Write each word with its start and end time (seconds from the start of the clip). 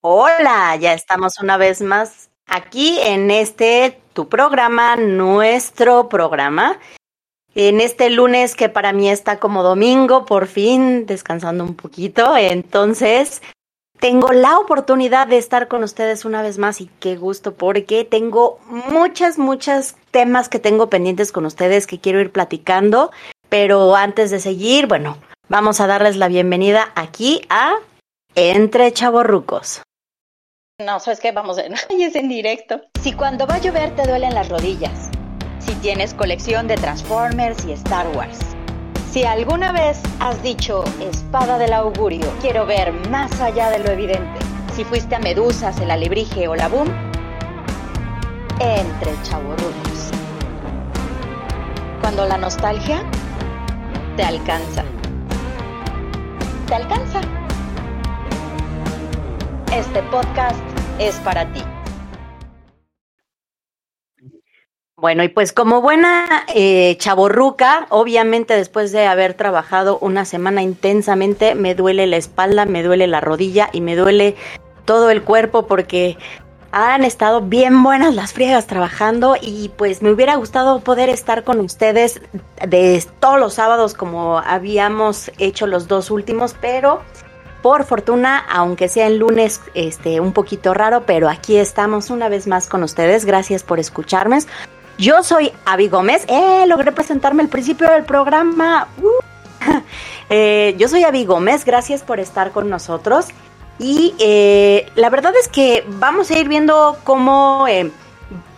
Hola, 0.00 0.76
ya 0.76 0.92
estamos 0.92 1.40
una 1.40 1.56
vez 1.56 1.82
más 1.82 2.30
aquí 2.46 3.00
en 3.00 3.32
este 3.32 4.00
tu 4.12 4.28
programa, 4.28 4.94
nuestro 4.94 6.08
programa. 6.08 6.78
En 7.56 7.80
este 7.80 8.08
lunes 8.08 8.54
que 8.54 8.68
para 8.68 8.92
mí 8.92 9.10
está 9.10 9.40
como 9.40 9.64
domingo, 9.64 10.24
por 10.24 10.46
fin 10.46 11.04
descansando 11.04 11.64
un 11.64 11.74
poquito. 11.74 12.36
Entonces, 12.36 13.42
tengo 13.98 14.30
la 14.30 14.60
oportunidad 14.60 15.26
de 15.26 15.38
estar 15.38 15.66
con 15.66 15.82
ustedes 15.82 16.24
una 16.24 16.42
vez 16.42 16.58
más 16.58 16.80
y 16.80 16.88
qué 17.00 17.16
gusto 17.16 17.54
porque 17.54 18.04
tengo 18.04 18.60
muchas, 18.68 19.36
muchas 19.36 19.96
temas 20.12 20.48
que 20.48 20.60
tengo 20.60 20.88
pendientes 20.88 21.32
con 21.32 21.44
ustedes 21.44 21.88
que 21.88 21.98
quiero 21.98 22.20
ir 22.20 22.30
platicando. 22.30 23.10
Pero 23.48 23.96
antes 23.96 24.30
de 24.30 24.38
seguir, 24.38 24.86
bueno, 24.86 25.18
vamos 25.48 25.80
a 25.80 25.88
darles 25.88 26.14
la 26.14 26.28
bienvenida 26.28 26.92
aquí 26.94 27.42
a 27.50 27.74
Entre 28.36 28.92
Chavorrucos. 28.92 29.82
No, 30.80 31.00
¿sabes 31.00 31.18
qué? 31.18 31.32
Vamos, 31.32 31.58
en, 31.58 31.72
es 32.00 32.14
en 32.14 32.28
directo. 32.28 32.80
Si 33.02 33.12
cuando 33.12 33.48
va 33.48 33.56
a 33.56 33.58
llover 33.58 33.96
te 33.96 34.06
duelen 34.06 34.32
las 34.32 34.48
rodillas. 34.48 35.10
Si 35.58 35.74
tienes 35.74 36.14
colección 36.14 36.68
de 36.68 36.76
Transformers 36.76 37.64
y 37.64 37.72
Star 37.72 38.06
Wars. 38.16 38.38
Si 39.10 39.24
alguna 39.24 39.72
vez 39.72 40.00
has 40.20 40.40
dicho 40.40 40.84
espada 41.00 41.58
del 41.58 41.72
augurio, 41.72 42.32
quiero 42.40 42.64
ver 42.64 42.92
más 43.08 43.40
allá 43.40 43.70
de 43.70 43.80
lo 43.80 43.90
evidente. 43.90 44.38
Si 44.76 44.84
fuiste 44.84 45.16
a 45.16 45.18
Medusas, 45.18 45.80
el 45.80 45.90
Alebrije 45.90 46.46
o 46.46 46.54
la 46.54 46.68
Boom. 46.68 46.86
Entre 48.60 49.20
chavorrucos. 49.24 50.10
Cuando 52.00 52.24
la 52.24 52.38
nostalgia 52.38 53.02
te 54.16 54.22
alcanza. 54.22 54.84
Te 56.68 56.74
alcanza. 56.76 57.20
Este 59.72 60.02
podcast 60.04 60.58
es 60.98 61.14
para 61.16 61.44
ti. 61.52 61.62
Bueno, 64.96 65.22
y 65.22 65.28
pues 65.28 65.52
como 65.52 65.82
buena 65.82 66.46
eh, 66.54 66.96
chaborruca, 66.98 67.86
obviamente 67.90 68.54
después 68.54 68.92
de 68.92 69.06
haber 69.06 69.34
trabajado 69.34 69.98
una 69.98 70.24
semana 70.24 70.62
intensamente, 70.62 71.54
me 71.54 71.74
duele 71.74 72.06
la 72.06 72.16
espalda, 72.16 72.64
me 72.64 72.82
duele 72.82 73.06
la 73.06 73.20
rodilla 73.20 73.68
y 73.72 73.82
me 73.82 73.94
duele 73.94 74.36
todo 74.86 75.10
el 75.10 75.22
cuerpo 75.22 75.66
porque 75.66 76.16
han 76.72 77.04
estado 77.04 77.42
bien 77.42 77.82
buenas 77.82 78.14
las 78.14 78.32
friegas 78.32 78.66
trabajando 78.66 79.36
y 79.40 79.70
pues 79.76 80.00
me 80.00 80.10
hubiera 80.10 80.34
gustado 80.36 80.80
poder 80.80 81.10
estar 81.10 81.44
con 81.44 81.60
ustedes 81.60 82.22
de 82.66 83.04
todos 83.20 83.38
los 83.38 83.54
sábados 83.54 83.92
como 83.92 84.38
habíamos 84.38 85.30
hecho 85.38 85.66
los 85.66 85.88
dos 85.88 86.10
últimos, 86.10 86.56
pero 86.58 87.02
por 87.62 87.84
fortuna, 87.84 88.44
aunque 88.48 88.88
sea 88.88 89.06
el 89.06 89.18
lunes 89.18 89.60
este, 89.74 90.20
un 90.20 90.32
poquito 90.32 90.74
raro, 90.74 91.04
pero 91.06 91.28
aquí 91.28 91.56
estamos 91.56 92.10
una 92.10 92.28
vez 92.28 92.46
más 92.46 92.68
con 92.68 92.82
ustedes. 92.82 93.24
Gracias 93.24 93.62
por 93.62 93.78
escucharme. 93.78 94.38
Yo 94.98 95.22
soy 95.22 95.52
Avi 95.64 95.88
Gómez. 95.88 96.24
Eh, 96.28 96.64
logré 96.66 96.92
presentarme 96.92 97.42
al 97.42 97.48
principio 97.48 97.90
del 97.90 98.04
programa. 98.04 98.88
Uh. 99.00 99.80
eh, 100.30 100.74
yo 100.78 100.88
soy 100.88 101.04
Avi 101.04 101.24
Gómez. 101.24 101.64
Gracias 101.64 102.02
por 102.02 102.20
estar 102.20 102.50
con 102.50 102.68
nosotros. 102.68 103.26
Y 103.78 104.14
eh, 104.18 104.90
la 104.96 105.08
verdad 105.08 105.32
es 105.40 105.48
que 105.48 105.84
vamos 105.86 106.30
a 106.30 106.38
ir 106.38 106.48
viendo 106.48 106.98
cómo 107.04 107.66
eh, 107.68 107.92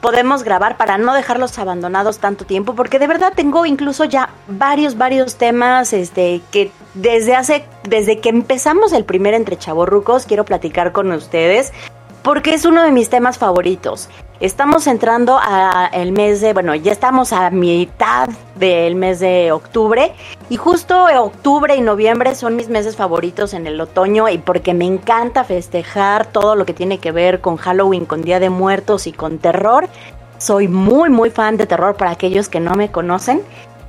podemos 0.00 0.42
grabar 0.42 0.76
para 0.76 0.98
no 0.98 1.14
dejarlos 1.14 1.58
abandonados 1.58 2.18
tanto 2.18 2.44
tiempo, 2.44 2.74
porque 2.74 2.98
de 2.98 3.06
verdad 3.06 3.32
tengo 3.34 3.66
incluso 3.66 4.04
ya 4.04 4.30
varios, 4.48 4.96
varios 4.96 5.36
temas 5.36 5.92
este, 5.92 6.40
que 6.50 6.72
desde 6.94 7.36
hace, 7.36 7.64
desde 7.84 8.20
que 8.20 8.30
empezamos 8.30 8.92
el 8.92 9.04
primer 9.04 9.34
Entre 9.34 9.56
Chavorrucos, 9.56 10.26
quiero 10.26 10.44
platicar 10.44 10.92
con 10.92 11.12
ustedes, 11.12 11.72
porque 12.22 12.54
es 12.54 12.64
uno 12.64 12.82
de 12.82 12.92
mis 12.92 13.08
temas 13.08 13.38
favoritos. 13.38 14.08
Estamos 14.40 14.86
entrando 14.86 15.38
a 15.38 15.90
el 15.92 16.12
mes 16.12 16.40
de, 16.40 16.54
bueno, 16.54 16.74
ya 16.74 16.92
estamos 16.92 17.32
a 17.34 17.50
mitad 17.50 18.28
del 18.54 18.94
mes 18.94 19.20
de 19.20 19.52
octubre 19.52 20.14
y 20.48 20.56
justo 20.56 21.06
octubre 21.18 21.76
y 21.76 21.82
noviembre 21.82 22.34
son 22.34 22.56
mis 22.56 22.70
meses 22.70 22.96
favoritos 22.96 23.52
en 23.52 23.66
el 23.66 23.78
otoño 23.78 24.30
y 24.30 24.38
porque 24.38 24.72
me 24.72 24.86
encanta 24.86 25.44
festejar 25.44 26.26
todo 26.26 26.56
lo 26.56 26.64
que 26.64 26.72
tiene 26.72 26.98
que 26.98 27.12
ver 27.12 27.42
con 27.42 27.58
Halloween, 27.58 28.06
con 28.06 28.22
Día 28.22 28.40
de 28.40 28.48
Muertos 28.48 29.06
y 29.06 29.12
con 29.12 29.38
terror. 29.38 29.88
Soy 30.38 30.68
muy 30.68 31.10
muy 31.10 31.28
fan 31.28 31.58
de 31.58 31.66
terror 31.66 31.96
para 31.96 32.12
aquellos 32.12 32.48
que 32.48 32.60
no 32.60 32.74
me 32.76 32.90
conocen 32.90 33.42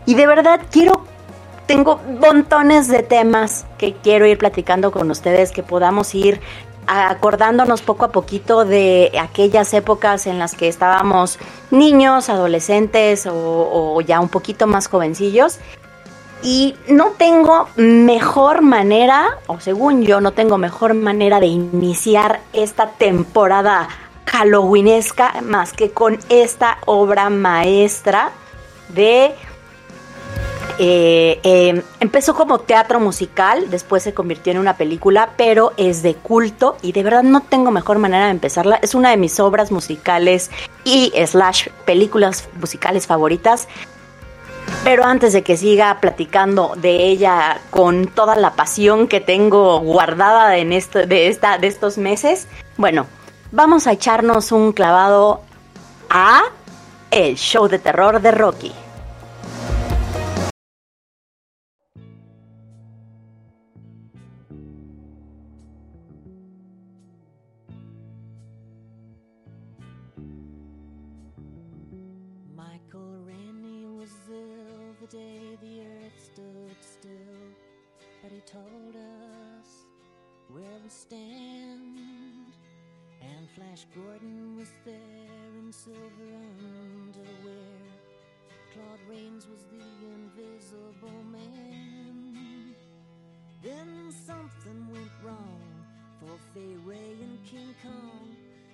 y 0.05 0.15
de 0.15 0.27
verdad 0.27 0.59
quiero 0.69 1.05
tengo 1.65 2.01
montones 2.19 2.89
de 2.89 3.03
temas 3.03 3.65
que 3.77 3.93
quiero 3.93 4.25
ir 4.25 4.37
platicando 4.37 4.91
con 4.91 5.09
ustedes 5.09 5.53
que 5.53 5.63
podamos 5.63 6.13
ir 6.13 6.41
acordándonos 6.87 7.81
poco 7.81 8.05
a 8.05 8.11
poquito 8.11 8.65
de 8.65 9.11
aquellas 9.19 9.73
épocas 9.73 10.27
en 10.27 10.39
las 10.39 10.55
que 10.55 10.67
estábamos 10.67 11.39
niños, 11.69 12.29
adolescentes 12.29 13.27
o, 13.31 13.99
ya 14.01 14.19
un 14.19 14.29
poquito 14.29 14.67
más 14.67 14.87
jovencillos. 14.87 15.59
Y 16.43 16.75
no 16.87 17.11
tengo 17.11 17.67
mejor 17.75 18.63
manera, 18.63 19.37
o 19.45 19.59
según 19.59 20.01
yo, 20.03 20.21
no 20.21 20.31
tengo 20.31 20.57
mejor 20.57 20.95
manera 20.95 21.39
de 21.39 21.45
iniciar 21.45 22.41
esta 22.51 22.87
temporada 22.87 23.87
halloweenesca 24.25 25.41
más 25.43 25.73
que 25.73 25.91
con 25.91 26.17
esta 26.29 26.79
obra 26.85 27.29
maestra 27.29 28.31
de 28.89 29.35
eh, 30.79 31.39
em, 31.43 31.81
empezó 31.99 32.35
como 32.35 32.59
teatro 32.59 32.99
musical, 32.99 33.69
después 33.69 34.03
se 34.03 34.13
convirtió 34.13 34.51
en 34.51 34.59
una 34.59 34.77
película, 34.77 35.31
pero 35.37 35.73
es 35.77 36.03
de 36.03 36.15
culto 36.15 36.77
y 36.81 36.91
de 36.91 37.03
verdad 37.03 37.23
no 37.23 37.41
tengo 37.41 37.71
mejor 37.71 37.99
manera 37.99 38.25
de 38.25 38.31
empezarla. 38.31 38.77
Es 38.77 38.95
una 38.95 39.09
de 39.09 39.17
mis 39.17 39.39
obras 39.39 39.71
musicales 39.71 40.51
y 40.83 41.11
slash 41.25 41.67
películas 41.85 42.49
musicales 42.59 43.07
favoritas. 43.07 43.67
Pero 44.83 45.03
antes 45.03 45.33
de 45.33 45.43
que 45.43 45.57
siga 45.57 45.99
platicando 45.99 46.73
de 46.75 47.07
ella 47.07 47.59
con 47.69 48.07
toda 48.07 48.35
la 48.35 48.53
pasión 48.53 49.07
que 49.07 49.19
tengo 49.19 49.79
guardada 49.79 50.57
en 50.57 50.71
esto, 50.73 51.05
de, 51.05 51.27
esta, 51.27 51.57
de 51.57 51.67
estos 51.67 51.97
meses, 51.97 52.47
bueno, 52.77 53.05
vamos 53.51 53.87
a 53.87 53.91
echarnos 53.91 54.51
un 54.51 54.71
clavado 54.71 55.41
a 56.09 56.43
el 57.11 57.35
show 57.35 57.67
de 57.67 57.79
terror 57.79 58.21
de 58.21 58.31
Rocky. 58.31 58.71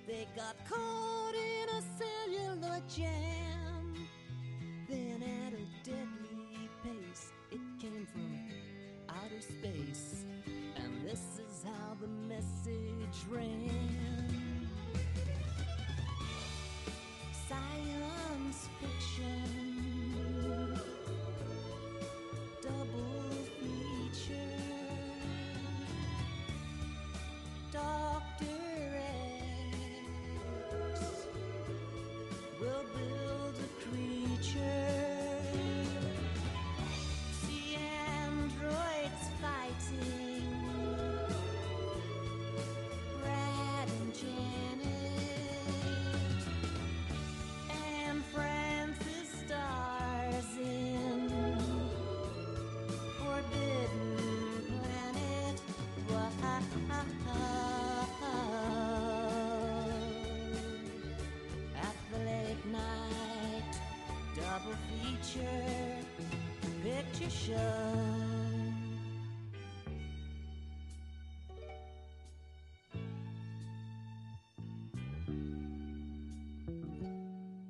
They 0.06 0.26
got 0.36 0.56
cold. 0.68 1.17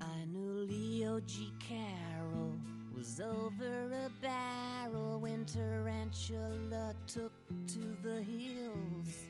I 0.01 0.25
knew 0.27 0.67
Leo 0.69 1.21
G. 1.27 1.53
Carroll 1.59 2.55
was 2.97 3.21
over 3.21 3.91
a 3.93 4.11
barrel 4.23 5.19
when 5.19 5.45
Tarantula 5.45 6.95
took 7.09 7.33
to 7.67 7.97
the 8.05 8.23
hills. 8.23 9.25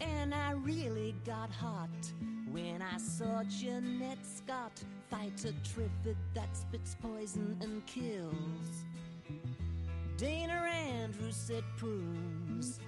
And 0.00 0.34
I 0.34 0.52
really 0.52 1.14
got 1.24 1.50
hot 1.50 1.88
when 2.50 2.82
I 2.82 2.98
saw 2.98 3.44
Jeanette 3.44 4.26
Scott 4.26 4.82
fight 5.22 5.44
a 5.44 5.52
trivet 5.68 6.16
that 6.34 6.56
spits 6.56 6.96
poison 7.00 7.56
and 7.60 7.84
kills. 7.86 8.84
Dana 10.16 10.52
Andrews 10.52 11.36
said 11.36 11.64
prunes 11.76 12.80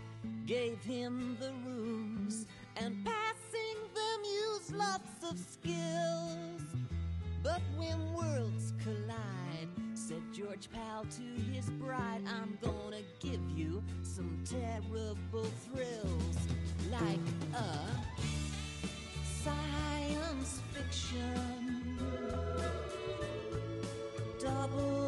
gave 0.46 0.82
him 0.82 1.36
the 1.40 1.52
rooms 1.64 2.46
and 2.76 3.04
passing 3.04 3.78
them 3.94 4.20
used 4.24 4.74
lots 4.74 5.30
of 5.30 5.38
skills. 5.38 6.62
But 7.42 7.60
when 7.76 8.12
worlds 8.14 8.72
collide, 8.82 9.68
said 9.94 10.22
George 10.32 10.68
Powell 10.72 11.04
to 11.04 11.52
his 11.52 11.70
bride, 11.70 12.22
I'm 12.26 12.58
gonna 12.60 13.02
give 13.20 13.42
you 13.54 13.82
some 14.02 14.42
terrible 14.44 15.46
thrills 15.66 16.38
like 16.90 17.20
a 17.54 17.78
science 19.44 20.60
fiction 20.72 21.63
double 24.40 25.03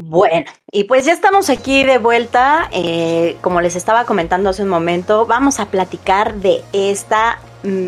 Bueno, 0.00 0.46
y 0.70 0.84
pues 0.84 1.04
ya 1.06 1.12
estamos 1.12 1.50
aquí 1.50 1.82
de 1.82 1.98
vuelta. 1.98 2.68
eh, 2.70 3.36
como 3.40 3.60
les 3.60 3.74
estaba 3.74 4.04
comentando 4.04 4.48
hace 4.50 4.62
un 4.62 4.68
momento, 4.68 5.26
vamos 5.26 5.58
a 5.58 5.66
platicar 5.66 6.34
de 6.36 6.62
esta 6.72 7.40
mm, 7.64 7.86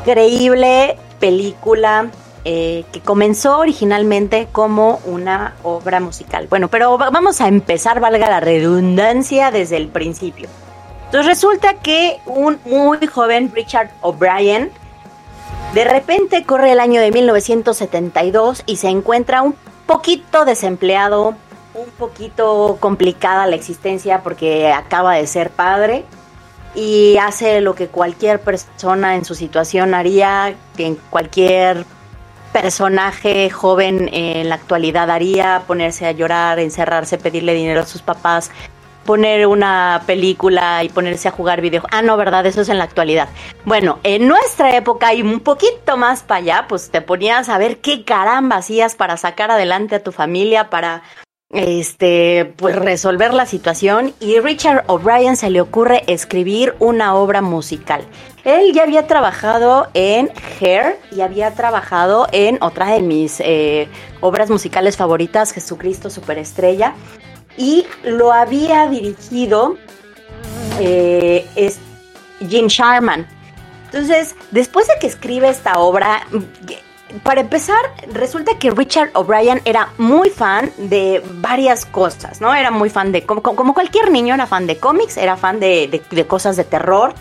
increíble 0.00 0.98
película 1.18 2.10
eh, 2.44 2.84
que 2.92 3.00
comenzó 3.00 3.58
originalmente 3.58 4.48
como 4.52 5.00
una 5.06 5.54
obra 5.62 5.98
musical. 5.98 6.46
Bueno, 6.50 6.68
pero 6.68 6.98
va- 6.98 7.08
vamos 7.08 7.40
a 7.40 7.48
empezar, 7.48 7.98
valga 7.98 8.28
la 8.28 8.40
redundancia, 8.40 9.50
desde 9.50 9.78
el 9.78 9.88
principio. 9.88 10.46
Entonces 11.06 11.26
resulta 11.26 11.74
que 11.80 12.18
un 12.26 12.58
muy 12.66 13.04
joven 13.06 13.50
Richard 13.54 13.90
O'Brien 14.02 14.70
de 15.72 15.84
repente 15.84 16.44
corre 16.44 16.72
el 16.72 16.80
año 16.80 17.00
de 17.00 17.10
1972 17.12 18.62
y 18.66 18.76
se 18.76 18.88
encuentra 18.88 19.40
un 19.42 19.54
poquito 19.86 20.44
desempleado, 20.44 21.34
un 21.74 21.90
poquito 21.98 22.78
complicada 22.80 23.46
la 23.46 23.56
existencia 23.56 24.22
porque 24.22 24.72
acaba 24.72 25.14
de 25.14 25.26
ser 25.26 25.50
padre 25.50 26.04
y 26.74 27.16
hace 27.18 27.60
lo 27.60 27.74
que 27.74 27.88
cualquier 27.88 28.40
persona 28.40 29.16
en 29.16 29.24
su 29.24 29.34
situación 29.34 29.94
haría, 29.94 30.54
que 30.76 30.96
cualquier 31.10 31.84
personaje 32.52 33.50
joven 33.50 34.08
en 34.12 34.48
la 34.48 34.54
actualidad 34.56 35.10
haría, 35.10 35.62
ponerse 35.66 36.06
a 36.06 36.12
llorar, 36.12 36.58
encerrarse, 36.58 37.18
pedirle 37.18 37.54
dinero 37.54 37.80
a 37.80 37.86
sus 37.86 38.02
papás, 38.02 38.50
poner 39.06 39.46
una 39.46 40.02
película 40.06 40.84
y 40.84 40.90
ponerse 40.90 41.28
a 41.28 41.30
jugar 41.30 41.60
videojuegos. 41.60 41.98
Ah, 41.98 42.02
no, 42.02 42.16
¿verdad? 42.16 42.44
Eso 42.44 42.60
es 42.60 42.68
en 42.68 42.78
la 42.78 42.84
actualidad. 42.84 43.28
Bueno, 43.64 44.00
en 44.02 44.28
nuestra 44.28 44.76
época 44.76 45.14
y 45.14 45.22
un 45.22 45.40
poquito 45.40 45.96
más 45.96 46.22
para 46.22 46.40
allá, 46.40 46.66
pues 46.68 46.90
te 46.90 47.00
ponías 47.00 47.48
a 47.48 47.56
ver 47.56 47.78
qué 47.78 48.04
caramba 48.04 48.56
hacías 48.56 48.94
para 48.94 49.16
sacar 49.16 49.50
adelante 49.50 49.94
a 49.94 50.02
tu 50.02 50.12
familia, 50.12 50.68
para 50.68 51.02
este, 51.50 52.52
pues 52.56 52.74
resolver 52.74 53.32
la 53.32 53.46
situación 53.46 54.12
y 54.18 54.40
Richard 54.40 54.84
O'Brien 54.88 55.36
se 55.36 55.48
le 55.48 55.60
ocurre 55.60 56.02
escribir 56.06 56.74
una 56.80 57.14
obra 57.14 57.40
musical. 57.40 58.02
Él 58.44 58.72
ya 58.72 58.82
había 58.82 59.06
trabajado 59.06 59.88
en 59.94 60.30
Hair 60.60 60.98
y 61.12 61.20
había 61.20 61.54
trabajado 61.54 62.26
en 62.32 62.58
otra 62.60 62.86
de 62.92 63.00
mis 63.00 63.40
eh, 63.40 63.88
obras 64.20 64.50
musicales 64.50 64.96
favoritas, 64.96 65.52
Jesucristo 65.52 66.10
Superestrella, 66.10 66.94
y 67.56 67.86
lo 68.04 68.32
había 68.32 68.88
dirigido 68.88 69.76
eh, 70.80 71.46
es 71.56 71.78
Jim 72.48 72.66
Sharman. 72.66 73.26
Entonces, 73.86 74.34
después 74.50 74.88
de 74.88 74.94
que 75.00 75.06
escribe 75.06 75.48
esta 75.48 75.78
obra, 75.78 76.26
para 77.22 77.40
empezar, 77.40 77.78
resulta 78.12 78.58
que 78.58 78.70
Richard 78.70 79.10
O'Brien 79.14 79.62
era 79.64 79.90
muy 79.96 80.28
fan 80.28 80.70
de 80.76 81.22
varias 81.36 81.86
cosas, 81.86 82.40
¿no? 82.40 82.54
Era 82.54 82.70
muy 82.70 82.90
fan 82.90 83.12
de, 83.12 83.22
como, 83.22 83.42
como 83.42 83.74
cualquier 83.74 84.10
niño, 84.10 84.34
era 84.34 84.46
fan 84.46 84.66
de 84.66 84.76
cómics, 84.76 85.16
era 85.16 85.36
fan 85.36 85.60
de, 85.60 85.88
de, 85.88 86.02
de 86.10 86.26
cosas 86.26 86.56
de 86.56 86.64
terror. 86.64 87.14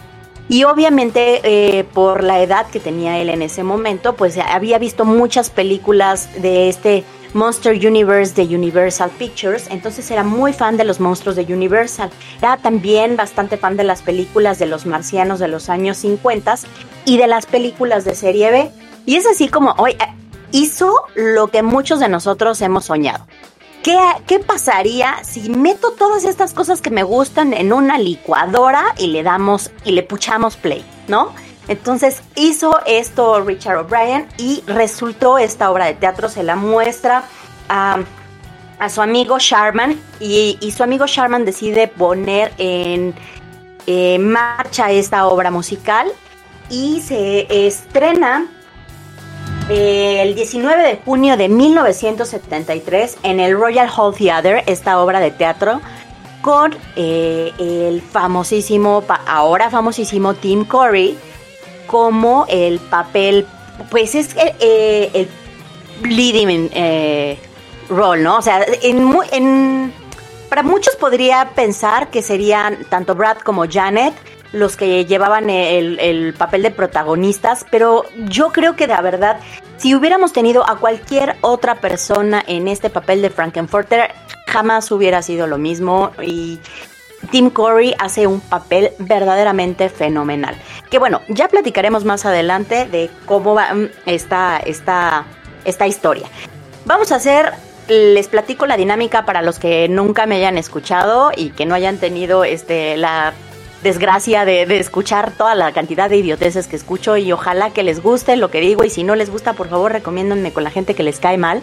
Y 0.48 0.64
obviamente 0.64 1.42
eh, 1.44 1.84
por 1.86 2.24
la 2.24 2.40
edad 2.42 2.68
que 2.68 2.80
tenía 2.80 3.20
él 3.20 3.30
en 3.30 3.42
ese 3.42 3.64
momento, 3.64 4.16
pues 4.16 4.38
había 4.38 4.78
visto 4.78 5.06
muchas 5.06 5.50
películas 5.50 6.30
de 6.42 6.70
este 6.70 7.04
Monster 7.36 7.76
Universe 7.76 8.34
de 8.34 8.56
Universal 8.56 9.12
Pictures, 9.20 9.68
entonces 9.70 10.10
era 10.10 10.24
muy 10.24 10.54
fan 10.54 10.78
de 10.78 10.86
los 10.86 11.02
monstruos 11.02 11.36
de 11.36 11.44
Universal. 11.44 12.10
Era 12.40 12.56
también 12.56 13.18
bastante 13.18 13.58
fan 13.58 13.76
de 13.76 13.84
las 13.84 14.02
películas 14.02 14.58
de 14.58 14.68
los 14.68 14.86
marcianos 14.86 15.40
de 15.40 15.50
los 15.50 15.70
años 15.70 15.98
50 15.98 16.56
y 17.04 17.18
de 17.18 17.28
las 17.28 17.46
películas 17.46 18.06
de 18.06 18.16
serie 18.16 18.52
B. 18.52 18.72
Y 19.06 19.18
es 19.18 19.26
así 19.26 19.50
como 19.50 19.76
hoy 19.78 19.98
hizo 20.54 20.96
lo 21.16 21.48
que 21.48 21.62
muchos 21.62 22.00
de 22.00 22.08
nosotros 22.08 22.62
hemos 22.62 22.86
soñado. 22.86 23.28
¿Qué, 23.84 24.00
¿Qué, 24.26 24.40
pasaría 24.40 25.22
si 25.26 25.50
meto 25.50 25.92
todas 25.92 26.24
estas 26.24 26.54
cosas 26.54 26.82
que 26.82 26.90
me 26.90 27.04
gustan 27.04 27.54
en 27.54 27.74
una 27.74 28.00
licuadora 28.00 28.96
y 28.98 29.08
le 29.08 29.24
damos 29.24 29.72
y 29.84 29.92
le 29.92 30.04
puchamos 30.04 30.56
play, 30.56 30.86
¿no? 31.10 31.34
Entonces 31.68 32.22
hizo 32.36 32.80
esto 32.86 33.42
Richard 33.42 33.78
O'Brien 33.78 34.28
y 34.38 34.64
resultó 34.68 35.38
esta 35.38 35.72
obra 35.72 35.86
de 35.86 35.94
teatro, 35.96 36.30
se 36.30 36.44
la 36.44 36.56
muestra 36.56 37.24
a, 37.70 38.00
a 38.80 38.90
su 38.90 39.02
amigo 39.02 39.38
Sharman 39.40 40.00
y, 40.20 40.58
y, 40.62 40.72
su 40.72 40.84
amigo 40.84 41.08
Sharman 41.08 41.46
decide 41.46 41.88
poner 41.88 42.54
en 42.58 43.14
marcha 44.20 44.92
esta 44.92 45.28
obra 45.28 45.52
musical 45.52 46.12
y 46.70 47.02
se 47.02 47.68
estrena 47.68 48.48
eh, 49.70 50.22
el 50.22 50.36
19 50.36 50.84
de 50.84 50.98
junio 51.04 51.38
de 51.38 51.50
1973 51.50 53.18
en 53.24 53.40
el 53.40 53.58
Royal 53.58 53.90
Hall 53.96 54.14
Theatre, 54.14 54.64
esta 54.68 55.00
obra 55.02 55.20
de 55.20 55.32
teatro, 55.32 55.82
con 56.42 56.76
eh, 56.96 57.52
el 57.58 58.02
famosísimo, 58.02 59.04
ahora 59.26 59.72
famosísimo 59.72 60.36
Tim 60.36 60.66
Curry, 60.66 61.18
como 61.86 62.46
el 62.50 62.80
papel, 62.80 63.46
pues 63.90 64.16
es 64.16 64.36
el, 64.36 64.54
eh, 64.60 65.12
el 65.14 65.30
leading 66.10 66.70
eh, 66.74 67.38
role, 67.90 68.22
¿no? 68.22 68.38
O 68.38 68.42
sea, 68.42 68.66
en, 68.82 69.16
en, 69.32 69.94
para 70.50 70.64
muchos 70.64 70.96
podría 70.96 71.52
pensar 71.56 72.10
que 72.10 72.22
serían 72.22 72.86
tanto 72.90 73.16
Brad 73.16 73.38
como 73.40 73.66
Janet 73.70 74.14
los 74.52 74.78
que 74.78 75.06
llevaban 75.06 75.50
el, 75.50 76.00
el 76.00 76.34
papel 76.34 76.64
de 76.64 76.72
protagonistas, 76.72 77.66
pero 77.70 78.06
yo 78.30 78.54
creo 78.54 78.78
que 78.78 78.88
de 78.88 78.96
verdad, 79.02 79.40
si 79.78 79.94
hubiéramos 79.96 80.32
tenido 80.32 80.68
a 80.68 80.78
cualquier 80.78 81.36
otra 81.42 81.76
persona 81.82 82.42
en 82.48 82.70
este 82.70 82.90
papel 82.90 83.22
de 83.22 83.30
Frankenfurter, 83.30 84.14
jamás 84.48 84.90
hubiera 84.92 85.22
sido 85.22 85.46
lo 85.48 85.58
mismo 85.58 86.12
y 86.24 86.60
Tim 87.32 87.50
Curry 87.50 87.96
hace 88.00 88.28
un 88.28 88.40
papel 88.40 88.92
verdaderamente 89.00 89.90
fenomenal. 89.90 90.56
Que 90.90 91.00
bueno, 91.00 91.22
ya 91.28 91.48
platicaremos 91.48 92.06
más 92.06 92.26
adelante 92.26 92.86
de 92.86 93.10
cómo 93.26 93.56
va 93.56 93.74
mm, 93.74 93.90
esta, 94.06 94.58
esta, 94.58 95.26
esta 95.66 95.88
historia. 95.88 96.28
Vamos 96.86 97.12
a 97.12 97.16
hacer, 97.16 97.52
les 97.88 98.28
platico 98.28 98.66
la 98.66 98.78
dinámica 98.78 99.26
para 99.26 99.42
los 99.42 99.60
que 99.60 99.88
nunca 99.90 100.26
me 100.26 100.36
hayan 100.36 100.58
escuchado 100.58 101.32
y 101.36 101.50
que 101.50 101.66
no 101.66 101.76
hayan 101.76 101.98
tenido 101.98 102.44
este, 102.44 102.98
la 102.98 103.34
desgracia 103.86 104.46
de, 104.46 104.64
escuchar 104.80 105.32
toda 105.32 105.54
la 105.54 105.72
cantidad 105.72 106.10
de 106.10 106.18
idioteces 106.18 106.68
que 106.68 106.76
escucho 106.76 107.18
y 107.18 107.32
ojalá 107.32 107.70
que 107.70 107.84
les 107.84 108.02
guste 108.02 108.36
lo 108.36 108.50
que 108.50 108.60
digo 108.60 108.84
y 108.84 108.90
si 108.90 109.04
no 109.04 109.16
les 109.16 109.30
gusta 109.30 109.54
por 109.54 109.70
favor 109.70 109.92
recomiéndenme 109.92 110.52
con 110.52 110.64
la 110.64 110.72
gente 110.72 110.96
que 110.96 111.04
les 111.04 111.20
cae 111.20 111.38
mal. 111.38 111.62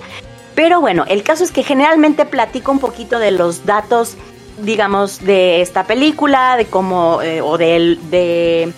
Pero 0.55 0.81
bueno, 0.81 1.05
el 1.09 1.23
caso 1.23 1.43
es 1.45 1.51
que 1.51 1.63
generalmente 1.63 2.25
platico 2.25 2.71
un 2.73 2.79
poquito 2.79 3.19
de 3.19 3.31
los 3.31 3.67
datos 3.67 4.17
digamos, 4.63 5.25
de 5.25 5.61
esta 5.61 5.85
película, 5.85 6.57
de 6.57 6.67
cómo, 6.67 7.23
eh, 7.23 7.41
o 7.41 7.59
de, 7.59 7.99
de, 8.11 8.73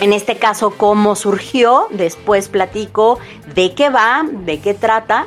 en 0.00 0.12
este 0.12 0.36
caso, 0.36 0.74
cómo 0.76 1.16
surgió, 1.16 1.88
después 1.90 2.48
platico 2.48 3.18
de 3.54 3.74
qué 3.74 3.90
va, 3.90 4.24
de 4.30 4.60
qué 4.60 4.74
trata, 4.74 5.26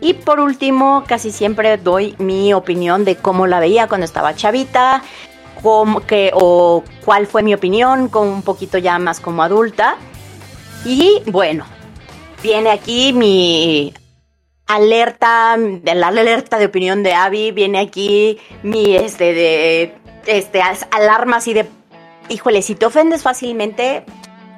y 0.00 0.14
por 0.14 0.40
último, 0.40 1.04
casi 1.06 1.30
siempre 1.30 1.76
doy 1.78 2.14
mi 2.18 2.52
opinión 2.52 3.04
de 3.04 3.16
cómo 3.16 3.46
la 3.46 3.60
veía 3.60 3.88
cuando 3.88 4.04
estaba 4.04 4.34
chavita, 4.34 5.02
cómo, 5.62 6.00
que, 6.00 6.30
o 6.34 6.84
cuál 7.04 7.26
fue 7.26 7.42
mi 7.42 7.54
opinión, 7.54 8.08
con 8.08 8.28
un 8.28 8.42
poquito 8.42 8.78
ya 8.78 8.98
más 8.98 9.20
como 9.20 9.42
adulta. 9.42 9.96
Y 10.84 11.22
bueno, 11.26 11.64
viene 12.42 12.70
aquí 12.70 13.12
mi 13.12 13.94
alerta, 14.66 15.56
la 15.56 16.08
alerta 16.08 16.58
de 16.58 16.66
opinión 16.66 17.02
de 17.02 17.14
Abby, 17.14 17.52
viene 17.52 17.78
aquí 17.78 18.38
mi, 18.62 18.96
este, 18.96 19.32
de, 19.32 19.94
este, 20.26 20.60
alarma 20.90 21.36
así 21.36 21.54
de, 21.54 21.66
híjole, 22.28 22.62
si 22.62 22.74
te 22.74 22.86
ofendes 22.86 23.22
fácilmente, 23.22 24.04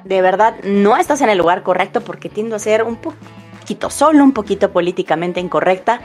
de 0.03 0.21
verdad, 0.21 0.55
no 0.63 0.97
estás 0.97 1.21
en 1.21 1.29
el 1.29 1.37
lugar 1.37 1.63
correcto 1.63 2.01
porque 2.01 2.29
tiendo 2.29 2.55
a 2.55 2.59
ser 2.59 2.83
un 2.83 2.95
poquito 2.95 3.89
solo, 3.89 4.23
un 4.23 4.31
poquito 4.31 4.71
políticamente 4.71 5.39
incorrecta. 5.39 6.01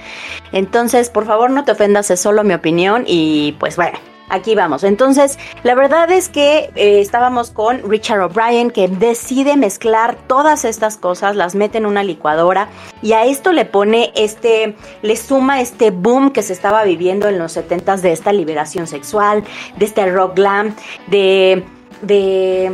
Entonces, 0.52 1.08
por 1.08 1.24
favor, 1.24 1.50
no 1.50 1.64
te 1.64 1.72
ofendas, 1.72 2.10
es 2.10 2.20
solo 2.20 2.44
mi 2.44 2.54
opinión 2.54 3.04
y 3.06 3.56
pues 3.58 3.76
bueno, 3.76 3.98
Aquí 4.28 4.54
vamos. 4.54 4.84
Entonces, 4.84 5.38
la 5.62 5.74
verdad 5.74 6.10
es 6.10 6.28
que 6.28 6.70
eh, 6.74 7.00
estábamos 7.00 7.50
con 7.50 7.88
Richard 7.88 8.22
O'Brien 8.22 8.70
que 8.70 8.88
decide 8.88 9.56
mezclar 9.56 10.16
todas 10.26 10.64
estas 10.64 10.96
cosas, 10.96 11.36
las 11.36 11.54
mete 11.54 11.78
en 11.78 11.86
una 11.86 12.02
licuadora 12.02 12.68
y 13.02 13.12
a 13.12 13.24
esto 13.24 13.52
le 13.52 13.66
pone 13.66 14.12
este, 14.16 14.76
le 15.02 15.16
suma 15.16 15.60
este 15.60 15.90
boom 15.90 16.30
que 16.30 16.42
se 16.42 16.54
estaba 16.54 16.84
viviendo 16.84 17.28
en 17.28 17.38
los 17.38 17.56
70s 17.56 18.00
de 18.00 18.12
esta 18.12 18.32
liberación 18.32 18.86
sexual, 18.86 19.44
de 19.76 19.84
este 19.84 20.10
rock 20.10 20.36
glam, 20.36 20.74
de, 21.08 21.62
de 22.00 22.72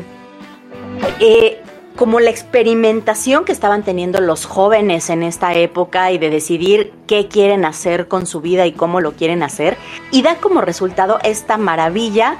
eh, 1.19 1.62
como 2.00 2.19
la 2.19 2.30
experimentación 2.30 3.45
que 3.45 3.52
estaban 3.52 3.83
teniendo 3.83 4.23
los 4.23 4.47
jóvenes 4.47 5.11
en 5.11 5.23
esta 5.23 5.52
época 5.52 6.11
y 6.12 6.16
de 6.16 6.30
decidir 6.30 6.95
qué 7.07 7.28
quieren 7.28 7.66
hacer 7.66 8.09
con 8.09 8.25
su 8.25 8.40
vida 8.40 8.64
y 8.64 8.73
cómo 8.73 9.02
lo 9.02 9.12
quieren 9.12 9.42
hacer, 9.42 9.76
y 10.11 10.23
da 10.23 10.37
como 10.37 10.62
resultado 10.62 11.19
esta 11.25 11.59
maravilla 11.59 12.38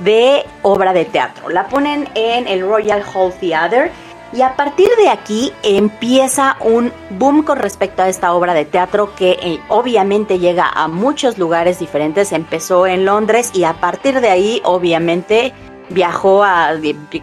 de 0.00 0.44
obra 0.62 0.92
de 0.92 1.04
teatro. 1.04 1.50
La 1.50 1.68
ponen 1.68 2.08
en 2.16 2.48
el 2.48 2.62
Royal 2.62 3.04
Hall 3.14 3.32
Theatre 3.32 3.92
y 4.32 4.42
a 4.42 4.56
partir 4.56 4.88
de 4.98 5.08
aquí 5.08 5.52
empieza 5.62 6.56
un 6.58 6.92
boom 7.10 7.44
con 7.44 7.58
respecto 7.58 8.02
a 8.02 8.08
esta 8.08 8.34
obra 8.34 8.54
de 8.54 8.64
teatro 8.64 9.14
que 9.14 9.38
eh, 9.40 9.60
obviamente 9.68 10.40
llega 10.40 10.68
a 10.68 10.88
muchos 10.88 11.38
lugares 11.38 11.78
diferentes. 11.78 12.32
Empezó 12.32 12.88
en 12.88 13.04
Londres 13.04 13.52
y 13.54 13.62
a 13.62 13.74
partir 13.74 14.20
de 14.20 14.30
ahí 14.30 14.60
obviamente 14.64 15.54
viajó 15.90 16.42
a 16.42 16.72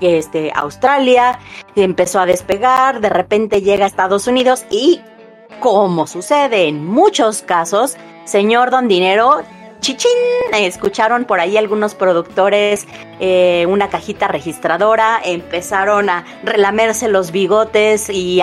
este, 0.01 0.51
Australia, 0.55 1.39
empezó 1.75 2.19
a 2.19 2.25
despegar, 2.25 3.01
de 3.01 3.09
repente 3.09 3.61
llega 3.61 3.85
a 3.85 3.87
Estados 3.87 4.27
Unidos 4.27 4.65
y, 4.69 5.01
como 5.59 6.07
sucede 6.07 6.67
en 6.67 6.85
muchos 6.85 7.41
casos, 7.41 7.95
señor 8.25 8.71
Don 8.71 8.87
Dinero, 8.87 9.41
chichín, 9.79 10.09
escucharon 10.53 11.25
por 11.25 11.39
ahí 11.39 11.57
algunos 11.57 11.93
productores 11.93 12.87
eh, 13.19 13.65
una 13.67 13.89
cajita 13.89 14.27
registradora, 14.27 15.19
empezaron 15.23 16.09
a 16.09 16.25
relamerse 16.43 17.09
los 17.09 17.31
bigotes 17.31 18.09
y 18.09 18.41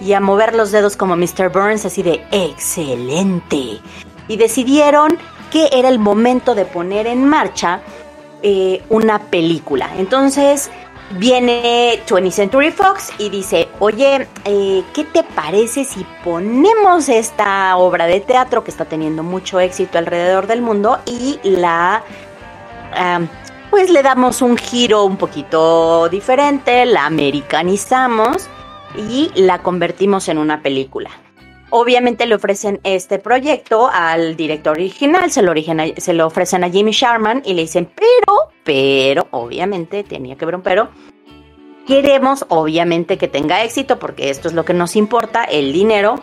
y 0.00 0.12
a 0.12 0.20
mover 0.20 0.54
los 0.54 0.72
dedos 0.72 0.96
como 0.96 1.16
Mr. 1.16 1.50
Burns, 1.50 1.84
así 1.84 2.02
de 2.02 2.22
excelente. 2.30 3.80
Y 4.28 4.36
decidieron 4.36 5.18
que 5.50 5.68
era 5.72 5.88
el 5.88 5.98
momento 5.98 6.54
de 6.54 6.64
poner 6.64 7.06
en 7.06 7.24
marcha 7.24 7.80
eh, 8.42 8.82
una 8.88 9.18
película. 9.18 9.90
Entonces 9.96 10.70
viene 11.18 12.00
20th 12.06 12.30
Century 12.30 12.70
Fox 12.70 13.12
y 13.18 13.28
dice, 13.28 13.68
oye, 13.78 14.26
eh, 14.44 14.82
¿qué 14.92 15.04
te 15.04 15.22
parece 15.22 15.84
si 15.84 16.04
ponemos 16.24 17.08
esta 17.08 17.76
obra 17.76 18.06
de 18.06 18.20
teatro 18.20 18.64
que 18.64 18.70
está 18.70 18.84
teniendo 18.84 19.22
mucho 19.22 19.60
éxito 19.60 19.98
alrededor 19.98 20.46
del 20.46 20.62
mundo 20.62 20.98
y 21.06 21.38
la... 21.42 22.02
pues 23.70 23.90
le 23.90 24.02
damos 24.02 24.42
un 24.42 24.56
giro 24.56 25.04
un 25.04 25.16
poquito 25.16 26.08
diferente, 26.08 26.86
la 26.86 27.06
americanizamos 27.06 28.48
y 28.96 29.30
la 29.34 29.62
convertimos 29.62 30.28
en 30.28 30.38
una 30.38 30.62
película. 30.62 31.10
Obviamente 31.70 32.26
le 32.26 32.36
ofrecen 32.36 32.80
este 32.84 33.18
proyecto 33.18 33.88
al 33.92 34.36
director 34.36 34.76
original, 34.76 35.30
se 35.30 36.12
lo, 36.12 36.26
ofrecen 36.26 36.62
a 36.62 36.70
Jimmy 36.70 36.92
Sharman 36.92 37.42
y 37.44 37.54
le 37.54 37.62
dicen, 37.62 37.90
pero, 37.94 38.50
pero, 38.62 39.26
obviamente 39.32 40.04
tenía 40.04 40.36
que 40.36 40.44
haber 40.44 40.54
un 40.54 40.62
pero. 40.62 40.88
Queremos, 41.86 42.44
obviamente, 42.48 43.18
que 43.18 43.28
tenga 43.28 43.64
éxito 43.64 43.98
porque 43.98 44.30
esto 44.30 44.48
es 44.48 44.54
lo 44.54 44.64
que 44.64 44.74
nos 44.74 44.96
importa, 44.96 45.44
el 45.44 45.72
dinero. 45.72 46.16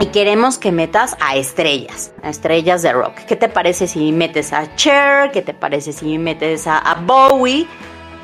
Y 0.00 0.06
queremos 0.06 0.58
que 0.58 0.70
metas 0.70 1.16
a 1.20 1.36
estrellas, 1.36 2.12
a 2.22 2.30
estrellas 2.30 2.82
de 2.82 2.92
rock. 2.92 3.14
¿Qué 3.26 3.34
te 3.34 3.48
parece 3.48 3.88
si 3.88 4.12
metes 4.12 4.52
a 4.52 4.74
Cher? 4.76 5.32
¿Qué 5.32 5.42
te 5.42 5.54
parece 5.54 5.92
si 5.92 6.18
metes 6.18 6.68
a 6.68 7.02
Bowie? 7.04 7.66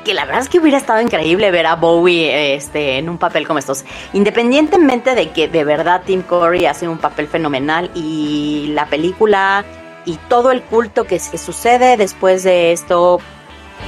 Que 0.05 0.13
la 0.13 0.23
verdad 0.23 0.43
es 0.43 0.49
que 0.49 0.59
hubiera 0.59 0.77
estado 0.77 1.01
increíble 1.01 1.51
ver 1.51 1.65
a 1.65 1.75
Bowie 1.75 2.55
este, 2.55 2.99
en 2.99 3.09
un 3.09 3.17
papel 3.17 3.45
como 3.45 3.59
estos. 3.59 3.83
Independientemente 4.13 5.15
de 5.15 5.31
que 5.31 5.49
de 5.49 5.65
verdad 5.65 6.03
Tim 6.05 6.21
Curry 6.21 6.65
hace 6.67 6.87
un 6.87 6.99
papel 6.99 7.27
fenomenal 7.27 7.91
y 7.93 8.67
la 8.69 8.85
película 8.85 9.65
y 10.05 10.17
todo 10.29 10.51
el 10.51 10.61
culto 10.61 11.05
que, 11.05 11.19
sucede 11.19 11.97
después 11.97 12.43
de 12.43 12.71
esto, 12.71 13.19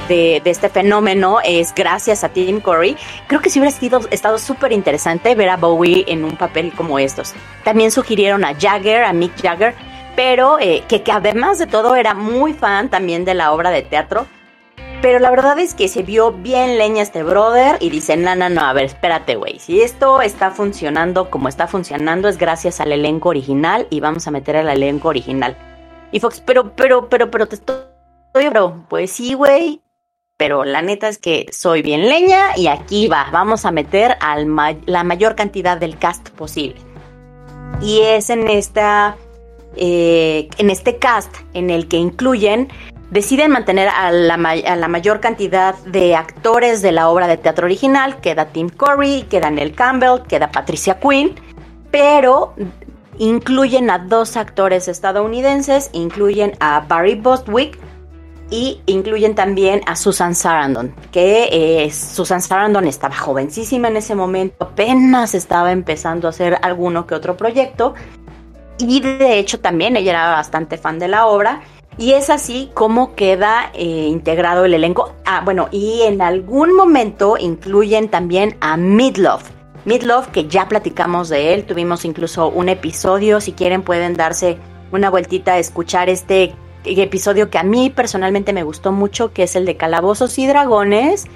de, 0.08 0.42
este 0.44 0.68
fenómeno, 0.68 1.38
es 1.44 1.72
gracias 1.74 2.24
a 2.24 2.30
Tim 2.30 2.60
Curry. 2.60 2.96
Creo 3.28 3.40
que 3.40 3.48
sí 3.48 3.60
hubiera 3.60 3.74
sido, 3.74 4.00
estado 4.10 4.38
súper 4.38 4.72
interesante 4.72 5.36
ver 5.36 5.48
a 5.48 5.56
Bowie 5.56 6.04
en 6.08 6.24
un 6.24 6.36
papel 6.36 6.72
como 6.72 6.98
estos. 6.98 7.32
También 7.62 7.92
sugirieron 7.92 8.44
a 8.44 8.54
Jagger, 8.58 9.04
a 9.04 9.12
Mick 9.12 9.40
Jagger, 9.40 9.74
pero 10.16 10.58
eh, 10.58 10.82
que, 10.88 11.02
que 11.02 11.12
además 11.12 11.58
de 11.58 11.68
todo 11.68 11.94
era 11.94 12.14
muy 12.14 12.52
fan 12.52 12.88
también 12.88 13.24
de 13.24 13.34
la 13.34 13.52
obra 13.52 13.70
de 13.70 13.82
teatro 13.82 14.26
pero 15.00 15.18
la 15.20 15.30
verdad 15.30 15.58
es 15.58 15.74
que 15.74 15.88
se 15.88 16.02
vio 16.02 16.32
bien 16.32 16.76
leña 16.76 17.02
este 17.02 17.22
brother 17.22 17.76
y 17.80 17.90
dice, 17.90 18.16
no, 18.16 18.34
no, 18.34 18.48
no, 18.48 18.62
a 18.62 18.72
ver, 18.72 18.84
espérate, 18.84 19.36
güey. 19.36 19.58
Si 19.58 19.80
esto 19.80 20.20
está 20.22 20.50
funcionando 20.50 21.30
como 21.30 21.48
está 21.48 21.66
funcionando 21.68 22.28
es 22.28 22.38
gracias 22.38 22.80
al 22.80 22.92
elenco 22.92 23.28
original 23.28 23.86
y 23.90 24.00
vamos 24.00 24.26
a 24.26 24.30
meter 24.30 24.56
al 24.56 24.68
elenco 24.68 25.08
original. 25.08 25.56
Y 26.10 26.20
Fox, 26.20 26.42
pero, 26.44 26.72
pero, 26.74 27.08
pero, 27.08 27.30
pero 27.30 27.46
te 27.46 27.56
estoy, 27.56 27.76
bro. 28.50 28.84
Pues 28.88 29.12
sí, 29.12 29.34
güey. 29.34 29.82
Pero 30.36 30.64
la 30.64 30.82
neta 30.82 31.08
es 31.08 31.18
que 31.18 31.46
soy 31.52 31.82
bien 31.82 32.08
leña 32.08 32.56
y 32.56 32.68
aquí 32.68 33.08
va. 33.08 33.28
Vamos 33.32 33.64
a 33.64 33.72
meter 33.72 34.16
la 34.86 35.04
mayor 35.04 35.34
cantidad 35.34 35.76
del 35.76 35.98
cast 35.98 36.30
posible. 36.30 36.76
Y 37.80 38.00
es 38.00 38.30
en 38.30 38.48
esta... 38.48 39.16
Eh, 39.76 40.48
en 40.58 40.70
este 40.70 40.96
cast 40.98 41.32
en 41.52 41.70
el 41.70 41.86
que 41.86 41.98
incluyen 41.98 42.68
deciden 43.10 43.50
mantener 43.50 43.88
a 43.88 44.10
la, 44.10 44.36
mayor 44.36 45.20
cantidad 45.20 45.74
de 45.84 46.14
actores 46.14 46.82
de 46.82 46.92
la 46.92 47.08
obra 47.08 47.26
de 47.26 47.36
teatro 47.36 47.66
original. 47.66 48.20
Queda 48.20 48.46
Tim 48.46 48.68
Curry, 48.68 49.22
queda 49.22 49.50
Neil 49.50 49.74
Campbell, 49.74 50.22
queda 50.28 50.50
Patricia 50.50 50.98
Quinn, 51.00 51.34
pero 51.90 52.54
incluyen 53.18 53.90
a 53.90 53.98
dos 53.98 54.36
actores 54.36 54.88
estadounidenses, 54.88 55.90
incluyen 55.92 56.52
a 56.60 56.80
Barry 56.80 57.14
Bostwick 57.14 57.78
y 58.50 58.80
incluyen 58.86 59.34
también 59.34 59.82
a 59.86 59.96
Susan 59.96 60.34
Sarandon, 60.34 60.94
que 61.12 61.48
eh, 61.84 61.90
Susan 61.90 62.40
Sarandon 62.40 62.86
estaba 62.86 63.14
jovencísima 63.14 63.88
en 63.88 63.98
ese 63.98 64.14
momento, 64.14 64.64
apenas 64.64 65.34
estaba 65.34 65.72
empezando 65.72 66.28
a 66.28 66.30
hacer 66.30 66.58
alguno 66.62 67.06
que 67.06 67.14
otro 67.14 67.36
proyecto 67.36 67.94
y 68.78 69.00
de 69.00 69.38
hecho 69.38 69.60
también 69.60 69.96
ella 69.96 70.12
era 70.12 70.30
bastante 70.30 70.78
fan 70.78 70.98
de 70.98 71.08
la 71.08 71.26
obra 71.26 71.60
Y 71.98 72.12
es 72.12 72.30
así 72.30 72.70
como 72.74 73.16
queda 73.16 73.72
eh, 73.74 74.06
integrado 74.08 74.64
el 74.64 74.72
elenco. 74.72 75.14
Ah, 75.26 75.42
bueno, 75.44 75.68
y 75.72 76.02
en 76.02 76.22
algún 76.22 76.74
momento 76.74 77.36
incluyen 77.36 78.08
también 78.08 78.56
a 78.60 78.76
Midlove. 78.76 79.42
Midlove, 79.84 80.28
que 80.28 80.46
ya 80.46 80.68
platicamos 80.68 81.28
de 81.28 81.54
él, 81.54 81.64
tuvimos 81.64 82.04
incluso 82.04 82.48
un 82.48 82.68
episodio, 82.68 83.40
si 83.40 83.52
quieren 83.52 83.82
pueden 83.82 84.14
darse 84.14 84.58
una 84.92 85.10
vueltita 85.10 85.54
a 85.54 85.58
escuchar 85.58 86.08
este 86.08 86.54
episodio 86.84 87.50
que 87.50 87.58
a 87.58 87.62
mí 87.64 87.90
personalmente 87.90 88.52
me 88.52 88.62
gustó 88.62 88.92
mucho, 88.92 89.32
que 89.32 89.42
es 89.42 89.56
el 89.56 89.66
de 89.66 89.76
Calabozos 89.76 90.38
y 90.38 90.46
Dragones. 90.46 91.26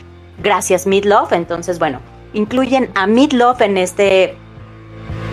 Gracias 0.43 0.87
Midlove, 0.87 1.35
entonces 1.35 1.79
bueno, 1.79 2.01
incluyen 2.35 2.91
a 2.95 3.07
Midlove 3.07 3.65
en 3.65 3.79
este 3.79 4.37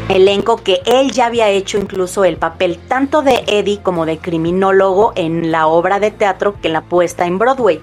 elenco 0.09 0.57
que 0.57 0.81
él 0.85 1.11
ya 1.11 1.27
había 1.27 1.49
hecho 1.49 1.77
incluso 1.77 2.25
el 2.25 2.37
papel 2.37 2.79
tanto 2.87 3.21
de 3.21 3.43
Eddie 3.47 3.81
como 3.81 4.05
de 4.05 4.17
criminólogo 4.17 5.13
en 5.15 5.51
la 5.51 5.67
obra 5.67 5.99
de 5.99 6.11
teatro 6.11 6.59
que 6.61 6.69
la 6.69 6.81
puesta 6.81 7.25
en 7.25 7.37
Broadway. 7.37 7.79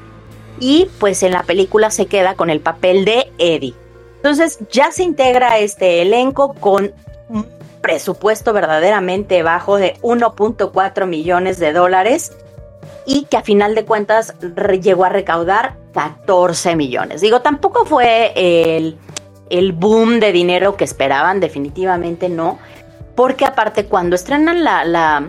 Y 0.59 0.88
pues 0.99 1.23
en 1.23 1.33
la 1.33 1.45
película 1.45 1.90
se 1.90 2.06
queda 2.06 2.35
con 2.35 2.50
el 2.50 2.61
papel 2.61 3.04
de 3.04 3.33
Eddie. 3.38 3.75
Entonces 4.16 4.59
ya 4.71 4.90
se 4.90 5.04
integra 5.04 5.59
este 5.59 6.02
elenco 6.02 6.54
con 6.54 6.92
un 7.28 7.47
presupuesto 7.80 8.52
verdaderamente 8.52 9.42
bajo 9.42 9.76
de 9.76 9.95
1.4 10.02 11.06
millones 11.06 11.59
de 11.61 11.73
dólares 11.73 12.33
y 13.06 13.26
que 13.26 13.37
a 13.37 13.42
final 13.42 13.75
de 13.76 13.85
cuentas 13.85 14.35
llegó 14.83 15.04
a 15.04 15.11
recaudar 15.11 15.76
14 15.95 16.75
millones. 16.75 17.21
Digo, 17.21 17.40
tampoco 17.40 17.85
fue 17.85 18.33
el 18.35 18.99
el 19.50 19.73
boom 19.73 20.21
de 20.21 20.33
dinero 20.33 20.76
que 20.76 20.85
esperaban, 20.85 21.41
definitivamente 21.41 22.29
no. 22.29 22.59
Porque 23.15 23.45
aparte 23.45 23.87
cuando 23.87 24.17
estrenan 24.17 24.62
la, 24.65 24.85
la, 24.85 25.29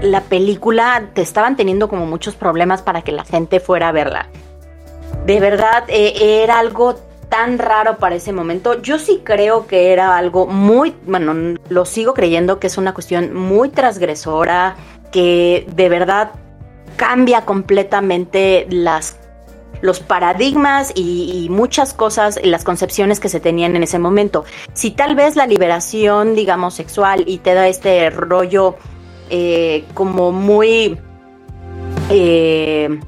la 0.00 0.20
película 0.22 1.10
te 1.12 1.22
estaban 1.22 1.56
teniendo 1.56 1.88
como 1.88 2.06
muchos 2.06 2.36
problemas 2.36 2.82
para 2.82 3.02
que 3.02 3.12
la 3.12 3.24
gente 3.24 3.60
fuera 3.60 3.88
a 3.88 3.92
verla. 3.92 4.28
De 5.26 5.40
verdad, 5.40 5.84
eh, 5.88 6.42
era 6.42 6.58
algo 6.58 6.96
tan 7.28 7.58
raro 7.58 7.98
para 7.98 8.14
ese 8.14 8.32
momento. 8.32 8.80
Yo 8.80 8.98
sí 8.98 9.22
creo 9.24 9.66
que 9.66 9.92
era 9.92 10.16
algo 10.16 10.46
muy, 10.46 10.94
bueno, 11.06 11.58
lo 11.68 11.84
sigo 11.84 12.14
creyendo 12.14 12.60
que 12.60 12.68
es 12.68 12.78
una 12.78 12.94
cuestión 12.94 13.34
muy 13.34 13.70
transgresora, 13.70 14.76
que 15.10 15.66
de 15.74 15.88
verdad 15.88 16.30
cambia 16.96 17.44
completamente 17.44 18.66
las 18.70 19.16
los 19.84 20.00
paradigmas 20.00 20.92
y, 20.94 21.46
muchas 21.50 21.92
cosas, 21.92 22.40
las 22.42 22.64
concepciones 22.64 23.20
que 23.20 23.28
se 23.28 23.38
tenían 23.38 23.76
en 23.76 23.82
ese 23.82 23.98
momento. 23.98 24.46
Si 24.72 24.90
tal 24.90 25.14
vez 25.14 25.36
la 25.36 25.46
liberación, 25.46 26.34
digamos, 26.34 26.72
sexual 26.72 27.24
y 27.26 27.36
te 27.36 27.52
da 27.52 27.68
este 27.68 28.08
rollo 28.08 28.76
eh, 29.28 29.84
como 29.92 30.32
muy... 30.32 30.98
Eh, 32.08 32.98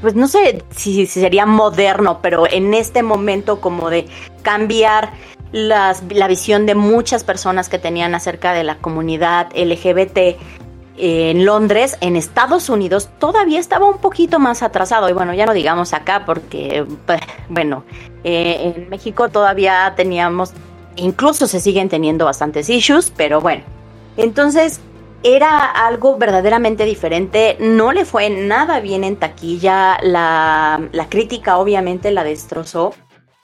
pues 0.00 0.14
no 0.14 0.28
sé 0.28 0.64
si, 0.70 1.04
sería 1.04 1.44
moderno, 1.44 2.20
pero 2.22 2.50
en 2.50 2.72
este 2.72 3.02
momento 3.02 3.60
como 3.60 3.90
de 3.90 4.06
cambiar 4.40 5.12
las, 5.52 6.02
la 6.08 6.26
visión 6.26 6.64
de 6.64 6.74
muchas 6.74 7.22
personas 7.22 7.68
que 7.68 7.78
tenían 7.78 8.14
acerca 8.14 8.54
de 8.54 8.64
la 8.64 8.78
comunidad 8.78 9.48
LGBT, 9.54 10.40
en 10.96 11.44
Londres, 11.44 11.96
en 12.00 12.16
Estados 12.16 12.68
Unidos, 12.68 13.08
todavía 13.18 13.58
estaba 13.58 13.86
un 13.86 13.98
poquito 13.98 14.38
más 14.38 14.62
atrasado. 14.62 15.08
Y 15.08 15.12
bueno, 15.12 15.34
ya 15.34 15.46
no 15.46 15.52
digamos 15.52 15.92
acá 15.92 16.24
porque, 16.24 16.86
pues, 17.06 17.20
bueno, 17.48 17.84
eh, 18.22 18.72
en 18.76 18.88
México 18.88 19.28
todavía 19.28 19.92
teníamos, 19.96 20.52
incluso 20.96 21.46
se 21.46 21.60
siguen 21.60 21.88
teniendo 21.88 22.24
bastantes 22.24 22.68
issues, 22.70 23.12
pero 23.16 23.40
bueno. 23.40 23.64
Entonces, 24.16 24.80
era 25.24 25.64
algo 25.64 26.16
verdaderamente 26.16 26.84
diferente. 26.84 27.56
No 27.58 27.92
le 27.92 28.04
fue 28.04 28.30
nada 28.30 28.80
bien 28.80 29.02
en 29.04 29.16
taquilla. 29.16 29.98
La, 30.02 30.80
la 30.92 31.08
crítica 31.08 31.56
obviamente 31.56 32.12
la 32.12 32.22
destrozó. 32.22 32.94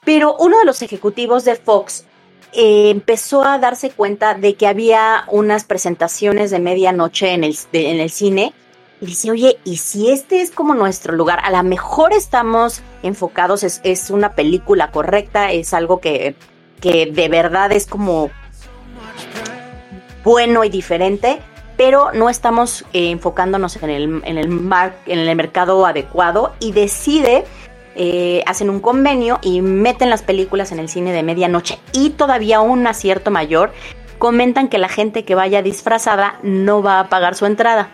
Pero 0.05 0.37
uno 0.39 0.59
de 0.59 0.65
los 0.65 0.83
ejecutivos 0.83 1.45
de 1.45 1.57
Fox 1.57 2.05
eh, 2.53 2.91
empezó 2.91 3.45
a 3.45 3.59
darse 3.59 3.91
cuenta 3.91 4.35
de 4.35 4.55
que 4.55 4.67
había 4.67 5.25
unas 5.29 5.65
presentaciones 5.65 6.51
de 6.51 6.59
medianoche 6.59 7.33
en 7.33 7.45
el, 7.45 7.57
en 7.73 8.01
el 8.01 8.11
cine 8.11 8.53
y 9.01 9.07
dice, 9.07 9.31
oye, 9.31 9.59
¿y 9.65 9.79
si 9.79 10.11
este 10.11 10.43
es 10.43 10.51
como 10.51 10.75
nuestro 10.75 11.15
lugar? 11.15 11.41
A 11.43 11.51
lo 11.51 11.63
mejor 11.63 12.13
estamos 12.13 12.83
enfocados, 13.03 13.63
es, 13.63 13.81
es 13.83 14.11
una 14.11 14.35
película 14.35 14.91
correcta, 14.91 15.53
es 15.53 15.73
algo 15.73 16.01
que, 16.01 16.35
que, 16.81 17.07
de 17.07 17.29
verdad 17.29 17.73
es 17.73 17.87
como 17.87 18.31
bueno 20.23 20.65
y 20.65 20.69
diferente, 20.69 21.41
pero 21.79 22.13
no 22.13 22.29
estamos 22.29 22.85
eh, 22.93 23.11
enfocándonos 23.11 23.77
en 23.83 23.91
el, 23.91 24.23
en, 24.25 24.37
el 24.37 24.51
en 25.07 25.19
el 25.19 25.37
mercado 25.37 25.87
adecuado 25.87 26.53
y 26.61 26.73
decide 26.73 27.45
eh, 28.03 28.43
hacen 28.47 28.71
un 28.71 28.81
convenio 28.81 29.41
y 29.43 29.61
meten 29.61 30.09
las 30.09 30.23
películas 30.23 30.73
en 30.73 30.79
el 30.79 30.89
cine 30.89 31.13
de 31.13 31.23
medianoche 31.23 31.79
y 31.93 32.09
todavía 32.09 32.63
un 32.63 32.87
acierto 32.87 33.31
mayor, 33.31 33.75
comentan 34.17 34.69
que 34.69 34.79
la 34.79 34.89
gente 34.89 35.27
que 35.27 35.35
vaya 35.35 35.61
disfrazada 35.61 36.39
no 36.43 36.83
va 36.83 37.01
a 37.01 37.09
pagar 37.11 37.35
su 37.35 37.45
entrada. 37.45 37.91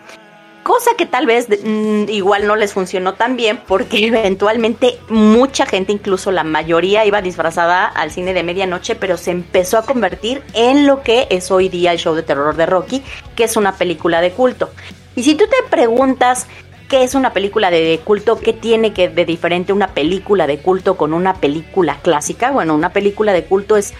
Cosa 0.62 0.92
que 0.96 1.06
tal 1.06 1.26
vez 1.26 1.48
mm, 1.48 2.04
igual 2.08 2.46
no 2.46 2.54
les 2.54 2.72
funcionó 2.72 3.14
tan 3.14 3.36
bien 3.36 3.60
porque 3.66 4.06
eventualmente 4.06 4.96
mucha 5.08 5.66
gente, 5.66 5.90
incluso 5.90 6.30
la 6.30 6.44
mayoría, 6.44 7.04
iba 7.04 7.20
disfrazada 7.20 7.86
al 7.86 8.12
cine 8.12 8.32
de 8.32 8.44
medianoche, 8.44 8.94
pero 8.94 9.16
se 9.16 9.32
empezó 9.32 9.76
a 9.76 9.86
convertir 9.86 10.40
en 10.52 10.86
lo 10.86 11.02
que 11.02 11.26
es 11.30 11.50
hoy 11.50 11.68
día 11.68 11.90
el 11.90 11.98
show 11.98 12.14
de 12.14 12.22
terror 12.22 12.54
de 12.54 12.66
Rocky, 12.66 13.02
que 13.34 13.42
es 13.42 13.56
una 13.56 13.72
película 13.72 14.20
de 14.20 14.30
culto. 14.30 14.70
Y 15.16 15.24
si 15.24 15.34
tú 15.34 15.46
te 15.46 15.68
preguntas 15.68 16.46
¿Qué 16.88 17.02
es 17.02 17.14
una 17.14 17.32
película 17.32 17.70
de 17.70 18.00
culto? 18.04 18.38
¿Qué 18.38 18.52
tiene 18.52 18.92
que 18.92 19.08
de 19.08 19.24
diferente 19.24 19.72
una 19.72 19.88
película 19.88 20.46
de 20.46 20.58
culto 20.58 20.96
con 20.96 21.12
una 21.12 21.34
película 21.34 21.98
clásica? 22.00 22.52
Bueno, 22.52 22.74
una 22.74 22.92
película 22.92 23.32
de 23.32 23.44
culto 23.44 23.76
es 23.76 23.92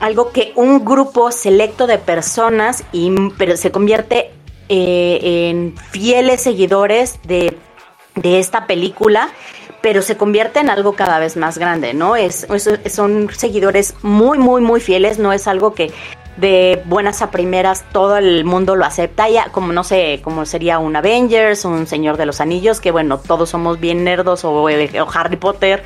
algo 0.00 0.30
que 0.30 0.52
un 0.54 0.84
grupo 0.84 1.32
selecto 1.32 1.86
de 1.86 1.96
personas 1.96 2.84
y, 2.92 3.10
pero 3.38 3.56
se 3.56 3.70
convierte 3.70 4.30
eh, 4.68 5.48
en 5.50 5.74
fieles 5.90 6.42
seguidores 6.42 7.18
de, 7.22 7.56
de, 8.14 8.38
esta 8.38 8.66
película, 8.66 9.30
pero 9.80 10.02
se 10.02 10.18
convierte 10.18 10.60
en 10.60 10.68
algo 10.68 10.94
cada 10.94 11.18
vez 11.18 11.38
más 11.38 11.56
grande, 11.56 11.94
¿no? 11.94 12.16
Es, 12.16 12.46
son 12.90 13.30
seguidores 13.32 13.94
muy, 14.02 14.36
muy, 14.38 14.60
muy 14.60 14.80
fieles, 14.80 15.18
no 15.18 15.32
es 15.32 15.48
algo 15.48 15.74
que 15.74 15.92
de 16.36 16.82
buenas 16.86 17.22
a 17.22 17.30
primeras 17.30 17.84
todo 17.92 18.16
el 18.16 18.44
mundo 18.44 18.76
lo 18.76 18.84
acepta, 18.84 19.28
ya 19.28 19.50
como 19.50 19.72
no 19.72 19.84
sé, 19.84 20.20
como 20.22 20.46
sería 20.46 20.78
un 20.78 20.96
Avengers, 20.96 21.64
un 21.64 21.86
Señor 21.86 22.16
de 22.16 22.26
los 22.26 22.40
Anillos, 22.40 22.80
que 22.80 22.90
bueno, 22.90 23.18
todos 23.18 23.50
somos 23.50 23.80
bien 23.80 24.04
nerdos 24.04 24.44
o, 24.44 24.66
Harry 25.14 25.36
Potter. 25.36 25.84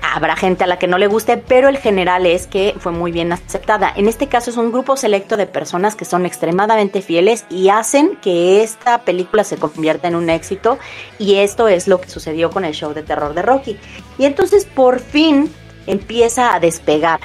Habrá 0.00 0.36
gente 0.36 0.62
a 0.62 0.68
la 0.68 0.78
que 0.78 0.86
no 0.86 0.96
le 0.96 1.08
guste, 1.08 1.36
pero 1.36 1.68
el 1.68 1.76
general 1.76 2.24
es 2.24 2.46
que 2.46 2.74
fue 2.78 2.92
muy 2.92 3.10
bien 3.10 3.32
aceptada. 3.32 3.92
En 3.94 4.06
este 4.06 4.28
caso 4.28 4.50
es 4.50 4.56
un 4.56 4.70
grupo 4.70 4.96
selecto 4.96 5.36
de 5.36 5.46
personas 5.46 5.96
que 5.96 6.04
son 6.04 6.24
extremadamente 6.24 7.02
fieles 7.02 7.44
y 7.50 7.68
hacen 7.68 8.16
que 8.22 8.62
esta 8.62 9.02
película 9.02 9.42
se 9.42 9.56
convierta 9.56 10.06
en 10.06 10.14
un 10.14 10.30
éxito. 10.30 10.78
Y 11.18 11.36
esto 11.36 11.66
es 11.66 11.88
lo 11.88 12.00
que 12.00 12.08
sucedió 12.08 12.50
con 12.50 12.64
el 12.64 12.74
show 12.74 12.94
de 12.94 13.02
terror 13.02 13.34
de 13.34 13.42
Rocky. 13.42 13.76
Y 14.18 14.24
entonces 14.24 14.66
por 14.66 15.00
fin 15.00 15.52
empieza 15.86 16.54
a 16.54 16.60
despegar 16.60 17.18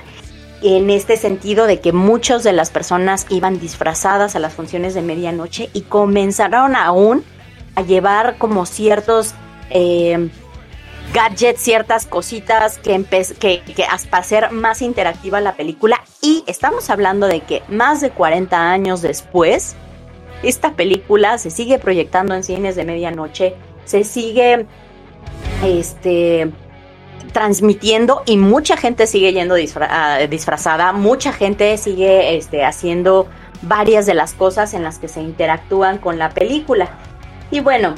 en 0.63 0.89
este 0.89 1.17
sentido 1.17 1.67
de 1.67 1.79
que 1.79 1.91
muchas 1.91 2.43
de 2.43 2.53
las 2.53 2.69
personas 2.69 3.25
iban 3.29 3.59
disfrazadas 3.59 4.35
a 4.35 4.39
las 4.39 4.53
funciones 4.53 4.93
de 4.93 5.01
medianoche 5.01 5.69
y 5.73 5.81
comenzaron 5.81 6.75
aún 6.75 7.23
a 7.75 7.81
llevar 7.81 8.37
como 8.37 8.65
ciertos 8.65 9.33
eh, 9.69 10.29
gadgets, 11.13 11.61
ciertas 11.61 12.05
cositas 12.05 12.77
que, 12.77 13.03
que, 13.39 13.61
que 13.61 13.83
hasta 13.83 14.17
hacer 14.17 14.51
más 14.51 14.81
interactiva 14.81 15.41
la 15.41 15.55
película. 15.55 16.01
Y 16.21 16.43
estamos 16.47 16.89
hablando 16.89 17.27
de 17.27 17.41
que 17.41 17.61
más 17.67 17.99
de 17.99 18.11
40 18.11 18.71
años 18.71 19.01
después, 19.01 19.75
esta 20.43 20.73
película 20.73 21.37
se 21.37 21.49
sigue 21.49 21.77
proyectando 21.77 22.35
en 22.35 22.43
cines 22.43 22.75
de 22.75 22.85
medianoche, 22.85 23.55
se 23.85 24.03
sigue 24.03 24.65
este 25.63 26.51
transmitiendo 27.31 28.23
y 28.25 28.37
mucha 28.37 28.77
gente 28.77 29.07
sigue 29.07 29.33
yendo 29.33 29.55
ah, 29.81 30.19
disfrazada, 30.29 30.93
mucha 30.93 31.33
gente 31.33 31.77
sigue 31.77 32.37
este, 32.37 32.63
haciendo 32.63 33.27
varias 33.63 34.05
de 34.05 34.13
las 34.13 34.33
cosas 34.33 34.73
en 34.73 34.83
las 34.83 34.99
que 34.99 35.07
se 35.07 35.21
interactúan 35.21 35.97
con 35.97 36.17
la 36.19 36.29
película. 36.29 36.89
Y 37.49 37.59
bueno, 37.59 37.95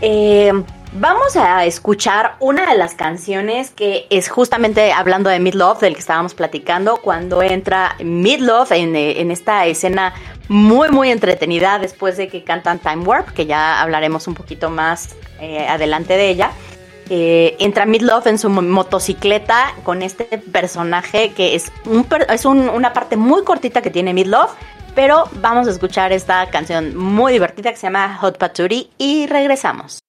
eh, 0.00 0.52
vamos 0.92 1.36
a 1.36 1.64
escuchar 1.64 2.36
una 2.40 2.70
de 2.70 2.76
las 2.76 2.94
canciones 2.94 3.70
que 3.70 4.06
es 4.10 4.28
justamente 4.28 4.92
hablando 4.92 5.30
de 5.30 5.38
Midlove, 5.38 5.80
del 5.80 5.94
que 5.94 6.00
estábamos 6.00 6.34
platicando, 6.34 6.96
cuando 6.98 7.42
entra 7.42 7.96
Midlove 8.02 8.76
en, 8.76 8.96
eh, 8.96 9.20
en 9.20 9.30
esta 9.30 9.66
escena 9.66 10.14
muy 10.48 10.90
muy 10.90 11.10
entretenida 11.10 11.78
después 11.78 12.16
de 12.16 12.28
que 12.28 12.44
cantan 12.44 12.78
Time 12.78 13.04
Warp, 13.04 13.30
que 13.30 13.46
ya 13.46 13.80
hablaremos 13.82 14.28
un 14.28 14.34
poquito 14.34 14.70
más 14.70 15.16
eh, 15.40 15.66
adelante 15.66 16.16
de 16.16 16.28
ella. 16.28 16.50
Eh, 17.08 17.56
entra 17.60 17.86
Midlove 17.86 18.30
en 18.30 18.38
su 18.38 18.50
motocicleta 18.50 19.74
con 19.84 20.02
este 20.02 20.24
personaje 20.24 21.32
que 21.32 21.54
es, 21.54 21.70
un, 21.84 22.06
es 22.28 22.44
una 22.44 22.92
parte 22.92 23.16
muy 23.16 23.44
cortita 23.44 23.80
que 23.80 23.90
tiene 23.90 24.12
Midlove, 24.12 24.50
Pero 24.94 25.28
vamos 25.40 25.68
a 25.68 25.70
escuchar 25.70 26.12
esta 26.12 26.48
canción 26.50 26.96
muy 26.96 27.32
divertida 27.32 27.70
que 27.70 27.76
se 27.76 27.86
llama 27.86 28.16
Hot 28.20 28.38
Paturi 28.38 28.90
y 28.98 29.26
regresamos. 29.26 30.05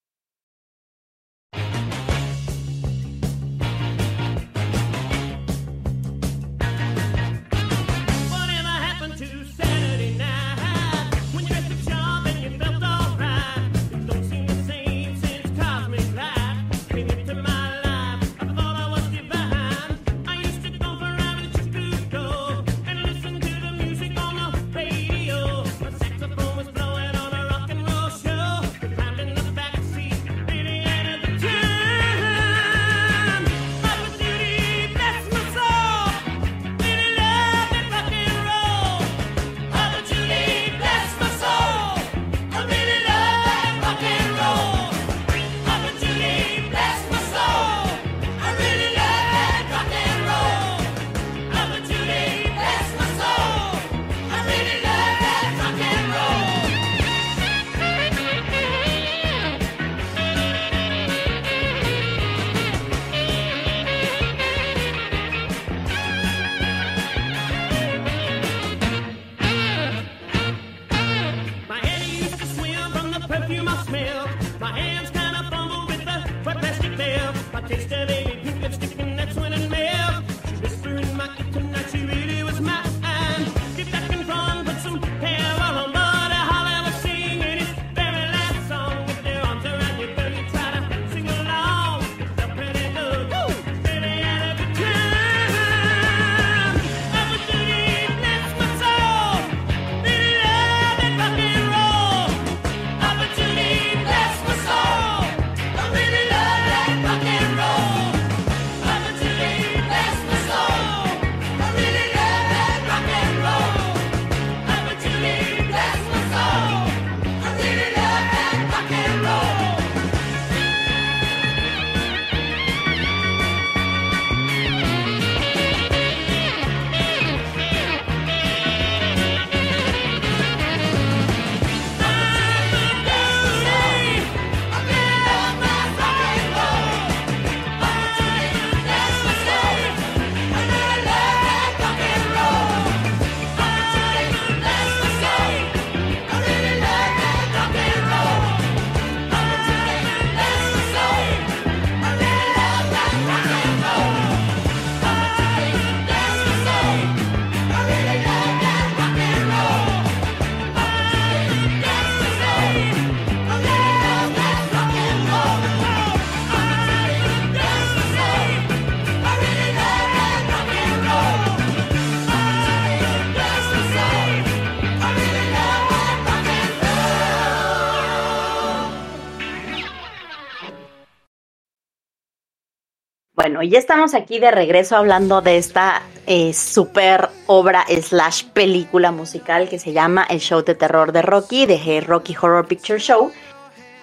Bueno, 183.48 183.64
ya 183.64 183.80
estamos 183.80 184.14
aquí 184.14 184.40
de 184.40 184.52
regreso 184.52 184.98
hablando 184.98 185.40
de 185.40 185.56
esta 185.56 186.02
eh, 186.26 186.52
super 186.52 187.30
obra 187.46 187.86
slash 187.88 188.44
película 188.52 189.14
musical 189.14 189.70
que 189.70 189.80
se 189.80 189.94
llama 189.94 190.26
El 190.30 190.42
Show 190.42 190.66
de 190.66 190.76
Terror 190.76 191.14
de 191.14 191.22
Rocky, 191.22 191.66
de 191.66 192.02
Rocky 192.06 192.36
Horror 192.36 192.68
Picture 192.68 193.00
Show. 193.00 193.32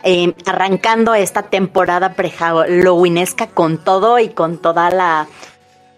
Em, 0.03 0.33
arrancando 0.47 1.15
esta 1.15 1.43
temporada 1.43 2.15
pre-halloweenesca 2.15 3.49
con 3.49 3.85
todo 3.85 4.19
y 4.19 4.31
con 4.31 4.63
toda 4.63 4.89
la, 4.89 5.29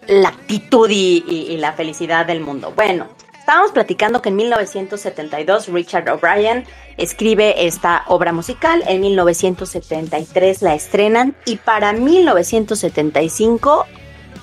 la 0.09 0.29
actitud 0.29 0.91
y 0.91 1.57
la 1.57 1.73
felicidad 1.73 2.27
del 2.27 2.41
mundo. 2.41 2.73
Bueno, 2.75 3.07
estábamos 3.47 3.71
platicando 3.71 4.23
que 4.23 4.31
en 4.31 4.37
1972 4.37 5.69
Richard 5.69 6.11
O'Brien 6.11 6.65
escribe 6.97 7.69
esta 7.69 8.03
obra 8.09 8.33
musical, 8.33 8.83
en 8.89 9.01
1973 9.01 10.63
la 10.63 10.75
estrenan 10.75 11.37
y 11.47 11.55
para 11.55 11.93
1975 11.93 13.87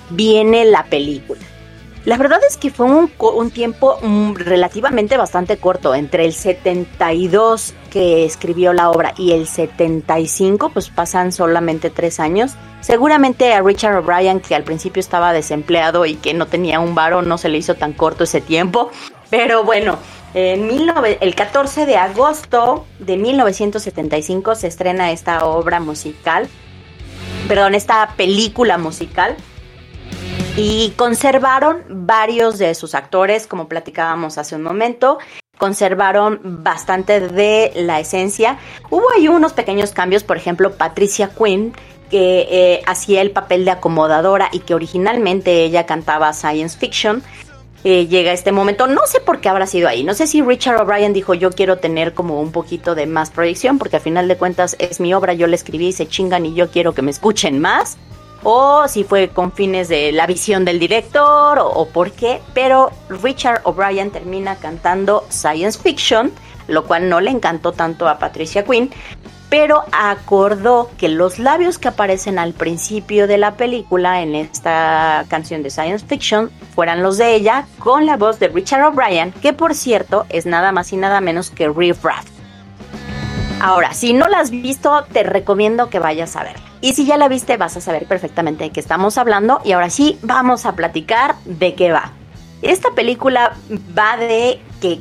viene 0.08 0.64
la 0.64 0.86
película. 0.86 1.42
La 2.04 2.18
verdad 2.18 2.40
es 2.46 2.58
que 2.58 2.70
fue 2.70 2.86
un, 2.86 3.50
tiempo 3.50 3.98
mm, 4.02 4.34
relativamente 4.34 5.16
bastante 5.16 5.56
corto, 5.56 5.94
entre 5.94 6.26
el 6.26 6.34
72 6.34 7.72
que 7.90 8.26
escribió 8.26 8.74
la 8.74 8.90
obra 8.90 9.14
y 9.16 9.32
el 9.32 9.46
75, 9.46 10.68
pues 10.68 10.90
pasan 10.90 11.32
solamente 11.32 11.88
tres 11.88 12.20
años. 12.20 12.56
Seguramente 12.82 13.54
a 13.54 13.62
Richard 13.62 13.96
O'Brien, 13.96 14.40
que 14.40 14.54
al 14.54 14.64
principio 14.64 15.00
estaba 15.00 15.32
desempleado 15.32 16.04
y 16.04 16.16
que 16.16 16.34
no 16.34 16.46
tenía 16.46 16.78
un 16.78 16.94
varo, 16.94 17.22
no 17.22 17.38
se 17.38 17.48
le 17.48 17.56
hizo 17.56 17.74
tan 17.74 17.94
corto 17.94 18.24
ese 18.24 18.42
tiempo. 18.42 18.90
Pero 19.30 19.64
bueno, 19.64 19.96
el 20.34 21.34
14 21.34 21.86
de 21.86 21.96
agosto 21.96 22.84
de 22.98 23.16
1975 23.16 24.56
se 24.56 24.66
estrena 24.66 25.10
esta 25.10 25.46
obra 25.46 25.80
musical, 25.80 26.48
perdón, 27.48 27.74
esta 27.74 28.12
película 28.16 28.76
musical. 28.76 29.36
Y 30.56 30.90
conservaron 30.96 31.82
varios 31.88 32.58
de 32.58 32.74
sus 32.74 32.94
actores, 32.94 33.46
como 33.46 33.68
platicábamos 33.68 34.38
hace 34.38 34.54
un 34.54 34.62
momento, 34.62 35.18
conservaron 35.58 36.40
bastante 36.42 37.20
de 37.20 37.72
la 37.74 37.98
esencia. 38.00 38.58
Hubo 38.90 39.04
ahí 39.16 39.26
unos 39.28 39.52
pequeños 39.52 39.92
cambios, 39.92 40.22
por 40.22 40.36
ejemplo, 40.36 40.76
Patricia 40.76 41.30
Quinn, 41.36 41.72
que 42.10 42.46
eh, 42.50 42.82
hacía 42.86 43.22
el 43.22 43.32
papel 43.32 43.64
de 43.64 43.72
acomodadora 43.72 44.48
y 44.52 44.60
que 44.60 44.74
originalmente 44.74 45.64
ella 45.64 45.86
cantaba 45.86 46.32
science 46.32 46.78
fiction, 46.78 47.22
eh, 47.82 48.06
llega 48.06 48.32
este 48.32 48.52
momento. 48.52 48.86
No 48.86 49.06
sé 49.06 49.20
por 49.20 49.40
qué 49.40 49.48
habrá 49.48 49.66
sido 49.66 49.88
ahí. 49.88 50.04
No 50.04 50.14
sé 50.14 50.26
si 50.26 50.40
Richard 50.40 50.80
O'Brien 50.80 51.12
dijo 51.12 51.34
yo 51.34 51.50
quiero 51.50 51.78
tener 51.78 52.14
como 52.14 52.40
un 52.40 52.52
poquito 52.52 52.94
de 52.94 53.06
más 53.06 53.30
proyección 53.30 53.78
porque 53.78 53.96
al 53.96 54.02
final 54.02 54.28
de 54.28 54.36
cuentas 54.36 54.76
es 54.78 55.00
mi 55.00 55.12
obra, 55.12 55.34
yo 55.34 55.46
la 55.46 55.56
escribí 55.56 55.88
y 55.88 55.92
se 55.92 56.08
chingan 56.08 56.46
y 56.46 56.54
yo 56.54 56.70
quiero 56.70 56.94
que 56.94 57.02
me 57.02 57.10
escuchen 57.10 57.58
más. 57.58 57.98
O 58.44 58.86
si 58.86 59.02
fue 59.02 59.30
con 59.30 59.52
fines 59.52 59.88
de 59.88 60.12
la 60.12 60.26
visión 60.26 60.64
del 60.64 60.78
director 60.78 61.58
o, 61.58 61.88
por 61.88 62.12
qué. 62.12 62.40
Pero 62.52 62.90
Richard 63.08 63.62
O'Brien 63.64 64.10
termina 64.10 64.56
cantando 64.56 65.24
science 65.30 65.78
fiction, 65.78 66.30
lo 66.68 66.84
cual 66.84 67.08
no 67.08 67.20
le 67.20 67.30
encantó 67.30 67.72
tanto 67.72 68.06
a 68.06 68.18
Patricia 68.18 68.64
Quinn 68.64 68.90
pero 69.54 69.84
acordó 69.92 70.90
que 70.98 71.08
los 71.08 71.38
labios 71.38 71.78
que 71.78 71.86
aparecen 71.86 72.40
al 72.40 72.54
principio 72.54 73.28
de 73.28 73.38
la 73.38 73.56
película 73.56 74.20
en 74.20 74.34
esta 74.34 75.24
canción 75.28 75.62
de 75.62 75.70
science 75.70 76.04
fiction 76.04 76.50
fueran 76.74 77.04
los 77.04 77.18
de 77.18 77.36
ella 77.36 77.68
con 77.78 78.04
la 78.04 78.16
voz 78.16 78.40
de 78.40 78.48
Richard 78.48 78.84
O'Brien, 78.84 79.30
que 79.30 79.52
por 79.52 79.76
cierto 79.76 80.26
es 80.28 80.44
nada 80.44 80.72
más 80.72 80.92
y 80.92 80.96
nada 80.96 81.20
menos 81.20 81.50
que 81.50 81.68
Riff 81.68 82.02
Raff. 82.02 82.26
Ahora, 83.60 83.94
si 83.94 84.12
no 84.12 84.26
la 84.26 84.40
has 84.40 84.50
visto, 84.50 85.04
te 85.12 85.22
recomiendo 85.22 85.88
que 85.88 86.00
vayas 86.00 86.34
a 86.34 86.42
verla. 86.42 86.73
Y 86.84 86.92
si 86.92 87.06
ya 87.06 87.16
la 87.16 87.28
viste, 87.28 87.56
vas 87.56 87.78
a 87.78 87.80
saber 87.80 88.04
perfectamente 88.04 88.64
de 88.64 88.70
qué 88.70 88.78
estamos 88.78 89.16
hablando. 89.16 89.62
Y 89.64 89.72
ahora 89.72 89.88
sí, 89.88 90.18
vamos 90.20 90.66
a 90.66 90.76
platicar 90.76 91.34
de 91.46 91.74
qué 91.74 91.90
va. 91.90 92.12
Esta 92.60 92.90
película 92.90 93.56
va 93.98 94.18
de 94.18 94.60
que 94.82 95.00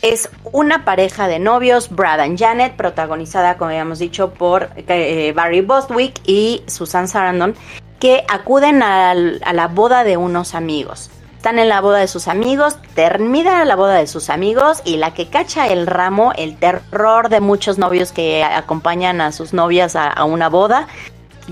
es 0.00 0.30
una 0.52 0.86
pareja 0.86 1.28
de 1.28 1.38
novios, 1.38 1.90
Brad 1.90 2.20
and 2.20 2.38
Janet, 2.38 2.76
protagonizada, 2.76 3.58
como 3.58 3.68
habíamos 3.68 3.98
dicho, 3.98 4.32
por 4.32 4.70
eh, 4.74 5.34
Barry 5.36 5.60
Bostwick 5.60 6.18
y 6.24 6.62
Susan 6.66 7.08
Sarandon, 7.08 7.54
que 8.00 8.24
acuden 8.26 8.82
a 8.82 9.14
la 9.14 9.68
boda 9.68 10.02
de 10.02 10.16
unos 10.16 10.54
amigos 10.54 11.10
están 11.46 11.60
en 11.60 11.68
la 11.68 11.80
boda 11.80 11.98
de 11.98 12.08
sus 12.08 12.26
amigos, 12.26 12.76
termina 12.96 13.64
la 13.64 13.76
boda 13.76 13.94
de 13.94 14.08
sus 14.08 14.30
amigos 14.30 14.82
y 14.84 14.96
la 14.96 15.14
que 15.14 15.28
cacha 15.28 15.68
el 15.68 15.86
ramo, 15.86 16.32
el 16.36 16.56
terror 16.56 17.28
de 17.28 17.38
muchos 17.38 17.78
novios 17.78 18.10
que 18.10 18.42
acompañan 18.42 19.20
a 19.20 19.30
sus 19.30 19.52
novias 19.52 19.94
a, 19.94 20.24
una 20.24 20.48
boda, 20.48 20.88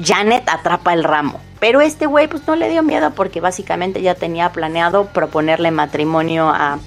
Janet 0.02 0.48
atrapa 0.48 0.94
el 0.94 1.04
ramo. 1.04 1.38
Pero 1.60 1.80
este 1.80 2.06
güey 2.06 2.26
pues 2.26 2.44
no 2.48 2.56
le 2.56 2.68
dio 2.70 2.82
miedo 2.82 3.12
porque 3.12 3.40
básicamente 3.40 4.02
ya 4.02 4.16
tenía 4.16 4.50
planeado 4.50 5.04
proponerle 5.04 5.70
matrimonio 5.70 6.48
a, 6.48 6.80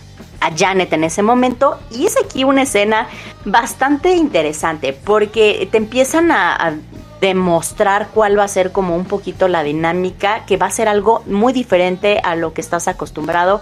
Janet 0.58 0.92
en 0.92 1.06
ese 1.06 1.24
momento. 1.24 1.80
Y 1.90 2.08
es 2.08 2.18
aquí 2.22 2.44
una 2.44 2.64
escena 2.64 3.08
bastante 3.46 4.16
interesante 4.16 4.92
porque 4.92 5.66
te 5.72 5.78
empiezan 5.78 6.30
a, 6.30 6.76
demostrar 7.22 8.10
cuál 8.14 8.38
va 8.38 8.44
a 8.44 8.48
ser 8.48 8.72
como 8.72 8.96
un 8.96 9.06
poquito 9.06 9.48
la 9.48 9.64
dinámica, 9.64 10.46
que 10.46 10.58
va 10.58 10.68
a 10.68 10.72
ser 10.72 10.88
algo 10.88 11.24
muy 11.26 11.54
diferente 11.54 12.20
a 12.24 12.36
lo 12.36 12.54
que 12.54 12.62
estás 12.62 12.88
acostumbrado. 12.88 13.62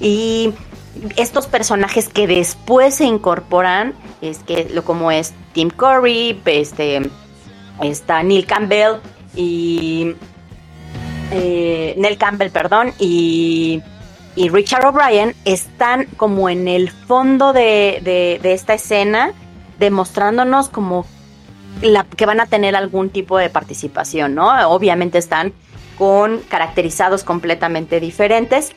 Y 0.00 0.54
estos 1.16 1.46
personajes 1.46 2.08
que 2.08 2.26
después 2.26 2.96
se 2.96 3.04
incorporan, 3.04 3.94
es 4.20 4.38
que 4.38 4.68
lo 4.72 4.84
como 4.84 5.10
es 5.10 5.32
Tim 5.52 5.70
Curry, 5.70 6.40
este, 6.44 7.02
está 7.82 8.22
Neil 8.22 8.46
Campbell 8.46 9.00
y 9.34 10.14
eh, 11.32 11.94
Neil 11.98 12.16
Campbell, 12.16 12.50
perdón, 12.50 12.92
y, 12.98 13.82
y 14.36 14.48
Richard 14.48 14.86
O'Brien 14.86 15.34
están 15.44 16.06
como 16.16 16.48
en 16.48 16.68
el 16.68 16.90
fondo 16.90 17.52
de, 17.52 18.00
de, 18.02 18.38
de 18.42 18.52
esta 18.52 18.74
escena, 18.74 19.32
demostrándonos 19.78 20.68
como 20.68 21.06
que 22.16 22.26
van 22.26 22.40
a 22.40 22.46
tener 22.46 22.76
algún 22.76 23.10
tipo 23.10 23.38
de 23.38 23.50
participación, 23.50 24.34
¿no? 24.34 24.70
Obviamente 24.70 25.18
están 25.18 25.52
con 25.98 26.38
caracterizados 26.48 27.24
completamente 27.24 28.00
diferentes, 28.00 28.72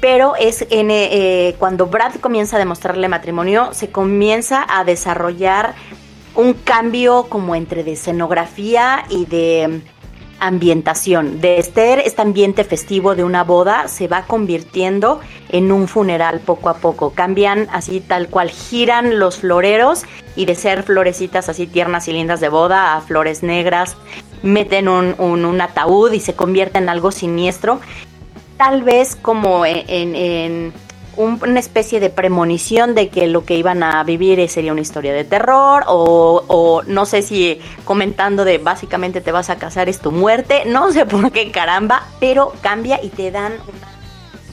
pero 0.00 0.34
es 0.36 0.66
en, 0.70 0.90
eh, 0.90 1.54
cuando 1.58 1.86
Brad 1.86 2.14
comienza 2.16 2.56
a 2.56 2.58
demostrarle 2.58 3.08
matrimonio, 3.08 3.70
se 3.72 3.90
comienza 3.90 4.66
a 4.68 4.84
desarrollar 4.84 5.74
un 6.34 6.54
cambio 6.54 7.26
como 7.28 7.54
entre 7.54 7.84
de 7.84 7.92
escenografía 7.92 9.04
y 9.10 9.26
de 9.26 9.82
ambientación. 10.42 11.40
De 11.40 11.58
Esther, 11.58 12.00
este 12.00 12.20
ambiente 12.20 12.64
festivo 12.64 13.14
de 13.14 13.22
una 13.22 13.44
boda 13.44 13.86
se 13.86 14.08
va 14.08 14.26
convirtiendo 14.26 15.20
en 15.48 15.70
un 15.70 15.86
funeral 15.86 16.40
poco 16.40 16.68
a 16.68 16.74
poco. 16.74 17.10
Cambian 17.10 17.68
así 17.72 18.00
tal 18.00 18.28
cual, 18.28 18.50
giran 18.50 19.20
los 19.20 19.38
floreros 19.38 20.02
y 20.34 20.46
de 20.46 20.56
ser 20.56 20.82
florecitas 20.82 21.48
así 21.48 21.68
tiernas 21.68 22.08
y 22.08 22.12
lindas 22.12 22.40
de 22.40 22.48
boda 22.48 22.96
a 22.96 23.00
flores 23.00 23.44
negras, 23.44 23.96
meten 24.42 24.88
un, 24.88 25.14
un, 25.18 25.60
ataúd 25.60 26.12
y 26.12 26.20
se 26.20 26.34
convierte 26.34 26.78
en 26.78 26.88
algo 26.88 27.12
siniestro. 27.12 27.80
Tal 28.56 28.82
vez 28.82 29.14
como 29.14 29.64
en 29.64 30.72
una 31.16 31.60
especie 31.60 32.00
de 32.00 32.10
premonición 32.10 32.94
de 32.94 33.08
que 33.08 33.26
lo 33.26 33.44
que 33.44 33.56
iban 33.56 33.82
a 33.82 34.02
vivir 34.04 34.48
sería 34.48 34.72
una 34.72 34.80
historia 34.80 35.12
de 35.12 35.24
terror 35.24 35.84
o, 35.86 36.82
no 36.86 37.06
sé 37.06 37.22
si 37.22 37.60
comentando 37.84 38.44
de 38.44 38.58
básicamente 38.58 39.20
te 39.20 39.32
vas 39.32 39.50
a 39.50 39.56
casar 39.56 39.88
es 39.88 40.00
tu 40.00 40.10
muerte, 40.10 40.62
no 40.66 40.90
sé 40.92 41.06
por 41.06 41.30
qué 41.30 41.50
caramba, 41.50 42.06
pero 42.20 42.52
cambia 42.62 43.02
y 43.02 43.10
te 43.10 43.30
dan 43.30 43.52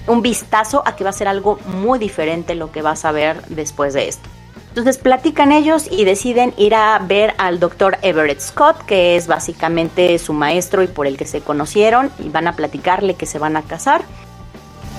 un 0.08 0.22
vistazo 0.22 0.84
a 0.86 0.96
que 0.96 1.04
va 1.04 1.12
a 1.12 1.14
ser 1.14 1.28
algo 1.28 1.60
muy 1.66 2.00
diferente 2.00 2.56
lo 2.56 2.72
que 2.72 2.82
vas 2.82 3.06
a 3.06 3.12
ver 3.12 3.42
después 3.48 3.94
de 3.94 4.08
esto. 4.08 4.28
Entonces 4.70 4.98
platican 4.98 5.52
ellos 5.52 5.88
y 5.90 6.06
deciden 6.06 6.54
ir 6.58 6.76
a 6.76 7.00
ver 7.00 7.34
al 7.38 7.60
doctor 7.60 7.98
Everett 8.02 8.40
Scott, 8.40 8.86
que 8.86 9.16
es 9.16 9.28
básicamente 9.28 10.18
su 10.20 10.32
maestro 10.32 10.84
y 10.84 10.88
por 10.88 11.08
el 11.08 11.18
que 11.18 11.26
se 11.26 11.42
conocieron, 11.42 12.12
y 12.20 12.30
van 12.30 12.48
a 12.48 12.56
platicarle 12.56 13.16
que 13.16 13.26
se 13.26 13.40
van 13.40 13.58
a 13.58 13.64
casar 13.64 14.04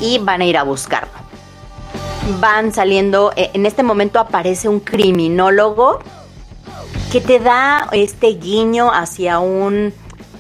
y 0.01 0.19
van 0.19 0.41
a 0.41 0.45
ir 0.45 0.59
a 0.59 0.65
buscarlo 0.65 1.30
van 2.41 2.73
saliendo, 2.73 3.33
eh, 3.37 3.51
en 3.55 3.67
este 3.67 3.83
momento 3.83 4.19
aparece 4.19 4.69
un 4.69 4.81
criminólogo 4.81 6.01
que 7.13 7.21
te 7.21 7.41
da 7.41 7.89
este 7.93 8.29
guiño 8.35 8.93
hacia 8.93 9.41
un, 9.41 9.93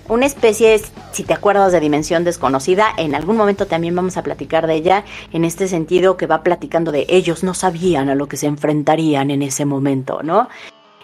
una 0.09 0.27
especie, 0.27 0.81
si 1.13 1.25
te 1.25 1.35
acuerdas 1.35 1.73
de 1.73 1.81
Dimensión 1.81 2.25
Desconocida, 2.25 2.89
en 2.97 3.15
algún 3.15 3.37
momento 3.37 3.67
también 3.67 3.95
vamos 3.95 4.17
a 4.17 4.23
platicar 4.23 4.67
de 4.67 4.75
ella, 4.75 5.05
en 5.33 5.45
este 5.45 5.69
sentido 5.69 6.17
que 6.17 6.27
va 6.27 6.43
platicando 6.43 6.93
de 6.93 7.07
ellos 7.09 7.43
no 7.43 7.55
sabían 7.55 8.09
a 8.09 8.15
lo 8.15 8.29
que 8.29 8.37
se 8.37 8.47
enfrentarían 8.47 9.31
en 9.31 9.43
ese 9.43 9.65
momento, 9.65 10.23
¿no? 10.23 10.49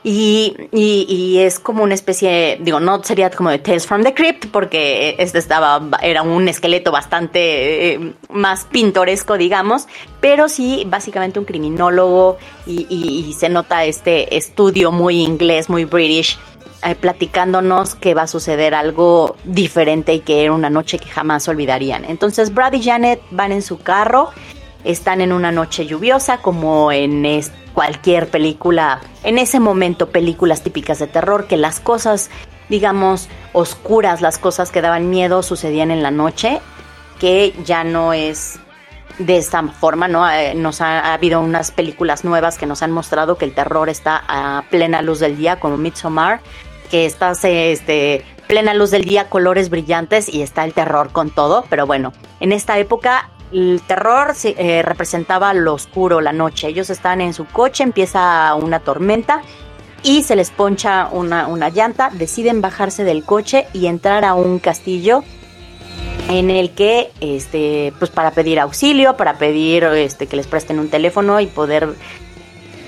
Y, 0.02 0.54
y, 0.72 1.38
es 1.38 1.59
como 1.59 1.82
una 1.82 1.94
especie, 1.94 2.59
digo, 2.61 2.78
no 2.78 3.02
sería 3.02 3.28
como 3.30 3.50
de 3.50 3.59
Tales 3.59 3.87
from 3.87 4.04
the 4.04 4.14
Crypt, 4.14 4.46
porque 4.52 5.16
este 5.18 5.38
estaba, 5.38 5.82
era 6.00 6.22
un 6.22 6.46
esqueleto 6.46 6.92
bastante 6.92 7.94
eh, 7.94 8.12
más 8.30 8.66
pintoresco, 8.66 9.37
digamos, 9.37 9.88
pero 10.20 10.48
sí, 10.48 10.87
básicamente 10.87 11.40
un 11.40 11.44
criminólogo 11.44 12.38
y, 12.66 13.35
se 13.37 13.48
nota 13.48 13.85
este 13.85 14.37
estudio 14.37 14.92
muy 14.92 15.22
inglés, 15.22 15.68
muy 15.68 15.85
british, 15.85 16.38
eh, 16.85 16.94
platicándonos 16.94 17.96
que 17.96 18.14
va 18.14 18.22
a 18.22 18.26
suceder 18.28 18.74
algo 18.74 19.37
diferente 19.44 20.14
y 20.14 20.20
que 20.20 20.44
era 20.44 20.52
una 20.52 20.70
noche 20.70 20.98
que 20.98 21.09
jamás 21.09 21.48
olvidarían. 21.48 22.04
Entonces 22.04 22.54
Brad 22.54 22.74
y 22.74 22.82
Janet 22.82 23.20
van 23.30 23.50
en 23.50 23.62
su 23.62 23.78
carro, 23.78 24.30
están 24.87 25.20
en 25.20 25.33
una 25.33 25.53
noche 25.53 25.87
lluviosa, 25.87 26.38
como 26.38 26.92
en 26.92 27.27
cualquier 27.75 28.29
película, 28.29 29.01
en 29.22 29.38
ese 29.38 29.61
momento 29.61 30.11
películas 30.11 30.62
típicas 30.62 30.99
de 30.99 31.09
terror, 31.09 31.46
que 31.46 31.57
las 31.57 31.81
cosas, 31.81 32.31
digamos, 32.68 33.29
oscuras, 33.53 34.22
las 34.22 34.38
cosas 34.38 34.70
que 34.70 34.81
daban 34.81 35.11
miedo 35.11 35.42
sucedían 35.42 35.90
en 35.90 36.03
la 36.03 36.11
noche, 36.11 36.61
que 37.18 37.53
ya 37.64 37.85
no 37.85 38.12
es 38.12 38.59
de 39.18 39.38
esta 39.38 39.62
forma, 39.68 40.09
¿no? 40.09 40.29
Eh, 40.31 40.55
nos 40.55 40.81
ha, 40.81 41.12
habido 41.14 41.40
unas 41.40 41.70
películas 41.70 42.25
nuevas 42.25 42.59
que 42.59 42.66
nos 42.66 42.83
han 42.83 42.92
mostrado 42.92 43.37
que 43.38 43.44
el 43.44 43.55
terror 43.55 43.88
está 43.88 44.22
a 44.29 44.64
plena 44.70 45.03
luz 45.03 45.20
del 45.20 45.37
día, 45.37 45.59
como 45.59 45.77
Midsommar, 45.77 46.40
que 46.90 47.07
está 47.07 47.33
este, 47.42 48.25
plena 48.46 48.75
luz 48.75 48.90
del 48.90 49.05
día, 49.05 49.29
colores 49.29 49.70
brillantes 49.70 50.33
y 50.33 50.42
está 50.42 50.64
el 50.64 50.72
terror 50.75 51.11
con 51.12 51.31
todo, 51.31 51.64
pero 51.68 51.87
bueno, 51.87 52.12
en 52.40 52.53
esta 52.53 52.79
época 52.79 53.31
el 53.57 53.81
terror 53.87 54.35
eh, 54.45 54.83
representaba 54.83 55.55
lo 55.55 55.73
oscuro, 55.75 56.21
la 56.21 56.33
noche. 56.33 56.69
Ellos 56.69 56.90
están 56.90 57.23
en 57.23 57.33
su 57.33 57.47
coche, 57.47 57.83
empieza 57.83 58.55
una 58.55 58.81
tormenta 58.81 59.40
y 60.03 60.25
se 60.25 60.37
les 60.37 60.51
poncha 60.51 61.09
una, 61.11 61.71
llanta. 61.71 62.11
Deciden 62.12 62.61
bajarse 62.61 63.03
del 63.05 63.25
coche 63.25 63.66
y 63.73 63.87
entrar 63.87 64.27
a 64.27 64.35
un 64.35 64.59
castillo 64.59 65.25
en 66.29 66.51
el 66.51 66.73
que, 66.73 67.11
este, 67.21 67.95
pues 67.99 68.11
para 68.11 68.33
pedir 68.33 68.61
auxilio, 68.61 69.16
para 69.16 69.38
pedir 69.38 69.85
este, 69.85 70.27
que 70.27 70.37
les 70.37 70.47
presten 70.47 70.79
un 70.79 70.90
teléfono 70.90 71.40
y 71.40 71.47
poder 71.47 71.95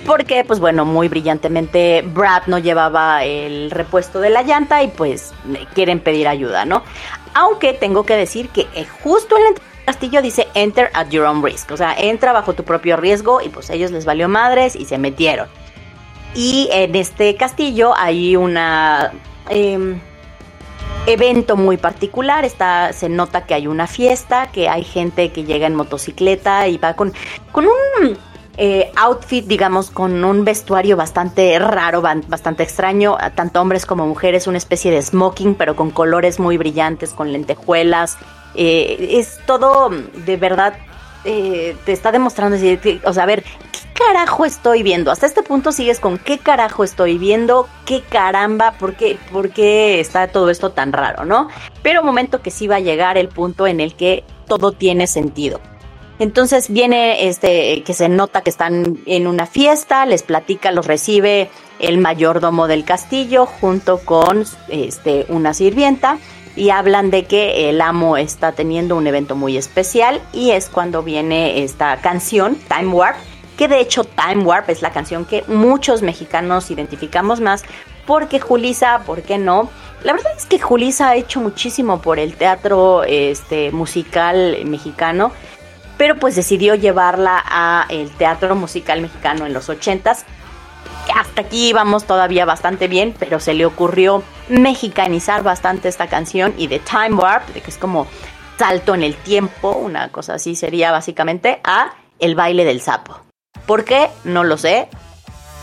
porque 0.05 0.43
pues 0.43 0.59
bueno, 0.59 0.87
muy 0.87 1.09
brillantemente 1.09 2.03
Brad 2.03 2.47
no 2.47 2.59
llevaba 2.59 3.25
el 3.25 3.71
repuesto 3.71 4.21
de 4.21 4.31
la 4.31 4.43
llanta 4.43 4.83
y 4.83 4.89
pues 4.89 5.33
quieren 5.75 6.01
pedir 6.01 6.29
ayuda, 6.29 6.65
¿no? 6.65 6.83
Aunque 7.35 7.75
tengo 7.75 8.05
que 8.05 8.17
decir 8.17 8.49
que 8.49 8.63
eh, 8.75 8.87
justo 9.03 9.37
en 9.37 9.43
la 9.43 9.49
castillo 9.89 10.21
dice 10.21 10.47
enter 10.53 10.91
at 10.93 11.09
your 11.09 11.25
own 11.25 11.43
risk, 11.43 11.71
o 11.71 11.77
sea, 11.79 11.95
entra 11.97 12.35
bajo 12.35 12.53
tu 12.53 12.63
propio 12.63 12.99
riesgo 12.99 13.41
y 13.41 13.49
pues 13.49 13.71
ellos 13.71 13.91
les 13.91 14.05
valió 14.05 14.29
madres 14.29 14.77
y 14.77 14.85
se 14.85 14.99
metieron. 14.99 15.49
Y 16.35 16.69
en 16.71 16.95
este 16.95 17.37
castillo 17.37 17.95
hay 17.97 18.37
una 18.37 19.13
em, 19.49 19.99
evento 21.07 21.57
muy 21.57 21.79
particular, 21.79 22.45
está, 22.45 22.93
se 22.93 23.09
nota 23.09 23.47
que 23.47 23.55
hay 23.55 23.67
una 23.67 23.87
fiesta, 23.87 24.49
que 24.53 24.69
hay 24.69 24.85
gente 24.85 25.33
que 25.33 25.45
llega 25.45 25.67
en 25.67 25.75
motocicleta 25.75 26.69
y 26.69 26.77
va 26.77 26.93
con, 26.93 27.15
con 27.51 27.65
un 27.65 28.19
eh, 28.59 28.93
outfit, 28.95 29.47
digamos, 29.47 29.91
con 29.91 30.23
un 30.23 30.45
vestuario 30.45 30.99
bastante 30.99 31.59
raro, 31.59 32.03
bastante 32.03 32.63
extraño, 32.63 33.17
tanto 33.35 33.59
hombres 33.63 33.87
como 33.87 34.07
mujeres, 34.07 34.47
una 34.47 34.59
especie 34.59 34.91
de 34.91 35.01
smoking, 35.01 35.55
pero 35.55 35.77
con 35.77 35.91
colores 35.91 36.39
muy 36.39 36.59
brillantes, 36.59 37.15
con 37.15 37.33
lentejuelas, 37.33 38.19
eh, 38.55 39.17
es 39.19 39.39
todo 39.47 39.91
de 39.91 40.37
verdad, 40.37 40.75
eh, 41.25 41.77
te 41.85 41.93
está 41.93 42.13
demostrando, 42.13 42.57
o 43.05 43.13
sea, 43.13 43.23
a 43.23 43.27
ver, 43.27 43.45
carajo 43.99 44.45
estoy 44.45 44.83
viendo? 44.83 45.11
Hasta 45.11 45.27
este 45.27 45.43
punto 45.43 45.73
sigues 45.73 46.01
con 46.01 46.19
qué 46.19 46.39
carajo 46.39 46.85
estoy 46.85 47.19
viendo, 47.19 47.69
qué 47.85 48.03
caramba, 48.03 48.73
por 48.73 48.95
qué, 48.95 49.19
por 49.33 49.51
qué 49.51 50.01
está 50.01 50.29
todo 50.29 50.51
esto 50.51 50.71
tan 50.71 50.93
raro, 50.93 51.25
¿no? 51.25 51.49
Pero 51.83 52.05
momento 52.05 52.41
que 52.41 52.51
sí 52.51 52.67
va 52.69 52.77
a 52.77 52.81
llegar 52.81 53.19
el 53.19 53.29
punto 53.29 53.67
en 53.67 53.81
el 53.81 53.95
que 53.95 54.25
todo 54.47 54.73
tiene 54.73 55.07
sentido. 55.07 55.61
Entonces 56.21 56.69
viene 56.69 57.29
este 57.29 57.83
que 57.85 57.95
se 57.95 58.09
nota 58.09 58.43
que 58.43 58.51
están 58.51 58.99
en 59.07 59.27
una 59.27 59.47
fiesta, 59.47 60.05
les 60.05 60.23
platica, 60.23 60.73
los 60.73 60.87
recibe 60.87 61.49
el 61.79 61.99
mayordomo 61.99 62.67
del 62.67 62.85
castillo 62.85 63.47
junto 63.47 63.99
con 63.99 64.45
este 64.69 65.27
una 65.29 65.55
sirvienta 65.55 66.19
y 66.59 66.71
hablan 66.71 67.11
de 67.11 67.25
que 67.25 67.71
el 67.71 67.81
amo 67.81 68.17
está 68.17 68.53
teniendo 68.53 68.97
un 68.97 69.07
evento 69.07 69.37
muy 69.37 69.57
especial 69.57 70.21
y 70.33 70.51
es 70.51 70.69
cuando 70.69 71.03
viene 71.03 71.63
esta 71.63 71.97
canción 72.01 72.57
Time 72.57 72.93
Warp, 72.93 73.17
que 73.57 73.69
de 73.69 73.81
hecho 73.81 74.05
Time 74.05 74.45
Warp 74.45 74.69
es 74.69 74.83
la 74.83 74.91
canción 74.91 75.25
que 75.25 75.45
muchos 75.47 76.03
mexicanos 76.03 76.71
identificamos 76.71 77.41
más 77.41 77.65
porque 78.07 78.41
Julisa, 78.41 79.03
¿por 79.07 79.23
qué 79.23 79.39
no? 79.39 79.71
La 80.03 80.13
verdad 80.13 80.33
es 80.37 80.47
que 80.47 80.59
Julisa 80.59 81.11
ha 81.11 81.17
hecho 81.17 81.41
muchísimo 81.41 82.01
por 82.01 82.19
el 82.19 82.35
teatro 82.35 83.05
este, 83.05 83.71
musical 83.71 84.59
mexicano 84.65 85.33
pero 85.99 86.17
pues 86.17 86.37
decidió 86.37 86.77
llevarla 86.77 87.43
a 87.45 87.85
el 87.91 88.11
teatro 88.11 88.55
musical 88.55 89.03
mexicano 89.03 89.45
en 89.45 89.53
los 89.53 89.69
ochentas. 89.69 90.25
Hasta 91.15 91.43
aquí 91.43 91.69
íbamos 91.69 92.05
todavía 92.05 92.45
bastante 92.45 92.89
bien, 92.89 93.15
pero 93.19 93.41
se 93.41 93.55
le 93.55 93.67
ocurrió 93.67 94.23
mexicanizar 94.49 95.43
bastante 95.43 95.89
esta 95.89 96.07
canción 96.09 96.55
y 96.57 96.67
de 96.67 96.79
Time 96.79 97.15
Warp, 97.15 97.49
que 97.53 97.63
es 97.67 97.79
como 97.79 98.07
salto 98.59 98.95
en 98.95 99.03
el 99.03 99.15
tiempo, 99.15 99.73
una 99.73 100.11
cosa 100.11 100.35
así 100.35 100.57
sería 100.57 100.91
básicamente, 100.91 101.61
a 101.65 101.93
el 102.19 102.35
baile 102.35 102.65
del 102.65 102.81
sapo. 102.81 103.21
¿Por 103.67 103.85
qué? 103.85 104.09
No 104.25 104.45
lo 104.45 104.57
sé. 104.57 104.89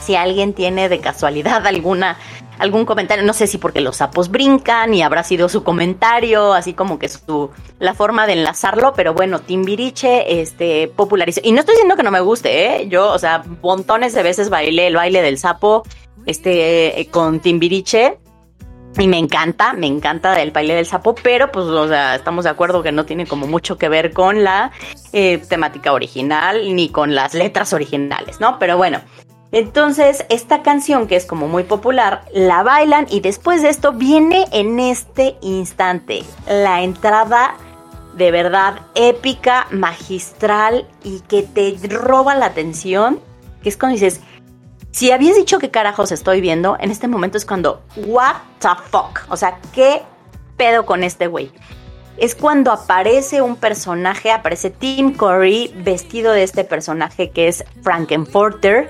Si 0.06 0.16
alguien 0.16 0.54
tiene 0.54 0.90
de 0.90 1.00
casualidad 1.00 1.66
alguna 1.66 2.18
algún 2.60 2.86
comentario, 2.86 3.24
no 3.26 3.34
sé 3.34 3.48
si 3.48 3.58
porque 3.58 3.82
los 3.82 3.98
sapos 3.98 4.30
brincan 4.30 4.94
y 4.94 5.02
habrá 5.02 5.24
sido 5.24 5.50
su 5.50 5.64
comentario, 5.64 6.54
así 6.54 6.74
como 6.74 7.00
que 7.00 7.10
su 7.10 7.52
la 7.80 7.94
forma 7.94 8.28
de 8.28 8.34
enlazarlo, 8.34 8.94
pero 8.94 9.14
bueno, 9.14 9.40
Timbiriche 9.40 10.42
este 10.42 10.88
popularizó 10.88 11.42
y 11.44 11.52
no 11.52 11.60
estoy 11.60 11.76
diciendo 11.76 11.96
que 11.96 12.04
no 12.04 12.12
me 12.12 12.22
guste, 12.22 12.66
¿eh? 12.66 12.88
Yo, 12.88 13.12
o 13.12 13.20
sea, 13.20 13.44
montones 13.62 14.14
de 14.14 14.24
veces 14.24 14.50
bailé 14.50 14.88
el 14.88 14.96
baile 14.96 15.22
del 15.22 15.38
sapo 15.38 15.84
este 16.26 17.08
con 17.12 17.40
Timbiriche 17.40 18.18
y 18.98 19.08
me 19.08 19.18
encanta, 19.18 19.74
me 19.74 19.88
encanta 19.88 20.42
el 20.42 20.52
baile 20.52 20.76
del 20.76 20.86
sapo, 20.86 21.16
pero 21.16 21.52
pues, 21.52 21.66
o 21.66 21.88
sea, 21.88 22.16
estamos 22.16 22.46
de 22.46 22.50
acuerdo 22.50 22.82
que 22.82 22.92
no 22.92 23.06
tiene 23.06 23.26
como 23.26 23.46
mucho 23.46 23.78
que 23.78 23.90
ver 23.90 24.14
con 24.14 24.44
la 24.44 24.72
eh, 25.12 25.38
temática 25.50 25.92
original 25.92 26.76
ni 26.76 26.90
con 26.90 27.14
las 27.14 27.34
letras 27.34 27.74
originales, 27.74 28.40
¿no? 28.40 28.58
Pero 28.58 28.78
bueno, 28.78 29.02
entonces, 29.52 30.26
esta 30.30 30.64
canción 30.64 31.08
que 31.08 31.16
es 31.16 31.26
como 31.26 31.48
muy 31.48 31.64
popular, 31.64 32.26
la 32.34 32.64
bailan 32.64 33.08
y 33.10 33.22
después 33.22 33.62
de 33.62 33.70
esto 33.70 33.94
viene 33.94 34.46
en 34.52 34.80
este 34.80 35.36
instante 35.42 36.24
la 36.48 36.82
entrada 36.82 37.56
de 38.16 38.32
verdad 38.32 38.82
épica, 38.96 39.68
magistral 39.72 40.88
y 41.04 41.20
que 41.22 41.44
te 41.44 41.78
roba 41.88 42.36
la 42.36 42.48
atención, 42.48 43.20
que 43.62 43.70
es 43.70 43.78
cuando 43.78 43.94
dices, 43.94 44.22
si 44.92 45.12
habías 45.12 45.36
dicho 45.36 45.60
que 45.60 45.70
carajos 45.72 46.12
estoy 46.12 46.40
viendo, 46.40 46.78
en 46.80 46.92
este 46.92 47.08
momento 47.08 47.38
es 47.38 47.46
cuando, 47.46 47.82
what 47.98 48.36
the 48.60 48.70
fuck, 48.90 49.22
o 49.30 49.36
sea, 49.36 49.60
¿qué 49.74 50.02
pedo 50.56 50.86
con 50.86 51.04
este 51.04 51.28
güey? 51.28 51.52
Es 52.18 52.34
cuando 52.34 52.72
aparece 52.72 53.42
un 53.42 53.58
personaje, 53.58 54.32
aparece 54.32 54.70
Tim 54.70 55.14
Curry 55.14 55.74
vestido 55.84 56.32
de 56.32 56.44
este 56.44 56.64
personaje 56.64 57.30
que 57.32 57.50
es 57.50 57.66
Frankenfurter 57.84 58.90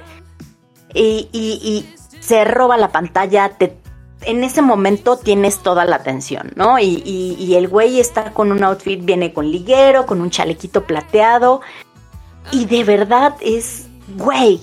y, 0.96 1.86
se 2.20 2.44
roba 2.44 2.78
la 2.78 2.92
pantalla, 2.92 3.52
en 4.22 4.44
ese 4.44 4.62
momento 4.64 5.18
tienes 5.18 5.60
toda 5.60 5.86
la 5.86 5.98
atención, 5.98 6.52
¿no? 6.56 6.80
Y, 6.80 7.54
el 7.56 7.68
güey 7.68 8.00
está 8.00 8.32
con 8.32 8.52
un 8.52 8.64
outfit, 8.64 9.04
viene 9.04 9.34
con 9.34 9.52
liguero, 9.52 10.06
con 10.06 10.22
un 10.22 10.30
chalequito 10.30 10.84
plateado. 10.86 11.62
Y 12.52 12.66
de 12.66 12.84
verdad 12.84 13.36
es, 13.42 13.88
güey, 14.18 14.60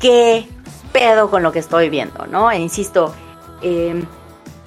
qué 0.00 0.46
pedo 0.92 1.30
con 1.30 1.42
lo 1.42 1.52
que 1.52 1.58
estoy 1.58 1.88
viendo, 1.88 2.26
¿no? 2.26 2.50
E 2.50 2.58
insisto, 2.58 3.14
em, 3.62 4.06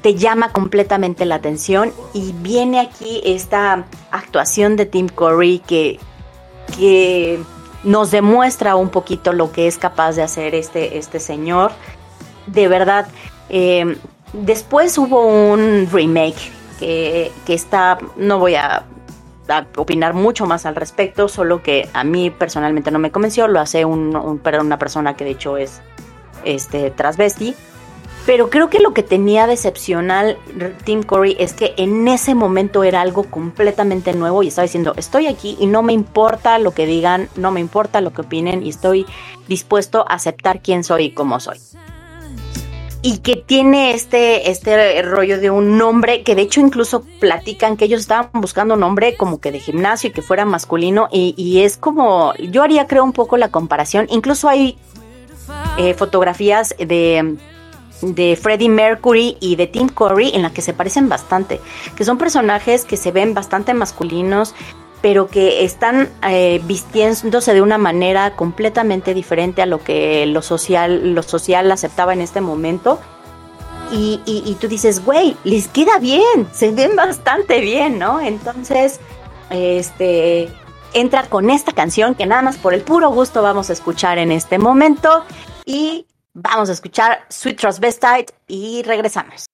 te 0.02 0.16
llama 0.16 0.52
completamente 0.52 1.26
la 1.26 1.36
atención 1.36 1.94
y 2.14 2.34
viene 2.34 2.80
aquí 2.80 3.22
esta 3.24 3.86
actuación 4.12 4.76
de 4.76 4.86
Tim 4.86 5.08
Curry 5.08 5.60
que, 5.60 6.00
que 6.78 7.42
nos 7.84 8.12
demuestra 8.12 8.76
un 8.76 8.90
poquito 8.90 9.34
lo 9.34 9.52
que 9.52 9.68
es 9.68 9.78
capaz 9.78 10.14
de 10.14 10.24
hacer 10.24 10.56
este, 10.56 10.98
este 10.98 11.20
señor. 11.20 11.72
De 12.48 12.68
verdad, 12.68 13.08
em, 13.50 13.96
después 14.34 14.98
hubo 14.98 15.26
un 15.26 15.88
remake 15.92 16.52
que, 16.80 17.32
está, 17.48 17.98
no 18.18 18.40
voy 18.40 18.56
a, 18.56 18.84
opinar 19.76 20.14
mucho 20.14 20.46
más 20.46 20.66
al 20.66 20.76
respecto, 20.76 21.28
solo 21.28 21.62
que 21.62 21.88
a 21.94 22.04
mí 22.04 22.30
personalmente 22.30 22.92
no 22.92 23.00
me 23.00 23.12
convenció, 23.12 23.48
lo 23.48 23.60
hace 23.60 23.86
un, 23.86 24.16
una 24.16 24.80
persona 24.80 25.16
que 25.16 25.26
de 25.26 25.32
hecho 25.32 25.58
es 25.58 25.82
este, 26.46 26.92
transvesti 26.92 27.56
pero 28.26 28.50
creo 28.50 28.70
que 28.70 28.80
lo 28.80 28.94
que 28.94 29.04
tenía 29.04 29.48
de 29.48 29.54
excepcional 29.54 30.38
Tim 30.86 31.04
Curry 31.04 31.36
es 31.40 31.54
que 31.54 31.74
en 31.78 32.08
ese 32.08 32.36
momento 32.36 32.84
era 32.84 33.02
algo 33.02 33.24
completamente 33.24 34.14
nuevo 34.14 34.44
y 34.44 34.48
estaba 34.48 34.64
diciendo, 34.64 34.94
estoy 34.96 35.28
aquí 35.28 35.58
y 35.60 35.68
no 35.68 35.84
me 35.84 35.94
importa 35.94 36.58
lo 36.60 36.72
que 36.72 36.86
digan, 36.86 37.28
no 37.36 37.52
me 37.52 37.60
importa 37.60 38.00
lo 38.00 38.14
que 38.14 38.22
opinen 38.22 38.66
y 38.66 38.70
estoy 38.70 39.06
dispuesto 39.48 40.06
a 40.08 40.14
aceptar 40.16 40.62
quién 40.62 40.84
soy 40.86 41.06
y 41.06 41.12
cómo 41.12 41.40
soy. 41.42 41.58
Y 43.02 43.18
que 43.18 43.36
tiene 43.36 43.94
este, 43.94 44.50
este 44.50 45.02
rollo 45.02 45.38
de 45.42 45.50
un 45.50 45.78
nombre 45.78 46.24
que 46.24 46.36
de 46.36 46.44
hecho 46.44 46.62
incluso 46.62 47.04
platican 47.20 47.76
que 47.76 47.86
ellos 47.86 48.00
estaban 48.00 48.30
buscando 48.32 48.76
un 48.76 48.80
nombre 48.80 49.18
como 49.18 49.42
que 49.42 49.52
de 49.52 49.60
gimnasio 49.60 50.10
y 50.10 50.14
que 50.14 50.22
fuera 50.22 50.46
masculino 50.46 51.10
y, 51.12 51.60
es 51.60 51.76
como, 51.76 52.34
yo 52.36 52.64
haría 52.64 52.88
creo 52.88 53.04
un 53.04 53.12
poco 53.12 53.36
la 53.36 53.50
comparación, 53.50 54.08
incluso 54.10 54.48
hay 54.48 54.78
eh, 55.78 55.94
fotografías 55.96 56.74
de 56.78 57.36
de 58.04 58.36
Freddie 58.36 58.70
Mercury 58.70 59.38
y 59.40 59.56
de 59.56 59.68
Tim 59.68 59.90
Curry 59.90 60.32
en 60.34 60.42
la 60.42 60.52
que 60.52 60.62
se 60.62 60.74
parecen 60.74 61.10
bastante, 61.10 61.60
que 61.96 62.06
son 62.06 62.18
personajes 62.18 62.86
que 62.86 62.98
se 62.98 63.12
ven 63.12 63.34
bastante 63.34 63.74
masculinos, 63.74 64.54
pero 65.02 65.28
que 65.28 65.66
están 65.66 66.10
eh, 66.28 66.62
vistiéndose 66.66 67.54
de 67.54 67.62
una 67.62 67.78
manera 67.78 68.36
completamente 68.36 69.14
diferente 69.14 69.62
a 69.62 69.66
lo 69.66 69.84
que 69.84 70.26
lo 70.26 70.42
social, 70.42 71.14
lo 71.14 71.24
social 71.24 71.72
aceptaba 71.72 72.14
en 72.14 72.22
este 72.22 72.42
momento. 72.42 73.00
Y, 73.92 74.22
y 74.26 74.56
tú 74.60 74.68
dices, 74.68 75.06
güey, 75.06 75.38
les 75.44 75.68
queda 75.68 76.00
bien, 76.00 76.48
se 76.52 76.72
ven 76.72 76.96
bastante 76.96 77.60
bien, 77.60 78.00
¿no? 78.00 78.20
Entonces, 78.20 79.00
este, 79.52 80.50
entra 80.94 81.24
con 81.24 81.50
esta 81.50 81.74
canción 81.74 82.16
que 82.16 82.26
nada 82.26 82.42
más 82.42 82.58
por 82.58 82.74
el 82.74 82.82
puro 82.82 83.10
gusto 83.10 83.42
vamos 83.42 83.70
a 83.70 83.74
escuchar 83.74 84.18
en 84.18 84.32
este 84.32 84.58
momento. 84.58 85.24
Y 85.66 86.06
Vamos 86.36 86.70
a 86.70 86.74
escuchar 86.74 87.26
Sweet 87.30 87.60
Transvestite 87.60 88.34
y 88.48 88.82
regresamos. 88.84 89.46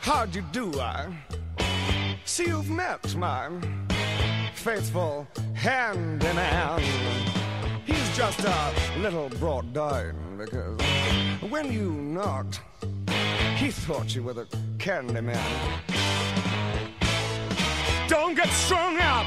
How'd 0.00 0.34
you 0.34 0.42
do, 0.52 0.72
I 0.80 1.06
see 2.24 2.46
you've 2.46 2.70
met 2.70 3.14
my 3.14 3.50
faithful 4.54 5.28
hand 5.54 6.24
in 6.24 6.36
hand. 6.36 6.82
He's 7.84 8.16
just 8.16 8.40
a 8.40 8.72
little 8.98 9.28
brought 9.38 9.72
down 9.72 10.36
because 10.36 10.80
when 11.50 11.72
you 11.72 11.92
knocked, 11.92 12.60
he 13.56 13.70
thought 13.70 14.12
you 14.12 14.24
were 14.24 14.34
the 14.34 14.48
candy 14.78 15.20
man. 15.20 15.38
Don't 18.08 18.34
get 18.34 18.48
strung 18.48 18.98
up 18.98 19.26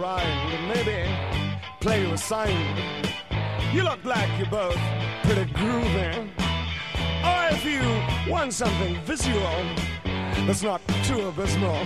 Show 0.00 0.06
you 0.06 0.12
around 0.12 0.52
and 0.52 0.68
maybe 0.68 1.08
play 1.80 2.02
you 2.06 2.12
a 2.12 2.18
sign. 2.18 2.76
You 3.72 3.82
look 3.82 4.04
like 4.04 4.28
you're 4.38 4.50
both 4.50 4.78
pretty 5.24 5.50
groovy. 5.52 6.28
Or 7.24 7.54
if 7.54 7.64
you 7.64 8.30
want 8.30 8.52
something 8.52 9.00
visual 9.04 9.64
that's 10.46 10.62
not 10.62 10.80
too 11.04 11.28
abysmal, 11.28 11.84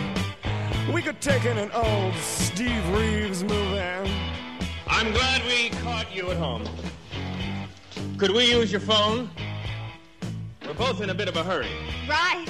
we 0.93 1.03
could 1.03 1.21
take 1.21 1.45
in 1.45 1.59
an 1.59 1.71
old 1.73 2.15
Steve 2.15 2.89
Reeves 2.91 3.43
movie. 3.43 4.11
I'm 4.87 5.13
glad 5.13 5.43
we 5.47 5.71
caught 5.83 6.15
you 6.15 6.31
at 6.31 6.37
home. 6.37 6.65
Could 8.19 8.31
we 8.31 8.51
use 8.51 8.71
your 8.71 8.81
phone? 8.81 9.31
We're 10.65 10.75
both 10.75 11.01
in 11.01 11.11
a 11.11 11.15
bit 11.15 11.29
of 11.29 11.37
a 11.37 11.43
hurry. 11.43 11.69
Right. 12.09 12.47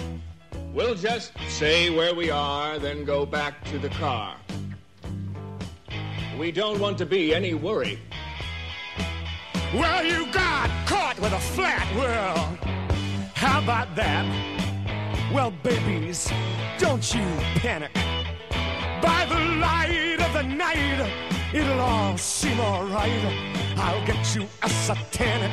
We'll 0.72 0.94
just 0.94 1.32
say 1.48 1.90
where 1.90 2.14
we 2.14 2.30
are, 2.30 2.78
then 2.78 3.04
go 3.04 3.24
back 3.24 3.64
to 3.66 3.78
the 3.78 3.88
car. 3.88 4.36
We 6.38 6.50
don't 6.50 6.80
want 6.80 6.98
to 6.98 7.06
be 7.06 7.32
any 7.32 7.54
worry. 7.54 7.98
Well, 9.72 10.04
you 10.04 10.26
got 10.32 10.68
caught 10.84 11.18
with 11.20 11.32
a 11.32 11.38
flat 11.38 11.86
world. 11.94 12.58
How 13.34 13.62
about 13.62 13.94
that? 13.94 14.24
Well, 15.32 15.52
babies, 15.62 16.28
don't 16.78 17.14
you 17.14 17.22
panic. 17.60 17.92
By 19.00 19.26
the 19.28 19.38
light 19.60 20.18
of 20.20 20.32
the 20.32 20.42
night, 20.42 21.08
it'll 21.52 21.78
all 21.78 22.18
seem 22.18 22.58
alright. 22.58 23.24
I'll 23.76 24.04
get 24.04 24.34
you 24.34 24.48
a 24.62 24.68
satanic 24.68 25.52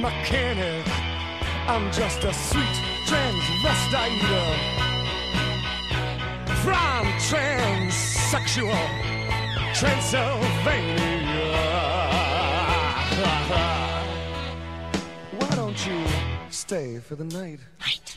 mechanic. 0.00 0.86
I'm 1.68 1.92
just 1.92 2.24
a 2.24 2.32
sweet 2.32 2.76
transvestite 3.06 4.22
from 6.62 7.06
transsexual 7.28 9.21
Transylvania. 9.74 11.00
Why 15.38 15.50
don't 15.56 15.86
you 15.86 16.04
stay 16.50 16.98
for 16.98 17.14
the 17.16 17.24
night? 17.24 17.60
Right, 17.80 18.16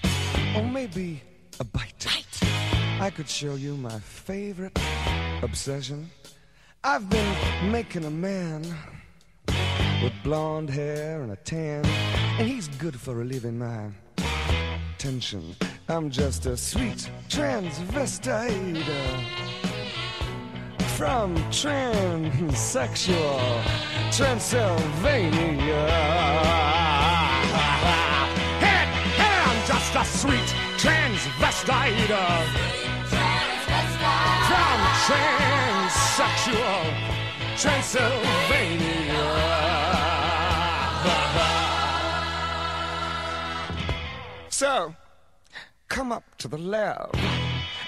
Or 0.55 0.63
maybe 0.63 1.21
a 1.59 1.63
bite. 1.63 2.05
right. 2.05 3.01
I 3.01 3.09
could 3.09 3.29
show 3.29 3.55
you 3.55 3.75
my 3.77 3.99
favorite 3.99 4.77
obsession. 5.41 6.09
I've 6.83 7.09
been 7.09 7.71
making 7.71 8.05
a 8.05 8.11
man 8.11 8.61
with 10.03 10.13
blonde 10.23 10.69
hair 10.69 11.21
and 11.21 11.31
a 11.31 11.35
tan, 11.37 11.85
and 11.85 12.47
he's 12.47 12.67
good 12.67 12.99
for 12.99 13.15
relieving 13.15 13.57
my 13.57 13.89
tension. 14.97 15.55
I'm 15.87 16.09
just 16.09 16.45
a 16.47 16.57
sweet 16.57 17.09
transvestite 17.29 18.83
from 20.95 21.35
transsexual 21.51 23.61
Transylvania. 24.15 25.87
Hey, 28.63 28.87
hey, 29.19 29.35
I'm 29.43 29.59
just 29.67 29.91
a 29.95 30.05
sweet 30.05 30.55
transvestite 30.77 32.07
from 34.47 34.77
transsexual 35.05 36.81
Transylvania. 37.57 39.25
So, 44.49 44.95
come 45.89 46.13
up 46.13 46.23
to 46.37 46.47
the 46.47 46.57
lab 46.57 47.13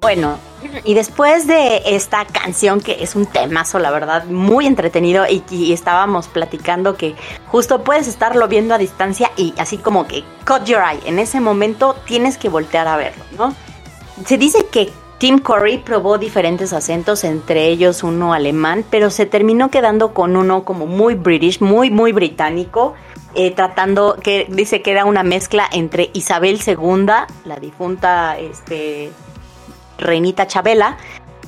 Bueno, 0.00 0.38
y 0.84 0.94
después 0.94 1.46
de 1.46 1.82
esta 1.84 2.24
canción, 2.24 2.80
que 2.80 3.02
es 3.02 3.14
un 3.14 3.26
temazo, 3.26 3.78
la 3.78 3.90
verdad, 3.90 4.24
muy 4.24 4.66
entretenido, 4.66 5.26
y, 5.28 5.44
y 5.50 5.72
estábamos 5.74 6.26
platicando 6.26 6.96
que 6.96 7.14
justo 7.48 7.84
puedes 7.84 8.08
estarlo 8.08 8.48
viendo 8.48 8.74
a 8.74 8.78
distancia 8.78 9.30
y 9.36 9.52
así 9.58 9.76
como 9.76 10.06
que 10.06 10.24
cut 10.46 10.64
your 10.64 10.80
eye, 10.80 11.06
en 11.06 11.18
ese 11.18 11.40
momento 11.40 11.94
tienes 12.06 12.38
que 12.38 12.48
voltear 12.48 12.88
a 12.88 12.96
verlo, 12.96 13.24
¿no? 13.36 13.54
Se 14.24 14.38
dice 14.38 14.66
que 14.66 14.90
Tim 15.18 15.38
Curry 15.38 15.78
probó 15.78 16.16
diferentes 16.16 16.72
acentos, 16.72 17.24
entre 17.24 17.68
ellos 17.68 18.02
uno 18.02 18.32
alemán, 18.32 18.86
pero 18.88 19.10
se 19.10 19.26
terminó 19.26 19.70
quedando 19.70 20.14
con 20.14 20.34
uno 20.34 20.64
como 20.64 20.86
muy 20.86 21.14
british, 21.14 21.60
muy, 21.60 21.90
muy 21.90 22.12
británico, 22.12 22.94
eh, 23.34 23.50
tratando, 23.50 24.16
que 24.16 24.46
dice 24.48 24.80
que 24.80 24.92
era 24.92 25.04
una 25.04 25.22
mezcla 25.22 25.68
entre 25.70 26.08
Isabel 26.14 26.58
II, 26.66 27.06
la 27.44 27.56
difunta, 27.60 28.38
este 28.38 29.12
Reinita 30.00 30.46
Chabela 30.46 30.96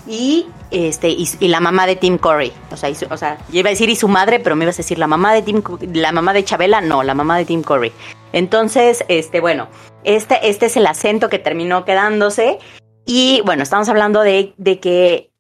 y 0.07 0.47
este 0.71 1.11
y, 1.11 1.27
la 1.49 1.61
mamá 1.61 1.87
de 1.87 1.97
Tim 1.97 2.19
Curry. 2.19 2.53
O 2.71 2.77
sea, 2.77 2.91
yo 2.91 3.61
iba 3.61 3.69
a 3.69 3.71
decir 3.71 3.89
y 3.89 3.97
su 3.97 4.09
madre, 4.09 4.41
pero 4.41 4.57
me 4.57 4.65
ibas 4.65 4.77
a 4.77 4.83
decir 4.83 4.99
la 4.99 5.07
mamá 5.07 5.33
de 5.33 5.43
Tim 5.43 5.63
la 5.93 6.13
mamá 6.13 6.33
de 6.33 6.45
Chabela, 6.45 6.81
no, 6.81 7.03
la 7.03 7.15
mamá 7.15 7.39
de 7.39 7.45
Tim 7.45 7.63
Curry. 7.63 7.93
Entonces, 8.33 9.05
este, 9.09 9.41
bueno, 9.41 9.69
este, 10.05 10.49
este 10.49 10.67
es 10.67 10.77
el 10.77 10.87
acento 10.87 11.29
que 11.29 11.39
terminó 11.39 11.85
quedándose. 11.85 12.59
Y 13.05 13.43
bueno, 13.45 13.63
estamos 13.63 13.89
hablando 13.89 14.21
de, 14.21 14.55
de 14.57 14.81
que 14.81 15.31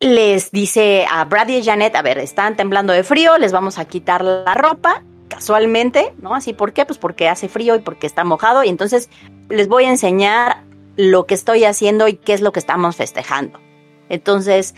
les 0.00 0.50
dice 0.52 1.06
a 1.10 1.24
Brad 1.24 1.48
y 1.48 1.62
Janet, 1.62 1.96
a 1.96 2.02
ver, 2.02 2.18
están 2.18 2.56
temblando 2.56 2.92
de 2.92 3.02
frío, 3.02 3.38
les 3.38 3.52
vamos 3.52 3.78
a 3.78 3.84
quitar 3.86 4.22
la 4.22 4.54
ropa, 4.54 5.02
casualmente, 5.28 6.14
¿no? 6.20 6.34
Así, 6.34 6.52
¿por 6.52 6.72
qué? 6.72 6.86
Pues 6.86 6.98
porque 6.98 7.28
hace 7.28 7.48
frío 7.48 7.74
y 7.74 7.80
porque 7.80 8.06
está 8.06 8.24
mojado. 8.24 8.64
Y 8.64 8.68
entonces 8.68 9.10
les 9.48 9.68
voy 9.68 9.84
a 9.84 9.90
enseñar 9.90 10.64
lo 10.98 11.26
que 11.26 11.34
estoy 11.34 11.64
haciendo 11.64 12.08
y 12.08 12.14
qué 12.14 12.34
es 12.34 12.40
lo 12.40 12.52
que 12.52 12.58
estamos 12.58 12.96
festejando. 12.96 13.60
Entonces, 14.08 14.74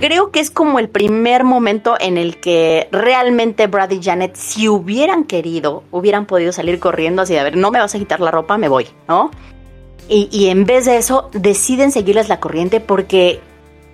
creo 0.00 0.30
que 0.30 0.38
es 0.38 0.50
como 0.50 0.78
el 0.78 0.90
primer 0.90 1.44
momento 1.44 1.96
en 1.98 2.18
el 2.18 2.38
que 2.38 2.88
realmente 2.92 3.68
Brad 3.68 3.90
y 3.90 4.02
Janet, 4.02 4.36
si 4.36 4.68
hubieran 4.68 5.24
querido, 5.24 5.82
hubieran 5.90 6.26
podido 6.26 6.52
salir 6.52 6.78
corriendo 6.78 7.22
así 7.22 7.32
de, 7.32 7.40
a 7.40 7.44
ver, 7.44 7.56
no 7.56 7.70
me 7.70 7.78
vas 7.78 7.94
a 7.94 7.98
quitar 7.98 8.20
la 8.20 8.30
ropa, 8.30 8.58
me 8.58 8.68
voy, 8.68 8.86
¿no? 9.08 9.30
Y, 10.10 10.28
y 10.30 10.50
en 10.50 10.66
vez 10.66 10.84
de 10.84 10.98
eso, 10.98 11.30
deciden 11.32 11.90
seguirles 11.90 12.28
la 12.28 12.38
corriente 12.38 12.80
porque 12.80 13.40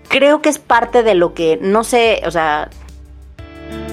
creo 0.08 0.42
que 0.42 0.48
es 0.48 0.58
parte 0.58 1.04
de 1.04 1.14
lo 1.14 1.32
que, 1.32 1.60
no 1.62 1.84
sé, 1.84 2.22
o 2.26 2.32
sea, 2.32 2.70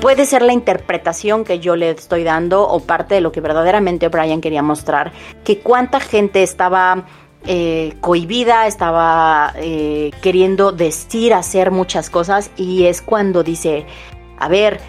puede 0.02 0.26
ser 0.26 0.42
la 0.42 0.52
interpretación 0.52 1.46
que 1.46 1.60
yo 1.60 1.76
le 1.76 1.92
estoy 1.92 2.24
dando 2.24 2.68
o 2.68 2.80
parte 2.80 3.16
de 3.16 3.22
lo 3.22 3.32
que 3.32 3.40
verdaderamente 3.40 4.10
Brian 4.10 4.42
quería 4.42 4.64
mostrar, 4.64 5.12
que 5.44 5.60
cuánta 5.60 6.00
gente 6.00 6.44
estaba 6.44 7.06
eh, 7.46 7.96
cohibida, 8.02 8.68
estaba 8.68 9.54
eh, 9.56 10.12
queriendo 10.22 10.72
decir, 10.72 11.34
hacer 11.34 11.72
muchas 11.72 12.10
cosas 12.10 12.52
y 12.58 12.86
es 12.86 13.02
cuando 13.02 13.44
dice, 13.44 13.86
a 14.38 14.48
ver, 14.48 14.80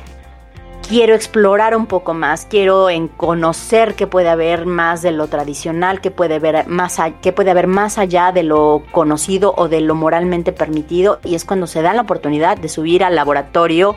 quiero 0.87 1.15
explorar 1.15 1.77
un 1.77 1.87
poco 1.87 2.15
más, 2.15 2.47
quiero 2.47 2.89
conocer 3.17 3.95
qué 3.95 4.07
puede 4.07 4.29
haber 4.29 4.67
más 4.67 5.03
de 5.03 5.13
lo 5.13 5.29
tradicional, 5.29 6.01
qué 6.01 6.11
puede 6.11 6.37
haber 6.37 6.67
más, 6.69 6.99
qué 7.23 7.33
puede 7.33 7.51
haber 7.51 7.67
más 7.67 7.99
allá 7.99 8.33
de 8.33 8.43
lo 8.43 8.83
conocido 8.93 9.55
o 9.57 9.69
de 9.69 9.81
lo 9.81 9.95
moralmente 9.95 10.53
permitido 10.53 11.21
y 11.25 11.35
es 11.35 11.45
cuando 11.45 11.67
se 11.67 11.83
da 11.83 11.95
la 11.95 12.03
oportunidad 12.03 12.59
de 12.59 12.69
subir 12.69 13.05
al 13.05 13.15
laboratorio 13.15 13.97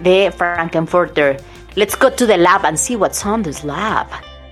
de 0.00 0.32
Frankenfurter. 0.36 1.36
Let's 1.74 1.96
go 1.98 2.10
to 2.10 2.26
the 2.26 2.36
lab 2.36 2.64
and 2.64 2.78
see 2.78 2.96
what's 2.96 3.24
on 3.24 3.42
this 3.42 3.64
lab. 3.64 4.06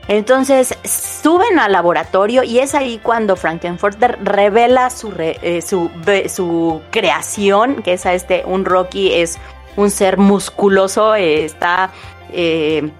Entonces 0.08 0.76
suben 0.84 1.58
al 1.58 1.72
laboratorio 1.72 2.42
y 2.42 2.58
es 2.58 2.74
ahí 2.74 2.98
cuando 3.02 3.36
Frankenfurter 3.36 4.18
revela 4.22 4.90
su, 4.90 5.12
eh, 5.16 5.62
su, 5.62 5.90
su 6.28 6.82
creación, 6.90 7.82
que 7.82 7.92
es 7.92 8.04
a 8.04 8.12
este, 8.12 8.42
un 8.44 8.64
Rocky 8.64 9.12
es 9.12 9.38
un 9.76 9.90
ser 9.90 10.18
musculoso, 10.18 11.14
eh, 11.14 11.44
está 11.44 11.92
eh, 12.32 12.90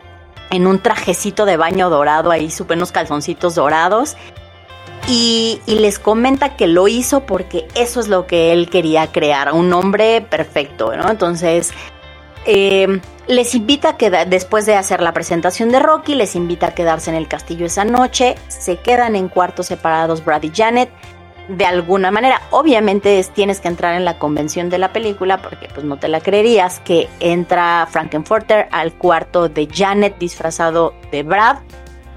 en 0.51 0.66
un 0.66 0.78
trajecito 0.78 1.45
de 1.45 1.57
baño 1.57 1.90
dorado, 1.90 2.30
ahí 2.30 2.51
supe 2.51 2.74
unos 2.74 2.93
calzoncitos 2.93 3.57
dorados. 3.57 4.16
Y, 5.09 5.61
y 5.66 5.80
les 5.80 5.99
comenta 5.99 6.57
que 6.57 6.68
lo 6.68 6.86
hizo 6.86 7.26
porque 7.26 7.66
eso 7.74 7.99
es 7.99 8.07
lo 8.07 8.28
que 8.28 8.53
él 8.53 8.70
quería 8.70 9.09
crear, 9.09 9.53
un 9.53 9.72
hombre 9.72 10.20
perfecto, 10.20 10.97
¿no? 10.97 11.11
Entonces, 11.11 11.72
eh, 12.47 13.01
les 13.28 13.55
invita 13.55 13.90
a 13.90 13.97
quedar, 13.97 14.28
después 14.28 14.66
de 14.66 14.74
hacer 14.76 15.01
la 15.01 15.12
presentación 15.12 15.70
de 15.70 15.78
Rocky, 15.80 16.14
les 16.14 16.34
invita 16.34 16.68
a 16.68 16.74
quedarse 16.74 17.11
en 17.11 17.16
el 17.16 17.28
castillo 17.28 17.66
esa 17.66 17.84
noche, 17.84 18.34
se 18.49 18.76
quedan 18.76 19.16
en 19.16 19.28
cuartos 19.28 19.66
separados 19.66 20.24
Brad 20.24 20.43
y 20.43 20.51
Janet, 20.55 20.90
de 21.49 21.66
alguna 21.66 22.11
manera, 22.11 22.40
obviamente 22.51 23.18
es- 23.18 23.30
tienes 23.30 23.61
que 23.61 23.68
entrar 23.68 23.95
en 23.95 24.05
la 24.05 24.18
convención 24.18 24.70
de 24.70 24.78
la 24.78 24.93
película 24.93 25.43
porque 25.43 25.68
pues 25.74 25.84
no 25.84 25.97
te 25.99 26.09
la 26.09 26.20
creerías 26.20 26.80
que 26.80 27.09
entra 27.20 27.86
Frankenfurter 27.90 28.68
al 28.70 28.93
cuarto 28.95 29.49
de 29.49 29.68
Janet 29.72 30.18
disfrazado 30.18 30.95
de 31.11 31.22
Brad. 31.24 31.57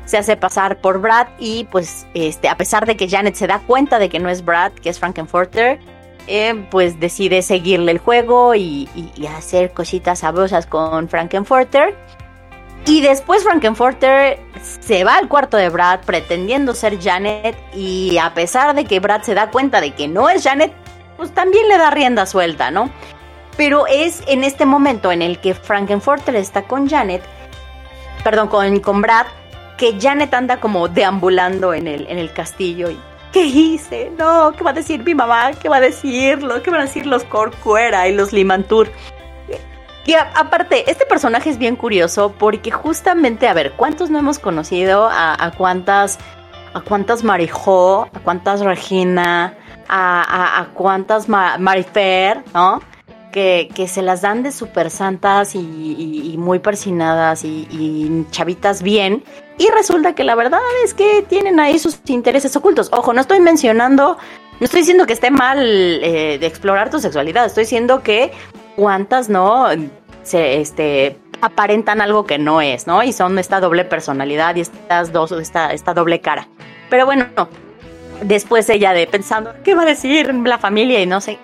Se 0.06 0.18
hace 0.20 0.38
pasar 0.38 0.80
por 0.80 1.02
Brad 1.02 1.28
y 1.40 1.64
pues 1.66 2.06
este, 2.14 2.48
a 2.50 2.56
pesar 2.58 2.86
de 2.86 2.96
que 2.96 3.10
Janet 3.10 3.34
se 3.34 3.48
da 3.48 3.60
cuenta 3.60 3.98
de 3.98 4.10
que 4.10 4.20
no 4.20 4.30
es 4.30 4.46
Brad, 4.46 4.72
que 4.74 4.90
es 4.90 5.00
Frankenfurter, 5.00 5.80
eh, 6.28 6.66
pues 6.72 7.00
decide 7.00 7.42
seguirle 7.42 7.92
el 7.92 8.00
juego 8.00 8.56
y, 8.56 8.90
hacer 9.36 9.74
cositas 9.74 10.20
sabrosas 10.20 10.66
con 10.66 11.10
Frankenfurter. 11.10 11.96
Y 12.88 13.02
después 13.02 13.44
Frankenfurter 13.44 14.40
se 14.62 15.04
va 15.04 15.16
al 15.16 15.28
cuarto 15.28 15.58
de 15.58 15.70
Brad 15.70 16.02
pretendiendo 16.06 16.76
ser 16.76 17.02
Janet 17.02 17.58
y 17.74 18.18
a 18.20 18.34
pesar 18.36 18.76
de 18.76 18.86
que 18.86 19.00
Brad 19.00 19.24
se 19.24 19.34
da 19.34 19.50
cuenta 19.50 19.82
de 19.82 19.96
que 19.96 20.08
no 20.08 20.30
es 20.30 20.44
Janet, 20.44 20.72
pues 21.18 21.34
también 21.34 21.68
le 21.68 21.78
da 21.78 21.90
rienda 21.90 22.28
suelta, 22.28 22.70
¿no? 22.70 22.92
Pero 23.58 23.88
es 23.88 24.22
en 24.28 24.44
este 24.44 24.66
momento 24.66 25.12
en 25.12 25.24
el 25.24 25.40
que 25.40 25.56
Frankenfurter 25.56 26.36
está 26.36 26.64
con 26.64 26.88
Janet, 26.88 27.24
perdón, 28.24 28.50
con, 28.50 28.80
con 28.82 29.02
Brad, 29.02 29.26
que 29.78 30.00
Janet 30.00 30.34
anda 30.34 30.60
como 30.60 30.88
deambulando 30.88 31.74
en 31.74 31.88
el, 31.88 32.08
en 32.08 32.20
el 32.20 32.32
castillo 32.34 32.92
y 32.92 33.00
¿qué 33.36 33.46
hice? 33.46 34.14
No, 34.18 34.54
¿qué 34.54 34.64
va 34.64 34.70
a 34.70 34.74
decir 34.74 35.04
mi 35.04 35.14
mamá? 35.14 35.52
¿Qué 35.62 35.68
va 35.68 35.76
a 35.76 35.82
decirlo? 35.82 36.64
¿Qué 36.64 36.72
van 36.72 36.80
a 36.80 36.84
decir 36.86 37.06
los 37.06 37.26
Corcuera 37.26 38.08
y 38.08 38.16
los 38.16 38.32
Limantur? 38.32 38.90
Y 40.06 40.14
aparte, 40.14 40.90
este 40.90 41.06
personaje 41.06 41.50
es 41.50 41.58
bien 41.58 41.76
curioso 41.76 42.34
porque 42.40 42.72
justamente, 42.72 43.50
a 43.50 43.54
ver, 43.54 43.74
¿cuántos 43.74 44.10
no 44.10 44.20
hemos 44.20 44.40
conocido? 44.40 45.10
¿A, 45.12 45.52
cuántas, 45.58 46.18
a 46.74 46.80
cuántas 46.80 47.26
Marijó? 47.26 48.04
¿A 48.14 48.20
cuántas 48.24 48.62
Regina? 48.62 49.58
¿A, 49.90 50.62
a, 50.62 50.68
cuántas 50.74 51.28
Marifer? 51.28 52.42
¿No? 52.54 52.82
Que, 53.34 53.68
que, 53.76 53.90
se 53.90 54.02
las 54.02 54.22
dan 54.22 54.44
de 54.44 54.54
súper 54.54 54.90
santas 54.90 55.56
y, 55.56 56.36
muy 56.38 56.60
persinadas 56.60 57.44
y, 57.44 58.26
chavitas 58.32 58.82
bien. 58.82 59.26
Y 59.58 59.70
resulta 59.70 60.14
que 60.14 60.24
la 60.24 60.36
verdad 60.36 60.60
es 60.84 60.94
que 60.94 61.24
tienen 61.28 61.60
ahí 61.60 61.80
sus 61.80 62.00
intereses 62.08 62.56
ocultos. 62.56 62.90
Ojo, 62.92 63.14
no 63.14 63.22
estoy 63.22 63.40
mencionando, 63.40 64.18
no 64.60 64.66
estoy 64.66 64.82
diciendo 64.82 65.06
que 65.06 65.14
esté 65.14 65.32
mal 65.32 65.60
eh, 65.60 66.38
de 66.40 66.46
explorar 66.46 66.90
tu 66.90 67.00
sexualidad, 67.00 67.46
estoy 67.46 67.64
diciendo 67.64 68.04
que 68.04 68.32
cuántas 68.76 69.30
no 69.30 69.68
se 70.24 70.60
este 70.60 71.18
aparentan 71.42 72.02
algo 72.02 72.26
que 72.26 72.38
no 72.38 72.62
es, 72.62 72.88
¿no? 72.88 73.04
Y 73.04 73.14
son 73.14 73.38
esta 73.40 73.60
doble 73.60 73.86
personalidad 73.86 74.56
y 74.56 74.62
estas 74.62 75.14
dos, 75.14 75.32
esta, 75.32 75.72
esta 75.74 75.94
doble 75.94 76.20
cara. 76.20 76.48
Pero 76.90 77.06
bueno, 77.06 77.28
después 78.24 78.70
ella 78.70 78.94
de 78.94 79.08
pensando, 79.08 79.54
¿qué 79.64 79.76
va 79.76 79.84
a 79.84 79.86
decir 79.86 80.34
la 80.34 80.58
familia? 80.58 81.02
Y 81.02 81.06
no 81.06 81.22
sé, 81.22 81.38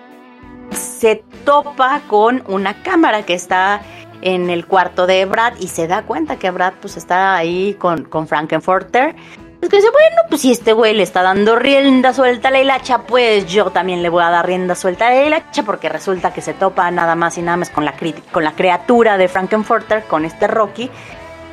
se 0.72 1.24
topa 1.46 2.02
con 2.08 2.44
una 2.48 2.82
cámara 2.82 3.24
que 3.24 3.34
está 3.34 3.82
en 4.22 4.50
el 4.50 4.66
cuarto 4.66 5.08
de 5.08 5.26
Brad 5.26 5.54
y 5.60 5.68
se 5.68 5.88
da 5.88 6.04
cuenta 6.04 6.38
que 6.38 6.52
Brad 6.52 6.74
pues 6.82 6.98
está 6.98 7.36
ahí 7.36 7.76
con, 7.80 8.04
con 8.04 8.28
Frankenfurter 8.28 9.16
es 9.62 9.70
que 9.70 9.76
dice, 9.76 9.90
bueno, 9.92 10.24
pues 10.28 10.42
si 10.42 10.52
este 10.52 10.74
güey 10.74 10.96
le 10.96 11.04
está 11.04 11.22
dando 11.22 11.56
rienda 11.56 12.14
suelta 12.14 12.48
a 12.48 12.52
la 12.52 12.62
hilacha, 12.62 13.04
pues 13.04 13.46
yo 13.46 13.70
también 13.70 14.02
le 14.02 14.10
voy 14.10 14.24
a 14.24 14.32
dar 14.32 14.48
rienda 14.48 14.74
suelta 14.74 15.08
a 15.08 15.12
la 15.12 15.24
hilacha, 15.24 15.62
porque 15.62 15.88
resulta 15.88 16.34
que 16.34 16.42
se 16.42 16.56
topa 16.56 16.90
nada 16.90 17.14
más 17.14 17.38
y 17.38 17.44
nada 17.44 17.58
más 17.58 17.70
con 17.70 17.86
la, 17.86 17.94
con 18.32 18.44
la 18.44 18.54
criatura 18.54 19.18
de 19.18 19.28
Frankenfurter, 19.28 20.06
con 20.06 20.26
este 20.26 20.48
Rocky, 20.48 20.90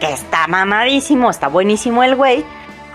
que 0.01 0.11
está 0.11 0.47
mamadísimo, 0.47 1.29
está 1.29 1.49
buenísimo 1.49 2.03
el 2.03 2.16
güey. 2.16 2.47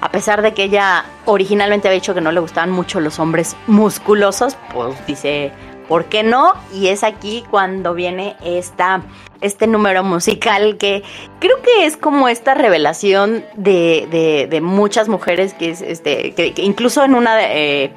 A 0.02 0.10
pesar 0.10 0.42
de 0.42 0.56
que 0.56 0.64
ella 0.64 1.06
originalmente 1.26 1.88
había 1.88 2.00
dicho 2.00 2.16
que 2.16 2.22
no 2.22 2.32
le 2.32 2.40
gustaban 2.40 2.72
mucho 2.72 3.00
los 3.00 3.20
hombres 3.20 3.56
musculosos, 3.68 4.58
pues 4.74 4.96
dice, 5.06 5.52
¿por 5.88 6.06
qué 6.06 6.24
no? 6.24 6.56
Y 6.74 6.88
es 6.88 7.04
aquí 7.04 7.44
cuando 7.52 7.94
viene 7.94 8.36
esta, 8.44 9.04
este 9.44 9.68
número 9.68 10.04
musical 10.04 10.78
que 10.78 11.04
creo 11.40 11.62
que 11.62 11.86
es 11.86 11.98
como 11.98 12.28
esta 12.28 12.54
revelación 12.54 13.46
de, 13.56 14.48
de, 14.50 14.62
muchas 14.62 15.10
mujeres 15.10 15.54
que 15.54 15.70
es 15.72 15.82
este 15.82 16.34
que, 16.34 16.54
incluso 16.58 17.04
en 17.04 17.14
una 17.14 17.38
eh, 17.42 17.94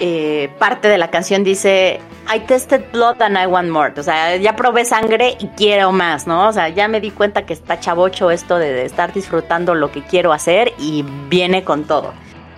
eh, 0.00 0.48
parte 0.58 0.88
de 0.88 0.96
la 0.96 1.10
canción 1.10 1.42
dice 1.44 2.00
I 2.32 2.40
tested 2.40 2.82
blood 2.92 3.20
and 3.20 3.36
I 3.36 3.46
want 3.46 3.70
more. 3.70 3.92
O 3.98 4.02
sea, 4.02 4.36
ya 4.36 4.54
probé 4.54 4.84
sangre 4.84 5.36
y 5.40 5.48
quiero 5.48 5.92
más, 5.92 6.26
¿no? 6.26 6.48
O 6.48 6.52
sea, 6.52 6.68
ya 6.68 6.86
me 6.86 7.00
di 7.00 7.10
cuenta 7.10 7.46
que 7.46 7.54
está 7.54 7.80
chavocho 7.80 8.30
esto 8.30 8.58
de, 8.58 8.72
de 8.72 8.84
estar 8.84 9.12
disfrutando 9.12 9.74
lo 9.74 9.90
que 9.90 10.02
quiero 10.02 10.32
hacer 10.32 10.72
y 10.78 11.04
viene 11.28 11.64
con 11.64 11.84
todo. 11.84 12.12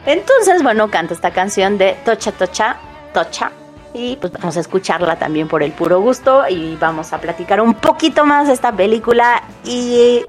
Entonces, 0.06 0.62
bueno, 0.62 0.90
canta 0.90 1.14
esta 1.14 1.30
canción 1.30 1.78
de 1.78 1.96
Tocha 2.04 2.32
Tocha 2.32 2.78
Tocha 3.14 3.52
y 3.94 4.16
pues 4.16 4.32
vamos 4.32 4.56
a 4.56 4.60
escucharla 4.60 5.16
también 5.18 5.48
por 5.48 5.62
el 5.62 5.72
puro 5.72 6.00
gusto 6.00 6.48
y 6.48 6.76
vamos 6.76 7.12
a 7.12 7.20
platicar 7.20 7.60
un 7.60 7.74
poquito 7.74 8.24
más 8.24 8.46
de 8.48 8.54
esta 8.54 8.72
película 8.72 9.42
y 9.64 10.24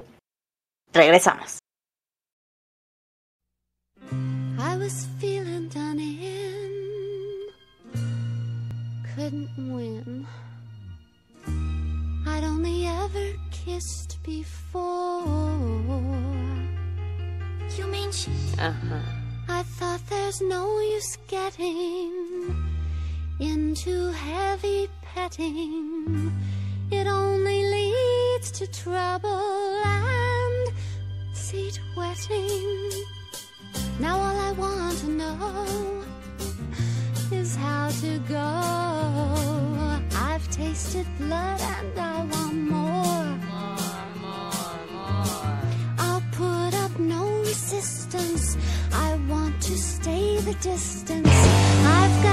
regresamos. 0.92 1.58
I 4.58 4.76
was 4.76 5.06
feeling 5.18 5.68
done 5.68 5.98
in, 6.00 6.70
couldn't 9.14 9.50
win. 9.56 10.26
I'd 12.26 12.44
only 12.44 12.86
ever 12.86 13.34
kissed 13.50 14.18
before. 14.22 15.24
You 17.76 17.86
mean 17.86 18.12
she? 18.12 18.30
Uh 18.58 18.70
huh. 18.72 19.00
I 19.48 19.62
thought 19.78 20.00
there's 20.08 20.40
no 20.40 20.80
use 20.80 21.18
getting. 21.28 22.54
Into 23.42 24.12
heavy 24.12 24.88
petting. 25.02 26.32
It 26.92 27.06
only 27.08 27.64
leads 27.64 28.52
to 28.52 28.66
trouble 28.68 29.80
and 29.84 30.68
seat 31.32 31.80
wetting. 31.96 32.90
Now 33.98 34.16
all 34.16 34.38
I 34.48 34.52
want 34.52 34.98
to 34.98 35.08
know 35.08 36.04
is 37.32 37.56
how 37.56 37.90
to 38.02 38.18
go. 38.28 38.48
I've 40.28 40.48
tasted 40.50 41.06
blood 41.18 41.60
and 41.60 41.98
I 41.98 42.24
want 42.32 42.54
more. 42.74 43.38
I'll 45.98 46.24
put 46.32 46.74
up 46.84 46.96
no 46.98 47.40
resistance. 47.40 48.56
I 48.92 49.16
want 49.28 49.60
to 49.62 49.76
stay 49.76 50.38
the 50.38 50.54
distance. 50.54 51.28
I've 51.28 52.22
got 52.22 52.31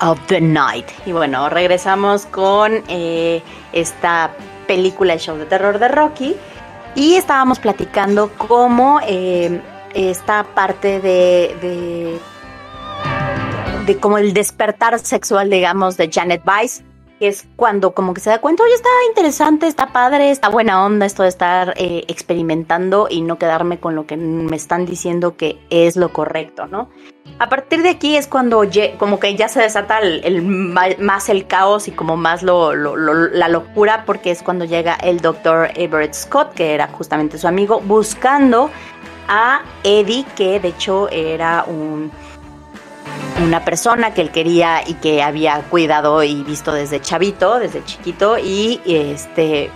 Of 0.00 0.26
the 0.26 0.40
Night. 0.40 0.86
Y 1.06 1.12
bueno, 1.12 1.48
regresamos 1.48 2.26
con 2.26 2.82
eh, 2.88 3.42
esta 3.72 4.30
película, 4.66 5.12
el 5.12 5.20
show 5.20 5.36
de 5.36 5.46
terror 5.46 5.78
de 5.78 5.88
Rocky. 5.88 6.36
Y 6.94 7.14
estábamos 7.14 7.58
platicando 7.58 8.30
cómo 8.36 9.00
eh, 9.06 9.60
esta 9.94 10.44
parte 10.44 11.00
de, 11.00 11.56
de, 11.60 12.18
de 13.86 14.00
como 14.00 14.18
el 14.18 14.32
despertar 14.32 14.98
sexual, 14.98 15.50
digamos, 15.50 15.96
de 15.96 16.10
Janet 16.12 16.42
Weiss 16.46 16.82
es 17.20 17.46
cuando 17.56 17.92
como 17.92 18.14
que 18.14 18.20
se 18.20 18.30
da 18.30 18.40
cuenta, 18.40 18.64
oye, 18.64 18.74
está 18.74 18.88
interesante, 19.08 19.66
está 19.66 19.92
padre, 19.92 20.30
está 20.30 20.48
buena 20.48 20.84
onda 20.84 21.06
esto 21.06 21.22
de 21.22 21.28
estar 21.28 21.74
eh, 21.76 22.04
experimentando 22.08 23.08
y 23.10 23.20
no 23.20 23.38
quedarme 23.38 23.78
con 23.78 23.94
lo 23.94 24.06
que 24.06 24.16
me 24.16 24.56
están 24.56 24.86
diciendo 24.86 25.36
que 25.36 25.58
es 25.70 25.96
lo 25.96 26.12
correcto, 26.12 26.66
¿no? 26.66 26.88
A 27.38 27.48
partir 27.48 27.82
de 27.82 27.90
aquí 27.90 28.16
es 28.16 28.26
cuando 28.26 28.62
como 28.98 29.20
que 29.20 29.34
ya 29.36 29.48
se 29.48 29.60
desata 29.60 30.00
el, 30.00 30.42
más 30.42 31.28
el 31.28 31.46
caos 31.46 31.88
y 31.88 31.90
como 31.90 32.16
más 32.16 32.42
lo, 32.42 32.74
la 32.74 33.48
locura 33.48 34.04
porque 34.04 34.30
es 34.30 34.42
cuando 34.42 34.64
llega 34.64 34.94
el 34.94 35.20
doctor 35.20 35.70
Everett 35.74 36.14
Scott, 36.14 36.54
que 36.54 36.74
era 36.74 36.88
justamente 36.88 37.38
su 37.38 37.46
amigo, 37.46 37.80
buscando 37.80 38.70
a 39.28 39.62
Eddie, 39.84 40.24
que 40.36 40.58
de 40.60 40.68
hecho 40.68 41.08
era 41.10 41.64
un 41.66 42.10
una 43.44 43.64
persona 43.64 44.12
que 44.12 44.20
él 44.20 44.30
quería 44.30 44.82
y 44.86 44.94
que 44.94 45.22
había 45.22 45.60
cuidado 45.70 46.22
y 46.22 46.42
visto 46.42 46.72
desde 46.72 47.00
chavito, 47.00 47.58
desde 47.58 47.84
chiquito 47.84 48.38
y 48.38 48.80
este 48.86 49.70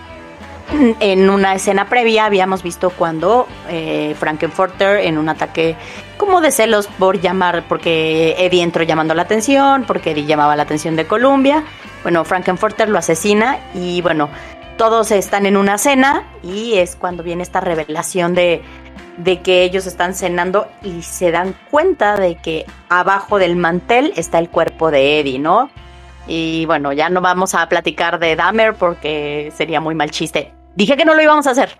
en 1.00 1.30
una 1.30 1.54
escena 1.54 1.88
previa 1.88 2.24
habíamos 2.24 2.62
visto 2.62 2.90
cuando 2.90 3.46
eh, 3.68 4.14
Frankenfurter 4.18 5.00
en 5.00 5.18
un 5.18 5.28
ataque 5.28 5.76
como 6.16 6.40
de 6.40 6.50
celos 6.50 6.86
por 6.86 7.20
llamar, 7.20 7.64
porque 7.68 8.34
Eddie 8.38 8.62
entró 8.62 8.82
llamando 8.82 9.14
la 9.14 9.22
atención, 9.22 9.84
porque 9.86 10.12
Eddie 10.12 10.26
llamaba 10.26 10.56
la 10.56 10.62
atención 10.62 10.96
de 10.96 11.06
Columbia. 11.06 11.64
Bueno, 12.02 12.24
Frankenfurter 12.24 12.88
lo 12.88 12.98
asesina 12.98 13.58
y 13.74 14.00
bueno, 14.00 14.30
todos 14.76 15.10
están 15.10 15.46
en 15.46 15.56
una 15.56 15.78
cena 15.78 16.24
y 16.42 16.74
es 16.74 16.96
cuando 16.96 17.22
viene 17.22 17.42
esta 17.42 17.60
revelación 17.60 18.34
de 18.34 18.62
de 19.16 19.40
que 19.40 19.62
ellos 19.62 19.86
están 19.86 20.14
cenando 20.14 20.66
y 20.82 21.02
se 21.02 21.30
dan 21.30 21.54
cuenta 21.70 22.16
de 22.16 22.36
que 22.36 22.66
abajo 22.88 23.38
del 23.38 23.56
mantel 23.56 24.12
está 24.16 24.38
el 24.38 24.50
cuerpo 24.50 24.90
de 24.90 25.20
Eddie, 25.20 25.38
¿no? 25.38 25.70
Y 26.26 26.64
bueno, 26.66 26.92
ya 26.92 27.08
no 27.10 27.20
vamos 27.20 27.54
a 27.54 27.68
platicar 27.68 28.18
de 28.18 28.34
Dahmer 28.36 28.74
porque 28.74 29.52
sería 29.54 29.80
muy 29.80 29.94
mal 29.94 30.10
chiste. 30.10 30.52
Dije 30.74 30.96
que 30.96 31.04
no 31.04 31.14
lo 31.14 31.22
íbamos 31.22 31.46
a 31.46 31.50
hacer. 31.50 31.78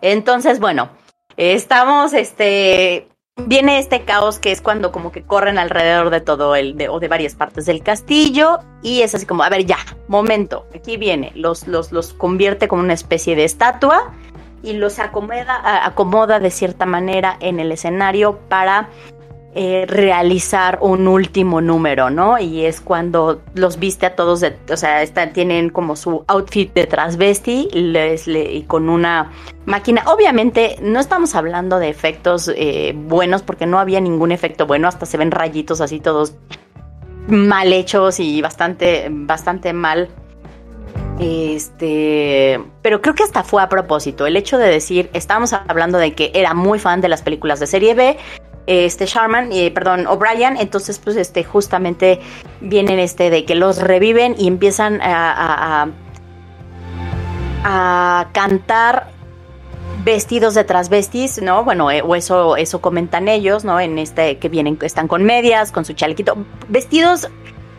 Entonces, 0.00 0.58
bueno, 0.58 0.90
estamos, 1.36 2.12
este, 2.12 3.08
viene 3.36 3.78
este 3.78 4.02
caos 4.02 4.38
que 4.38 4.52
es 4.52 4.60
cuando 4.60 4.90
como 4.92 5.12
que 5.12 5.22
corren 5.22 5.58
alrededor 5.58 6.10
de 6.10 6.20
todo 6.20 6.56
el, 6.56 6.76
de, 6.76 6.88
o 6.88 7.00
de 7.00 7.08
varias 7.08 7.34
partes 7.34 7.66
del 7.66 7.82
castillo 7.82 8.58
y 8.82 9.02
es 9.02 9.14
así 9.14 9.26
como, 9.26 9.42
a 9.42 9.48
ver, 9.48 9.66
ya, 9.66 9.78
momento, 10.08 10.66
aquí 10.74 10.96
viene, 10.96 11.32
los, 11.34 11.66
los, 11.66 11.92
los 11.92 12.14
convierte 12.14 12.68
como 12.68 12.82
una 12.82 12.94
especie 12.94 13.36
de 13.36 13.44
estatua 13.44 14.12
y 14.64 14.72
los 14.72 14.98
acomoda, 14.98 15.84
acomoda 15.84 16.40
de 16.40 16.50
cierta 16.50 16.86
manera 16.86 17.36
en 17.40 17.60
el 17.60 17.70
escenario 17.72 18.38
para 18.48 18.88
eh, 19.56 19.84
realizar 19.86 20.78
un 20.80 21.06
último 21.06 21.60
número, 21.60 22.10
¿no? 22.10 22.40
Y 22.40 22.64
es 22.64 22.80
cuando 22.80 23.40
los 23.54 23.78
viste 23.78 24.04
a 24.04 24.16
todos, 24.16 24.42
o 24.42 24.76
sea, 24.76 25.02
están, 25.02 25.32
tienen 25.32 25.70
como 25.70 25.94
su 25.94 26.24
outfit 26.26 26.74
de 26.74 26.88
transvesti 26.88 27.68
les, 27.72 28.26
y 28.26 28.64
con 28.66 28.88
una 28.88 29.30
máquina. 29.64 30.02
Obviamente 30.06 30.74
no 30.82 30.98
estamos 30.98 31.36
hablando 31.36 31.78
de 31.78 31.88
efectos 31.88 32.50
eh, 32.56 32.94
buenos 32.96 33.42
porque 33.42 33.64
no 33.64 33.78
había 33.78 34.00
ningún 34.00 34.32
efecto 34.32 34.66
bueno, 34.66 34.88
hasta 34.88 35.06
se 35.06 35.18
ven 35.18 35.30
rayitos 35.30 35.80
así 35.80 36.00
todos 36.00 36.34
mal 37.28 37.72
hechos 37.72 38.18
y 38.18 38.42
bastante, 38.42 39.06
bastante 39.08 39.72
mal 39.72 40.08
este, 41.18 42.60
pero 42.82 43.00
creo 43.00 43.14
que 43.14 43.22
hasta 43.22 43.44
fue 43.44 43.62
a 43.62 43.68
propósito. 43.68 44.26
El 44.26 44.36
hecho 44.36 44.58
de 44.58 44.68
decir, 44.68 45.10
estábamos 45.12 45.52
hablando 45.52 45.98
de 45.98 46.14
que 46.14 46.32
era 46.34 46.54
muy 46.54 46.78
fan 46.78 47.00
de 47.00 47.08
las 47.08 47.22
películas 47.22 47.60
de 47.60 47.66
serie 47.66 47.94
B, 47.94 48.16
este 48.66 49.06
Sharman, 49.06 49.52
eh, 49.52 49.70
perdón, 49.70 50.06
O'Brien, 50.06 50.56
entonces 50.56 50.98
pues 50.98 51.16
este 51.16 51.44
justamente 51.44 52.20
vienen 52.60 52.98
este 52.98 53.28
de 53.30 53.44
que 53.44 53.54
los 53.54 53.78
reviven 53.78 54.34
y 54.38 54.48
empiezan 54.48 55.00
a, 55.02 55.88
a, 57.62 58.28
cantar 58.32 59.08
vestidos 60.02 60.54
de 60.54 60.64
transvestis, 60.64 61.42
¿no? 61.42 61.64
Bueno, 61.64 61.90
eh, 61.90 62.02
o 62.02 62.14
eso, 62.14 62.56
eso 62.56 62.80
comentan 62.80 63.28
ellos, 63.28 63.64
¿no? 63.64 63.80
En 63.80 63.98
este 63.98 64.38
que 64.38 64.48
vienen, 64.48 64.78
están 64.82 65.08
con 65.08 65.24
medias, 65.24 65.70
con 65.70 65.84
su 65.84 65.92
chalequito, 65.92 66.36
vestidos 66.68 67.28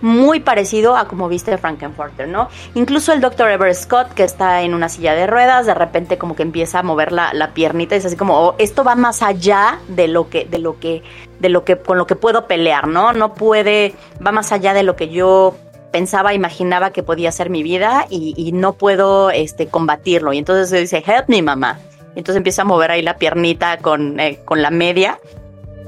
muy 0.06 0.40
parecido 0.40 0.96
a 0.96 1.08
como 1.08 1.28
viste 1.28 1.58
Frankenfurter, 1.58 2.28
¿no? 2.28 2.48
Incluso 2.76 3.12
el 3.12 3.22
Dr. 3.22 3.50
Everett 3.50 3.76
Scott, 3.76 4.14
que 4.14 4.24
está 4.24 4.62
en 4.62 4.76
una 4.76 4.88
silla 4.88 5.16
de 5.16 5.26
ruedas, 5.26 5.66
de 5.66 5.74
repente 5.74 6.20
como 6.20 6.36
que 6.36 6.44
empieza 6.44 6.80
a 6.80 6.84
mover 6.84 7.12
la, 7.12 7.34
la 7.34 7.56
piernita 7.56 7.96
y 7.96 7.98
es 7.98 8.06
así 8.06 8.16
como, 8.16 8.40
oh, 8.40 8.56
esto 8.60 8.84
va 8.84 8.94
más 8.94 9.24
allá 9.24 9.80
de 9.88 10.08
lo 10.08 10.30
que, 10.30 10.46
de 10.46 10.60
lo 10.60 10.80
que, 10.80 11.02
de 11.40 11.50
lo 11.50 11.66
que, 11.66 11.80
con 11.80 11.98
lo 11.98 12.06
que 12.06 12.16
puedo 12.16 12.46
pelear, 12.46 12.88
¿no? 12.88 13.14
No 13.14 13.34
puede, 13.34 13.96
va 14.24 14.32
más 14.32 14.52
allá 14.52 14.76
de 14.76 14.84
lo 14.84 14.96
que 14.96 15.10
yo 15.10 15.56
pensaba, 15.92 16.36
imaginaba 16.36 16.92
que 16.92 17.02
podía 17.02 17.32
ser 17.32 17.50
mi 17.50 17.64
vida 17.64 18.06
y, 18.08 18.52
no 18.54 18.74
puedo 18.74 19.32
este, 19.32 19.66
combatirlo. 19.66 20.34
Y 20.34 20.38
entonces 20.38 20.70
dice, 20.80 21.04
help 21.04 21.30
me, 21.30 21.42
mamá. 21.42 21.80
Entonces 22.10 22.38
empieza 22.38 22.62
a 22.62 22.66
mover 22.66 22.92
ahí 22.92 23.02
la 23.02 23.18
piernita 23.18 23.78
con, 23.80 24.20
eh, 24.20 24.40
con 24.46 24.62
la 24.62 24.70
media 24.70 25.20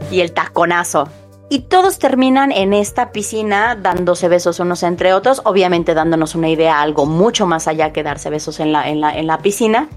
y 0.09 0.21
el 0.21 0.31
taconazo. 0.31 1.07
Y 1.49 1.59
todos 1.59 1.97
terminan 1.97 2.51
en 2.51 2.73
esta 2.73 3.11
piscina 3.11 3.75
dándose 3.75 4.27
besos 4.27 4.59
unos 4.59 4.83
entre 4.83 5.13
otros, 5.13 5.41
obviamente 5.45 5.93
dándonos 5.93 6.35
una 6.35 6.49
idea, 6.49 6.81
algo 6.81 7.05
mucho 7.05 7.47
más 7.47 7.67
allá 7.67 7.93
que 7.93 8.03
darse 8.03 8.29
besos 8.29 8.59
en 8.59 8.73
la, 8.73 8.89
en 8.89 8.99
la, 8.99 9.17
en 9.17 9.27
la 9.27 9.37
piscina. 9.37 9.87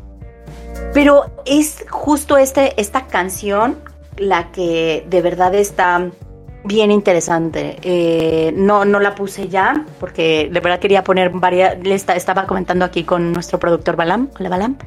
Pero 0.94 1.26
es 1.46 1.84
justo 1.88 2.36
este, 2.36 2.80
esta 2.80 3.06
canción 3.06 3.78
la 4.16 4.52
que 4.52 5.04
de 5.08 5.22
verdad 5.22 5.54
está 5.54 6.10
bien 6.64 6.90
interesante. 6.90 7.78
Eh, 7.82 8.52
no, 8.54 8.84
no 8.84 9.00
la 9.00 9.14
puse 9.14 9.48
ya 9.48 9.86
porque 9.98 10.48
de 10.52 10.60
verdad 10.60 10.78
quería 10.78 11.02
poner 11.02 11.30
varias. 11.30 11.76
Estaba 12.14 12.46
comentando 12.46 12.84
aquí 12.84 13.04
con 13.04 13.32
nuestro 13.32 13.58
productor 13.58 13.96
Balam, 13.96 14.30
hola 14.38 14.48
Balam, 14.48 14.78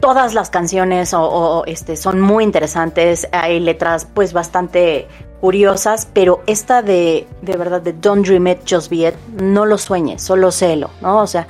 todas 0.00 0.34
las 0.34 0.50
canciones 0.50 1.14
o, 1.14 1.64
este, 1.66 1.96
son 1.96 2.20
muy 2.20 2.44
interesantes, 2.44 3.28
hay 3.32 3.60
letras 3.60 4.06
pues 4.12 4.32
bastante 4.32 5.08
curiosas, 5.40 6.08
pero 6.12 6.42
esta 6.46 6.82
de, 6.82 7.26
de 7.42 7.56
verdad, 7.56 7.80
de 7.80 7.92
Don't 7.92 8.26
Dream 8.26 8.48
It, 8.48 8.58
Just 8.68 8.90
Be 8.90 9.08
It, 9.08 9.14
no 9.40 9.66
lo 9.66 9.78
sueñes, 9.78 10.22
solo 10.22 10.50
sélo, 10.50 10.90
¿no? 11.00 11.18
O 11.18 11.26
sea, 11.26 11.46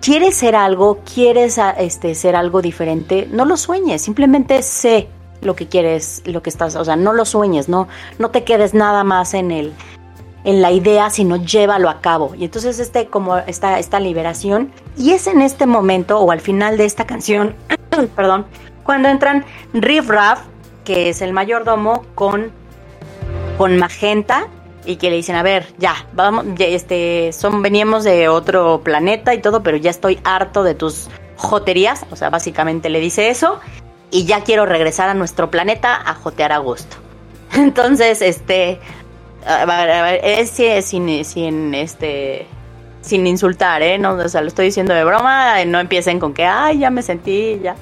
quieres 0.00 0.36
ser 0.36 0.54
algo, 0.54 1.00
quieres 1.14 1.58
este, 1.78 2.14
ser 2.14 2.36
algo 2.36 2.62
diferente, 2.62 3.28
no 3.30 3.44
lo 3.44 3.56
sueñes, 3.56 4.02
simplemente 4.02 4.62
sé 4.62 5.08
lo 5.40 5.56
que 5.56 5.66
quieres, 5.66 6.22
lo 6.24 6.42
que 6.42 6.50
estás, 6.50 6.76
o 6.76 6.84
sea, 6.84 6.96
no 6.96 7.12
lo 7.12 7.24
sueñes, 7.24 7.68
no, 7.68 7.88
no 8.18 8.30
te 8.30 8.44
quedes 8.44 8.74
nada 8.74 9.02
más 9.02 9.34
en 9.34 9.50
el, 9.50 9.72
en 10.44 10.62
la 10.62 10.70
idea, 10.70 11.10
sino 11.10 11.36
llévalo 11.36 11.88
a 11.88 12.00
cabo. 12.00 12.34
Y 12.34 12.44
entonces 12.44 12.78
este, 12.78 13.06
como 13.06 13.38
esta, 13.38 13.78
esta 13.78 14.00
liberación, 14.00 14.72
y 14.96 15.12
es 15.12 15.26
en 15.26 15.42
este 15.42 15.66
momento 15.66 16.18
o 16.18 16.30
al 16.30 16.40
final 16.40 16.76
de 16.76 16.84
esta 16.84 17.06
canción, 17.06 17.54
perdón, 18.16 18.46
cuando 18.82 19.08
entran 19.08 19.44
Riff 19.72 20.08
Raff, 20.08 20.40
que 20.84 21.08
es 21.08 21.22
el 21.22 21.32
mayordomo, 21.32 22.04
con, 22.14 22.50
con 23.56 23.78
Magenta, 23.78 24.48
y 24.84 24.96
que 24.96 25.10
le 25.10 25.16
dicen, 25.16 25.36
a 25.36 25.42
ver, 25.42 25.66
ya, 25.78 26.06
vamos, 26.12 26.44
este, 26.58 27.32
son, 27.32 27.62
veníamos 27.62 28.04
de 28.04 28.28
otro 28.28 28.80
planeta 28.82 29.34
y 29.34 29.40
todo, 29.40 29.62
pero 29.62 29.76
ya 29.76 29.90
estoy 29.90 30.18
harto 30.24 30.64
de 30.64 30.74
tus 30.74 31.08
joterías, 31.36 32.04
o 32.10 32.16
sea, 32.16 32.30
básicamente 32.30 32.88
le 32.90 33.00
dice 33.00 33.30
eso, 33.30 33.60
y 34.10 34.24
ya 34.24 34.42
quiero 34.42 34.66
regresar 34.66 35.08
a 35.08 35.14
nuestro 35.14 35.50
planeta 35.50 36.00
a 36.04 36.14
jotear 36.14 36.52
a 36.52 36.58
gusto. 36.58 36.96
Entonces, 37.54 38.22
este, 38.22 38.80
es 39.44 40.50
sin, 40.50 41.24
sin, 41.24 41.74
este, 41.74 42.46
sin 43.00 43.26
insultar, 43.26 43.82
¿eh? 43.82 43.98
No, 43.98 44.12
o 44.14 44.28
sea, 44.28 44.40
lo 44.40 44.48
estoy 44.48 44.66
diciendo 44.66 44.94
de 44.94 45.04
broma, 45.04 45.64
no 45.64 45.80
empiecen 45.80 46.20
con 46.20 46.32
que, 46.32 46.44
ay, 46.44 46.78
ya 46.78 46.90
me 46.90 47.02
sentí, 47.02 47.60
ya. 47.62 47.76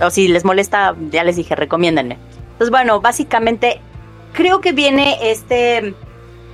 O 0.00 0.10
si 0.10 0.28
les 0.28 0.44
molesta, 0.44 0.94
ya 1.10 1.24
les 1.24 1.36
dije, 1.36 1.54
recomiéndenme. 1.54 2.18
Entonces, 2.52 2.70
bueno, 2.70 3.00
básicamente, 3.00 3.80
creo 4.32 4.60
que 4.60 4.72
viene 4.72 5.18
este, 5.22 5.94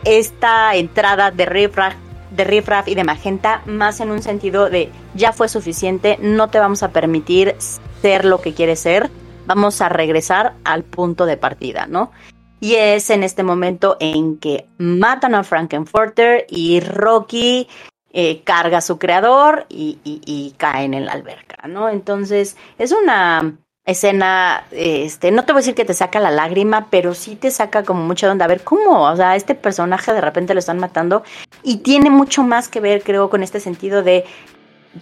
esta 0.05 0.75
entrada 0.77 1.31
de 1.31 1.47
Riffraff, 1.47 1.95
de 2.31 2.45
Riffraff 2.45 2.89
y 2.89 2.95
de 2.95 3.05
Magenta 3.05 3.63
más 3.67 4.01
en 4.01 4.11
un 4.11 4.23
sentido 4.23 4.69
de, 4.71 4.91
ya 5.15 5.33
fue 5.33 5.49
suficiente, 5.49 6.19
no 6.21 6.49
te 6.49 6.59
vamos 6.59 6.83
a 6.83 6.91
permitir 6.91 7.57
ser 8.03 8.25
lo 8.25 8.41
que 8.41 8.55
quieres 8.55 8.81
ser, 8.81 9.11
vamos 9.47 9.81
a 9.81 9.89
regresar 9.89 10.55
al 10.65 10.85
punto 10.85 11.27
de 11.27 11.37
partida, 11.37 11.87
¿no? 11.87 12.13
Y 12.61 12.75
es 12.75 13.11
en 13.11 13.23
este 13.23 13.43
momento 13.43 13.97
en 14.01 14.39
que 14.39 14.67
matan 14.79 15.35
a 15.35 15.45
Frankenfurter 15.45 16.47
y 16.49 16.81
Rocky 16.81 17.69
eh, 18.13 18.43
carga 18.43 18.79
a 18.79 18.83
su 18.83 18.99
creador 18.99 19.67
y, 19.69 20.55
cae 20.57 20.85
en 20.85 21.05
la 21.05 21.13
alberca, 21.13 21.69
¿no? 21.69 21.89
Entonces 21.89 22.57
es 22.79 22.93
una, 22.93 23.55
escena, 23.89 24.65
este, 24.71 25.31
no 25.31 25.47
te 25.47 25.53
voy 25.53 25.61
a 25.61 25.63
decir 25.63 25.75
que 25.75 25.87
te 25.87 25.95
saca 25.95 26.21
la 26.21 26.31
lágrima, 26.31 26.89
pero 26.91 27.15
sí 27.15 27.37
te 27.37 27.51
saca 27.51 27.85
como 27.85 28.05
mucha 28.05 28.31
onda. 28.31 28.45
A 28.45 28.49
ver, 28.49 28.63
¿cómo? 28.63 29.05
O 29.05 29.17
sea, 29.17 29.35
este 29.35 29.55
personaje 29.55 30.13
de 30.13 30.21
repente 30.21 30.53
lo 30.53 30.61
están 30.61 30.79
matando 30.79 31.23
y 31.63 31.79
tiene 31.79 32.11
mucho 32.11 32.43
más 32.43 32.69
que 32.69 32.81
ver, 32.81 33.03
creo, 33.03 33.31
con 33.31 33.43
este 33.43 33.61
sentido 33.61 34.03
de 34.03 34.27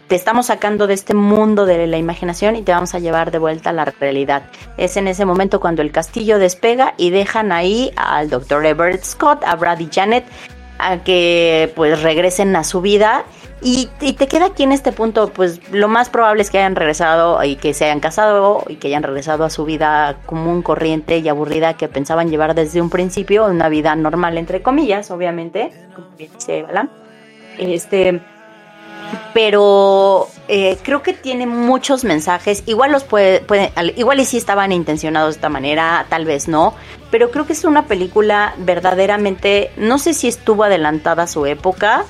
te 0.07 0.15
estamos 0.15 0.47
sacando 0.47 0.87
de 0.87 0.95
este 0.95 1.15
mundo 1.15 1.67
de 1.67 1.87
la 1.87 1.97
imaginación 1.99 2.57
y 2.57 2.63
te 2.63 2.73
vamos 2.73 2.95
a 2.95 2.99
llevar 2.99 3.31
de 3.31 3.39
vuelta 3.39 3.71
a 3.71 3.73
la 3.73 3.85
realidad. 3.85 4.45
Es 4.77 4.97
en 4.97 5.09
ese 5.09 5.25
momento 5.25 5.61
cuando 5.61 5.83
el 5.83 5.93
castillo 5.93 6.39
despega 6.39 6.95
y 6.97 7.11
dejan 7.11 7.53
ahí 7.53 7.93
al 7.97 8.31
Dr. 8.31 8.65
Everett 8.67 9.05
Scott, 9.05 9.43
a 9.45 9.57
Brad 9.57 9.81
y 9.81 9.89
Janet, 9.93 10.25
a 10.79 10.99
que 10.99 11.73
pues 11.75 12.03
regresen 12.03 12.55
a 12.57 12.65
su 12.65 12.81
vida 12.81 13.25
y, 13.63 13.89
te 13.99 14.29
queda 14.29 14.47
aquí 14.47 14.65
en 14.65 14.73
este 14.73 14.93
punto, 14.93 15.31
pues 15.31 15.61
lo 15.73 15.89
más 15.89 16.11
probable 16.11 16.43
es 16.43 16.51
que 16.51 16.59
hayan 16.59 16.77
regresado 16.77 17.43
y 17.43 17.57
que 17.57 17.73
se 17.73 17.87
hayan 17.87 18.01
casado 18.01 18.63
y 18.69 18.77
que 18.77 18.89
hayan 18.89 19.03
regresado 19.03 19.45
a 19.45 19.51
su 19.51 19.65
vida 19.65 20.19
común, 20.27 20.63
corriente 20.63 21.19
y 21.19 21.29
aburrida 21.29 21.75
que 21.75 21.89
pensaban 21.89 22.29
llevar 22.29 22.55
desde 22.55 22.83
un 22.83 22.91
principio, 22.91 23.47
una 23.47 23.69
vida 23.69 23.97
normal 23.97 24.37
entre 24.37 24.63
comillas, 24.63 25.11
obviamente, 25.11 25.73
como 25.95 26.09
bien 26.17 26.31
dice. 26.35 26.67
Este, 27.59 28.21
pero 29.35 30.29
eh, 30.49 30.79
creo 30.83 31.03
que 31.03 31.13
tiene 31.13 31.47
muchos 31.47 32.05
mensajes. 32.05 32.63
Igual 32.67 32.93
los 32.93 33.05
puede, 33.05 33.41
puede, 33.41 33.73
igual 33.97 34.21
y 34.21 34.25
sí 34.25 34.37
estaban 34.37 34.73
intencionados 34.73 35.35
de 35.35 35.39
esta 35.39 35.49
manera, 35.49 36.07
tal 36.09 36.25
vez 36.25 36.49
no. 36.49 36.75
Pero 37.11 37.31
creo 37.31 37.47
que 37.47 37.53
es 37.53 37.65
una 37.65 37.87
película 37.87 38.55
verdaderamente, 38.59 39.71
no 39.77 39.99
sé 39.99 40.15
si 40.15 40.29
estuvo 40.29 40.65
adelantada 40.65 41.25
a 41.25 41.27
su 41.27 41.47
época 41.47 42.05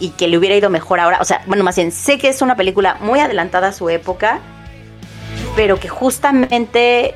y 0.00 0.10
que 0.10 0.28
le 0.28 0.38
hubiera 0.38 0.56
ido 0.56 0.70
mejor 0.70 1.00
ahora. 1.00 1.18
O 1.20 1.24
sea, 1.24 1.42
bueno, 1.46 1.62
más 1.62 1.76
bien, 1.76 1.92
sé 1.92 2.18
que 2.18 2.28
es 2.28 2.42
una 2.42 2.56
película 2.56 2.96
muy 3.00 3.20
adelantada 3.20 3.68
a 3.68 3.72
su 3.72 3.90
época, 3.90 4.40
pero 5.54 5.78
que 5.78 5.88
justamente 5.88 7.14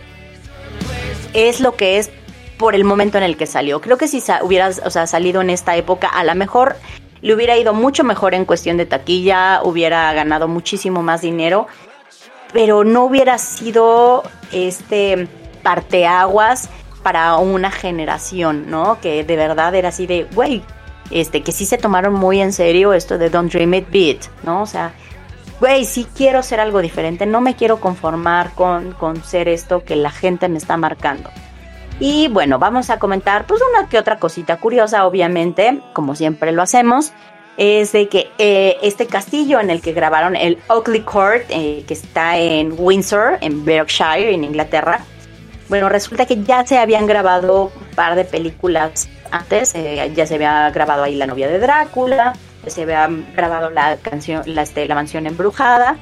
es 1.33 1.61
lo 1.61 1.77
que 1.77 1.99
es 1.99 2.11
por 2.59 2.75
el 2.75 2.85
momento 2.85 3.19
en 3.19 3.25
el 3.25 3.37
que 3.37 3.47
salió. 3.47 3.81
Creo 3.81 3.99
que 3.99 4.09
si 4.09 4.23
hubiera 4.43 4.69
o 4.69 4.91
sea, 4.91 5.07
salido 5.07 5.41
en 5.41 5.51
esta 5.51 5.77
época, 5.77 6.09
a 6.09 6.25
lo 6.25 6.35
mejor 6.35 6.77
le 7.23 7.35
hubiera 7.35 7.57
ido 7.57 7.73
mucho 7.75 8.05
mejor 8.05 8.35
en 8.35 8.45
cuestión 8.45 8.77
de 8.77 8.87
taquilla, 8.87 9.61
hubiera 9.63 10.13
ganado 10.13 10.49
muchísimo 10.49 11.03
más 11.03 11.23
dinero, 11.23 11.67
pero 12.53 12.85
no 12.85 13.05
hubiera 13.05 13.39
sido 13.39 14.23
este 14.53 15.29
parteaguas 15.63 16.69
para 17.03 17.37
una 17.37 17.71
generación, 17.71 18.71
¿no? 18.71 18.99
Que 19.01 19.25
de 19.25 19.37
verdad 19.37 19.75
era 19.75 19.91
así 19.91 20.07
de, 20.07 20.25
güey, 20.35 20.63
este, 21.11 21.43
que 21.43 21.53
sí 21.53 21.67
se 21.67 21.79
tomaron 21.79 22.15
muy 22.15 22.41
en 22.41 22.53
serio 22.53 22.93
esto 22.93 23.19
de 23.19 23.31
Don't 23.31 23.53
Dream 23.53 23.75
It 23.75 23.91
Beat, 23.91 24.19
¿no? 24.43 24.63
O 24.63 24.67
sea, 24.67 24.93
güey, 25.61 25.85
sí 25.85 26.07
quiero 26.17 26.43
ser 26.43 26.61
algo 26.61 26.81
diferente, 26.83 27.27
no 27.27 27.41
me 27.41 27.55
quiero 27.55 27.81
conformar 27.81 28.53
con, 28.55 28.93
con 28.93 29.23
ser 29.23 29.49
esto 29.49 29.85
que 29.85 29.97
la 29.97 30.11
gente 30.11 30.49
me 30.49 30.59
está 30.59 30.77
marcando. 30.77 31.31
Y 31.99 32.29
bueno, 32.29 32.59
vamos 32.59 32.91
a 32.91 32.99
comentar 32.99 33.47
pues 33.47 33.63
una 33.71 33.89
que 33.89 33.99
otra 33.99 34.19
cosita 34.19 34.59
curiosa, 34.59 35.07
obviamente, 35.07 35.81
como 35.95 36.15
siempre 36.15 36.53
lo 36.53 36.63
hacemos, 36.63 37.13
es 37.57 37.93
de 37.93 38.09
que 38.09 38.31
eh, 38.39 38.77
este 38.83 39.07
castillo 39.07 39.61
en 39.61 39.71
el 39.71 39.81
que 39.81 39.93
grabaron 39.93 40.37
el 40.37 40.59
Oakley 40.69 41.01
Court, 41.01 41.45
eh, 41.49 41.85
que 41.89 41.95
está 41.95 42.37
en 42.37 42.75
Windsor, 42.77 43.39
en 43.41 43.65
Berkshire, 43.65 44.35
en 44.35 44.45
Inglaterra, 44.45 45.01
bueno, 45.69 45.89
resulta 45.89 46.27
que 46.27 46.43
ya 46.43 46.65
se 46.65 46.79
habían 46.79 47.07
grabado 47.07 47.73
un 47.75 47.97
par 47.97 48.15
de 48.15 48.25
películas 48.25 49.09
antes, 49.31 49.75
eh, 49.75 50.13
ya 50.15 50.27
se 50.27 50.37
había 50.37 50.71
grabado 50.71 51.03
ahí 51.03 51.17
La 51.17 51.27
novia 51.27 51.49
de 51.49 51.59
Drácula, 51.59 52.35
se 52.67 52.83
había 52.83 53.09
grabado 53.35 53.71
la 53.71 53.97
canción, 53.97 54.43
la, 54.47 54.63
este, 54.63 54.87
la 54.87 54.95
mansión 54.95 55.27
embrujada. 55.27 55.97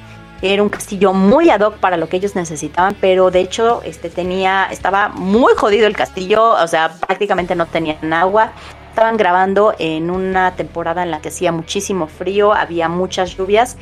Era 0.47 0.61
un 0.61 0.69
castillo 0.69 1.11
muy 1.11 1.49
ad 1.49 1.61
hoc 1.61 1.77
para 1.77 1.97
lo 1.97 2.07
que 2.07 2.17
ellos 2.17 2.35
necesitaban, 2.35 2.95
pero 3.01 3.31
de 3.31 3.39
hecho 3.39 3.81
este 3.83 4.11
tenía, 4.11 4.67
estaba 4.69 5.09
muy 5.09 5.55
jodido 5.55 5.87
el 5.87 5.95
castillo, 5.95 6.51
o 6.51 6.67
sea, 6.67 6.93
prácticamente 6.99 7.55
no 7.55 7.65
tenían 7.65 8.13
agua. 8.13 8.51
Estaban 8.91 9.17
grabando 9.17 9.73
en 9.79 10.11
una 10.11 10.55
temporada 10.55 11.01
en 11.01 11.09
la 11.09 11.19
que 11.19 11.29
hacía 11.29 11.51
muchísimo 11.51 12.05
frío, 12.05 12.53
había 12.53 12.87
muchas 12.89 13.35
lluvias 13.35 13.75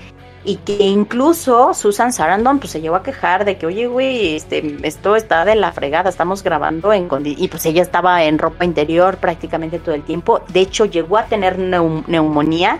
y 0.45 0.55
que 0.55 0.83
incluso 0.83 1.73
Susan 1.73 2.13
Sarandon 2.13 2.59
pues 2.59 2.71
se 2.71 2.79
llegó 2.79 2.95
a 2.95 3.03
quejar 3.03 3.43
de 3.43 3.57
que 3.57 3.65
oye 3.65 3.87
güey 3.87 4.35
este 4.35 4.77
esto 4.83 5.15
está 5.15 5.45
de 5.45 5.55
la 5.55 5.71
fregada 5.71 6.09
estamos 6.09 6.43
grabando 6.43 6.91
en 6.91 7.07
y 7.23 7.47
pues 7.47 7.65
ella 7.65 7.81
estaba 7.81 8.23
en 8.23 8.37
ropa 8.37 8.65
interior 8.65 9.17
prácticamente 9.17 9.79
todo 9.79 9.95
el 9.95 10.03
tiempo 10.03 10.41
de 10.51 10.59
hecho 10.59 10.85
llegó 10.85 11.17
a 11.17 11.27
tener 11.27 11.57
neumonía 11.57 12.79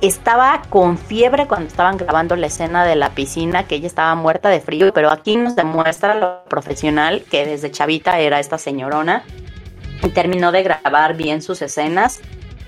estaba 0.00 0.62
con 0.68 0.96
fiebre 0.96 1.46
cuando 1.46 1.66
estaban 1.66 1.96
grabando 1.96 2.36
la 2.36 2.46
escena 2.46 2.84
de 2.84 2.94
la 2.94 3.10
piscina 3.10 3.66
que 3.66 3.76
ella 3.76 3.88
estaba 3.88 4.14
muerta 4.14 4.48
de 4.48 4.60
frío 4.60 4.92
pero 4.92 5.10
aquí 5.10 5.36
nos 5.36 5.56
demuestra 5.56 6.14
lo 6.14 6.44
profesional 6.44 7.24
que 7.30 7.44
desde 7.44 7.70
chavita 7.70 8.20
era 8.20 8.38
esta 8.38 8.58
señorona. 8.58 9.24
Y 10.02 10.10
terminó 10.10 10.52
de 10.52 10.62
grabar 10.62 11.16
bien 11.16 11.42
sus 11.42 11.60
escenas. 11.60 12.20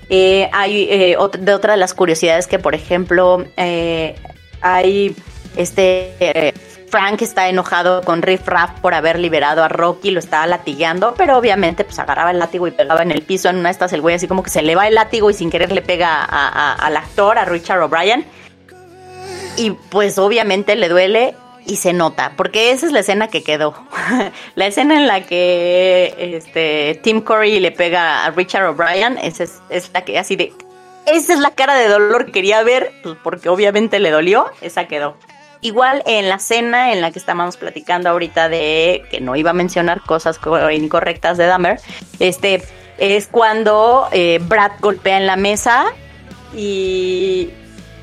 Eh, 0.09 0.49
hay 0.51 0.87
eh, 0.89 1.17
de 1.39 1.53
otra 1.53 1.73
de 1.73 1.77
las 1.77 1.93
curiosidades 1.93 2.45
que, 2.45 2.59
por 2.59 2.75
ejemplo, 2.75 3.45
eh, 3.55 4.15
hay 4.59 5.15
este 5.55 6.53
Frank 6.91 7.21
está 7.21 7.47
enojado 7.47 8.01
con 8.01 8.21
Riff 8.21 8.45
Raff 8.47 8.71
por 8.81 8.93
haber 8.93 9.17
liberado 9.17 9.63
a 9.63 9.69
Rocky, 9.69 10.11
lo 10.11 10.19
estaba 10.19 10.45
latigando, 10.45 11.13
pero 11.17 11.37
obviamente 11.37 11.85
pues 11.85 11.97
agarraba 11.99 12.31
el 12.31 12.39
látigo 12.39 12.67
y 12.67 12.71
pegaba 12.71 13.01
en 13.01 13.11
el 13.11 13.21
piso. 13.21 13.47
En 13.47 13.55
una 13.55 13.69
de 13.69 13.73
estas 13.73 13.93
el 13.93 14.01
güey 14.01 14.15
así 14.15 14.27
como 14.27 14.43
que 14.43 14.49
se 14.49 14.61
le 14.61 14.75
va 14.75 14.89
el 14.89 14.95
látigo 14.95 15.29
y 15.29 15.33
sin 15.33 15.49
querer 15.49 15.71
le 15.71 15.81
pega 15.81 16.21
al 16.21 16.97
actor, 16.97 17.37
a 17.37 17.45
Richard 17.45 17.81
O'Brien. 17.81 18.25
Y 19.55 19.71
pues 19.71 20.17
obviamente 20.17 20.75
le 20.75 20.89
duele 20.89 21.33
y 21.65 21.77
se 21.77 21.93
nota, 21.93 22.33
porque 22.35 22.71
esa 22.71 22.87
es 22.87 22.91
la 22.91 22.99
escena 22.99 23.29
que 23.29 23.41
quedó. 23.41 23.73
la 24.55 24.67
escena 24.67 24.95
en 24.95 25.07
la 25.07 25.21
que 25.21 26.13
este 26.35 26.99
Tim 27.01 27.21
Curry 27.21 27.61
le 27.61 27.71
pega 27.71 28.25
a 28.25 28.31
Richard 28.31 28.67
O'Brien, 28.67 29.17
esa 29.17 29.45
es, 29.45 29.61
es, 29.69 29.91
la 29.93 30.03
que 30.03 30.19
así 30.19 30.35
de 30.35 30.51
esa 31.05 31.33
es 31.33 31.39
la 31.39 31.51
cara 31.51 31.75
de 31.75 31.87
dolor 31.87 32.25
que 32.25 32.31
quería 32.33 32.61
ver, 32.63 32.91
pues 33.01 33.15
porque 33.23 33.47
obviamente 33.47 33.99
le 33.99 34.11
dolió, 34.11 34.47
esa 34.59 34.87
quedó. 34.87 35.15
Igual 35.61 36.01
en 36.05 36.27
la 36.27 36.35
escena 36.35 36.91
en 36.91 37.01
la 37.01 37.11
que 37.11 37.19
estábamos 37.19 37.57
platicando 37.57 38.09
ahorita 38.09 38.49
de 38.49 39.03
que 39.11 39.21
no 39.21 39.35
iba 39.35 39.51
a 39.51 39.53
mencionar 39.53 40.01
cosas 40.01 40.39
incorrectas 40.73 41.37
de 41.37 41.45
Dahmer, 41.45 41.79
este 42.19 42.63
es 42.97 43.27
cuando 43.27 44.07
eh, 44.11 44.39
Brad 44.41 44.71
golpea 44.79 45.17
en 45.17 45.27
la 45.27 45.35
mesa 45.35 45.85
y, 46.55 47.49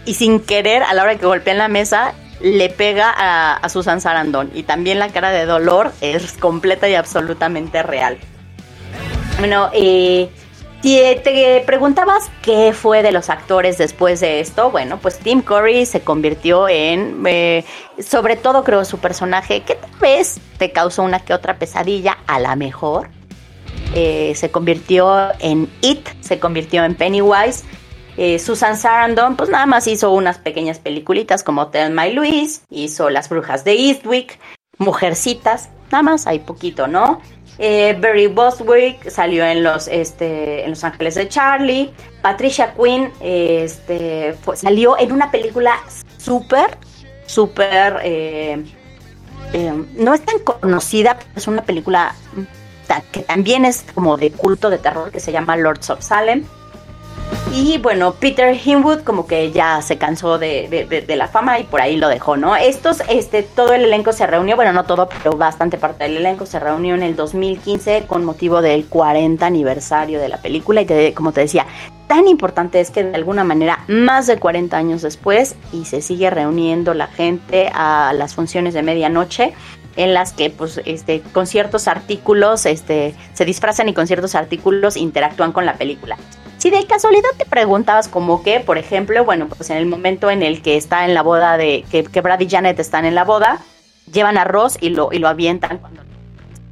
y 0.05 0.15
sin 0.15 0.41
querer 0.41 0.83
a 0.83 0.95
la 0.95 1.03
hora 1.03 1.17
que 1.17 1.27
golpea 1.27 1.53
en 1.53 1.59
la 1.59 1.69
mesa 1.69 2.15
le 2.41 2.69
pega 2.69 3.13
a, 3.17 3.69
Susan 3.69 4.01
Sarandon 4.01 4.51
y 4.55 4.63
también 4.63 4.99
la 4.99 5.09
cara 5.09 5.31
de 5.31 5.45
dolor 5.45 5.93
es 6.01 6.33
completa 6.35 6.89
y 6.89 6.95
absolutamente 6.95 7.83
real. 7.83 8.19
Bueno, 9.39 9.71
eh, 9.73 10.29
te 10.83 11.63
preguntabas 11.67 12.31
qué 12.43 12.73
fue 12.73 13.03
de 13.03 13.13
los 13.13 13.31
actores 13.31 13.79
después 13.79 14.21
de 14.21 14.41
esto, 14.41 14.71
bueno, 14.71 14.99
pues 15.01 15.19
Tim 15.19 15.43
Curry 15.43 15.87
se 15.87 16.01
convirtió 16.01 16.69
en, 16.69 17.23
eh, 17.27 17.65
sobre 17.99 18.37
todo 18.37 18.65
creo 18.65 18.85
su 18.85 18.99
personaje, 18.99 19.63
que 19.63 19.75
tal 19.75 19.91
vez 20.01 20.41
te 20.59 20.73
causó 20.73 21.03
una 21.03 21.21
que 21.21 21.35
otra 21.35 21.59
pesadilla, 21.59 22.19
a 22.27 22.39
la 22.39 22.57
mejor. 22.57 23.11
Eh, 23.95 24.35
se 24.37 24.51
convirtió 24.51 25.31
en 25.41 25.69
It, 25.81 26.07
se 26.21 26.39
convirtió 26.39 26.85
en 26.85 26.95
Pennywise, 26.95 27.65
eh, 28.17 28.39
Susan 28.39 28.77
Sarandon, 28.77 29.37
pues 29.37 29.49
nada 29.49 29.67
más 29.67 29.87
hizo 29.87 30.13
unas 30.13 30.39
pequeñas 30.39 30.79
peliculitas 30.79 31.43
como 31.43 31.69
Tell 31.69 31.93
My 31.93 32.13
Louise, 32.13 32.63
hizo 32.69 33.11
Las 33.11 33.29
Brujas 33.29 33.65
de 33.65 33.75
Eastwick, 33.75 34.39
Mujercitas, 34.79 35.71
nada 35.91 36.03
más 36.03 36.27
hay 36.27 36.41
poquito, 36.41 36.87
¿no? 36.87 37.21
Eh, 37.59 37.97
Barry 38.01 38.29
Boswick 38.29 39.11
salió 39.11 39.45
en 39.45 39.65
los, 39.65 39.89
este, 39.89 40.65
en 40.65 40.71
Los 40.71 40.85
Ángeles 40.85 41.17
de 41.17 41.29
Charlie. 41.29 41.93
Patricia 42.23 42.75
Quinn 42.75 43.11
este, 43.21 44.37
salió 44.55 44.99
en 44.99 45.13
una 45.13 45.31
película 45.31 45.77
súper, 46.19 46.79
súper... 47.27 48.01
Eh, 48.03 48.65
no 49.97 50.13
es 50.13 50.21
tan 50.21 50.39
conocida, 50.41 51.17
pero 51.19 51.31
es 51.37 51.47
una 51.49 51.63
película 51.63 52.15
que 53.13 53.21
también 53.21 53.65
es 53.65 53.85
como 53.95 54.17
de 54.17 54.31
culto 54.31 54.71
de 54.71 54.79
terror 54.79 55.11
que 55.11 55.21
se 55.21 55.33
llama 55.33 55.57
Lords 55.57 55.91
of 55.91 56.03
Salem. 56.03 56.45
Y 57.55 57.79
bueno, 57.79 58.13
Peter 58.15 58.55
Hinwood 58.55 59.01
como 59.01 59.27
que 59.27 59.51
ya 59.51 59.81
se 59.83 59.97
cansó 59.97 60.39
de, 60.39 61.07
la 61.09 61.29
fama 61.29 61.59
y 61.59 61.65
por 61.65 61.81
ahí 61.81 61.97
lo 61.97 62.09
dejó, 62.09 62.37
¿no? 62.37 62.55
Estos, 62.57 63.03
este, 63.09 63.43
todo 63.43 63.73
el 63.73 63.85
elenco 63.85 64.13
se 64.13 64.27
reunió, 64.27 64.55
bueno, 64.55 64.73
no 64.73 64.85
todo, 64.85 65.09
pero 65.09 65.37
bastante 65.37 65.79
parte 65.79 66.05
del 66.05 66.19
elenco 66.19 66.47
se 66.47 66.59
reunió 66.59 66.95
en 66.95 67.03
el 67.03 67.17
2015 67.17 68.05
con 68.07 68.25
motivo 68.25 68.61
del 68.61 68.87
40 68.87 69.45
aniversario 69.45 70.21
de 70.21 70.29
la 70.29 70.37
película 70.39 70.83
y 70.83 71.13
como 71.13 71.33
te 71.33 71.41
decía, 71.41 71.67
tan 72.07 72.29
importante 72.29 72.81
es 72.81 72.91
que 72.91 73.05
de 73.05 73.15
alguna 73.15 73.45
manera, 73.45 73.85
más 73.89 74.27
de 74.27 74.39
40 74.39 74.77
años 74.77 75.03
después, 75.03 75.57
y 75.73 75.85
se 75.85 76.03
sigue 76.03 76.31
reuniendo 76.31 76.95
la 76.95 77.07
gente 77.07 77.71
a 77.73 78.13
las 78.15 78.35
funciones 78.35 78.75
de 78.75 78.83
medianoche, 78.83 79.55
en 79.97 80.15
las 80.15 80.33
que 80.33 80.51
pues 80.51 80.81
este 80.85 81.23
con 81.33 81.47
ciertos 81.47 81.89
artículos 81.89 82.67
este 82.67 83.15
se 83.35 83.45
disfrazan 83.45 83.89
y 83.89 83.95
con 83.95 84.07
ciertos 84.07 84.37
artículos 84.37 84.97
interactúan 84.97 85.53
con 85.53 85.67
la 85.67 85.75
película. 85.75 86.17
Si 86.59 86.71
de 86.71 86.85
casualidad 86.87 87.29
te 87.37 87.47
preguntabas 87.47 88.09
como 88.09 88.43
que, 88.43 88.59
por 88.59 88.79
ejemplo, 88.79 89.25
bueno, 89.25 89.47
pues 89.49 89.71
en 89.71 89.77
el 89.77 89.87
momento 89.87 90.29
en 90.29 90.43
el 90.43 90.61
que 90.61 90.77
está 90.77 91.05
en 91.05 91.15
la 91.15 91.23
boda 91.23 91.57
de, 91.57 91.85
que, 91.91 92.21
Brad 92.21 92.41
y 92.41 92.49
Janet 92.49 92.81
están 92.81 93.05
en 93.05 93.15
la 93.15 93.25
boda, 93.25 93.61
llevan 94.13 94.37
arroz 94.37 94.77
y 94.81 94.91
lo, 94.91 95.11
y 95.13 95.19
lo 95.21 95.29
avientan 95.29 95.79
cuando 95.79 96.03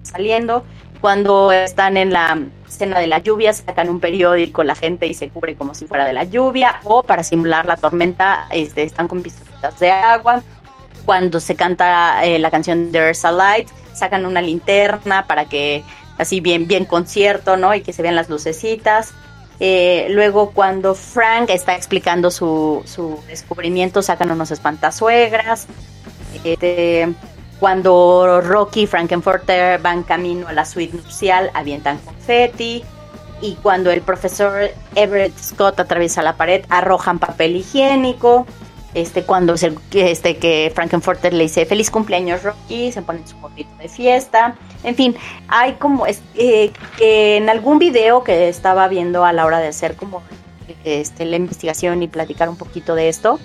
saliendo. 0.02 0.64
Cuando 1.00 1.52
están 1.52 1.96
en 1.96 2.12
la 2.12 2.36
escena 2.66 2.98
de 2.98 3.06
la 3.06 3.18
lluvia, 3.18 3.52
sacan 3.52 3.88
un 3.88 4.00
periódico 4.00 4.64
la 4.64 4.74
gente 4.74 5.06
y 5.06 5.14
se 5.14 5.28
cubre 5.28 5.54
como 5.54 5.74
si 5.74 5.86
fuera 5.86 6.04
de 6.04 6.12
la 6.12 6.24
lluvia. 6.24 6.80
O 6.82 7.04
para 7.04 7.22
simular 7.22 7.66
la 7.66 7.76
tormenta, 7.76 8.48
este, 8.50 8.82
están 8.82 9.06
con 9.06 9.22
pistolitas 9.22 9.78
de 9.78 9.90
agua. 9.90 10.42
Cuando 11.04 11.38
se 11.38 11.54
canta 11.54 12.24
eh, 12.24 12.40
la 12.40 12.50
canción 12.50 12.90
There's 12.90 13.24
a 13.24 13.30
Light, 13.30 13.68
sacan 13.92 14.26
una 14.26 14.42
linterna 14.42 15.26
para 15.26 15.44
que 15.44 15.84
así 16.18 16.40
bien, 16.40 16.66
bien 16.66 16.86
concierto, 16.86 17.56
¿no? 17.56 17.72
Y 17.72 17.82
que 17.82 17.92
se 17.92 18.02
vean 18.02 18.16
las 18.16 18.28
lucecitas. 18.28 19.14
Eh, 19.58 20.08
luego 20.10 20.50
cuando 20.50 20.94
Frank 20.94 21.48
está 21.50 21.74
explicando 21.74 22.30
su, 22.30 22.82
su 22.84 23.20
descubrimiento, 23.26 24.02
sacan 24.02 24.30
unos 24.30 24.50
espantazuegras. 24.50 25.66
Este, 26.44 27.08
cuando 27.58 28.40
Rocky 28.42 28.82
y 28.82 28.86
Frankenfurter 28.86 29.80
van 29.80 30.02
camino 30.02 30.48
a 30.48 30.52
la 30.52 30.64
suite 30.64 30.96
nupcial, 30.96 31.50
avientan 31.54 31.98
confeti. 31.98 32.84
Y 33.40 33.54
cuando 33.56 33.90
el 33.90 34.00
profesor 34.02 34.70
Everett 34.94 35.38
Scott 35.38 35.80
atraviesa 35.80 36.22
la 36.22 36.36
pared, 36.36 36.64
arrojan 36.68 37.18
papel 37.18 37.56
higiénico. 37.56 38.46
Este, 38.96 39.24
cuando 39.24 39.52
es 39.52 39.62
el, 39.62 39.78
este, 39.92 40.38
que 40.38 40.72
Frankenfurter 40.74 41.34
le 41.34 41.42
dice 41.42 41.66
feliz 41.66 41.90
cumpleaños 41.90 42.42
Rocky, 42.42 42.90
se 42.92 43.02
ponen 43.02 43.28
su 43.28 43.36
gorrito 43.36 43.68
de 43.76 43.90
fiesta. 43.90 44.56
En 44.84 44.94
fin, 44.94 45.14
hay 45.48 45.74
como 45.74 46.06
es, 46.06 46.22
eh, 46.34 46.72
que 46.96 47.36
en 47.36 47.50
algún 47.50 47.78
video 47.78 48.24
que 48.24 48.48
estaba 48.48 48.88
viendo 48.88 49.26
a 49.26 49.34
la 49.34 49.44
hora 49.44 49.58
de 49.58 49.68
hacer 49.68 49.96
como 49.96 50.22
este, 50.82 51.26
la 51.26 51.36
investigación 51.36 52.02
y 52.02 52.08
platicar 52.08 52.48
un 52.48 52.56
poquito 52.56 52.94
de 52.94 53.10
esto, 53.10 53.38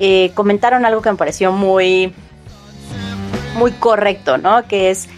eh, 0.00 0.32
comentaron 0.32 0.86
algo 0.86 1.02
que 1.02 1.10
me 1.10 1.18
pareció 1.18 1.52
muy, 1.52 2.14
muy 3.58 3.72
correcto, 3.72 4.38
¿no? 4.38 4.66
Que 4.66 4.88
es 4.88 5.10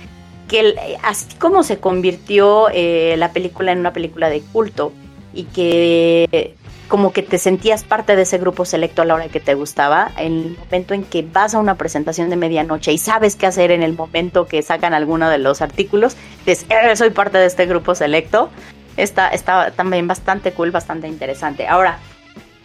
que 0.49 0.75
así 1.05 1.37
como 1.37 1.63
se 1.63 1.79
convirtió 1.79 2.67
eh, 2.73 3.15
la 3.17 3.31
película 3.31 3.71
en 3.71 3.79
una 3.79 3.93
película 3.93 4.29
de 4.29 4.41
culto 4.41 4.93
y 5.33 5.45
que 5.45 6.57
como 6.89 7.13
que 7.13 7.23
te 7.23 7.39
sentías 7.39 7.85
parte 7.85 8.17
de 8.17 8.23
ese 8.23 8.39
grupo 8.39 8.65
selecto 8.65 9.03
a 9.03 9.05
la 9.05 9.15
hora 9.15 9.29
que 9.29 9.41
te 9.41 9.55
gustaba, 9.55 10.11
en 10.17 10.33
el 10.33 10.59
momento 10.59 10.95
en 10.95 11.05
que 11.05 11.23
vas 11.23 11.55
a 11.55 11.59
una 11.59 11.77
presentación 11.77 12.31
de 12.31 12.37
medianoche 12.37 12.93
y 12.93 12.99
sabes 12.99 13.37
qué 13.37 13.47
hacer 13.47 13.71
en 13.71 13.83
el 13.83 13.95
momento 13.95 14.47
que 14.47 14.63
sacan 14.63 14.95
alguno 14.95 15.29
de 15.29 15.39
los 15.39 15.61
artículos, 15.61 16.17
dices, 16.47 16.67
"Eh, 16.71 16.97
soy 16.97 17.11
parte 17.11 17.39
de 17.39 17.47
este 17.47 17.67
grupo 17.67 17.95
selecto, 17.95 18.49
está, 18.97 19.29
está 19.29 19.71
también 19.71 20.09
bastante 20.09 20.53
cool, 20.53 20.71
bastante 20.71 21.09
interesante. 21.09 21.69
Ahora, 21.69 21.99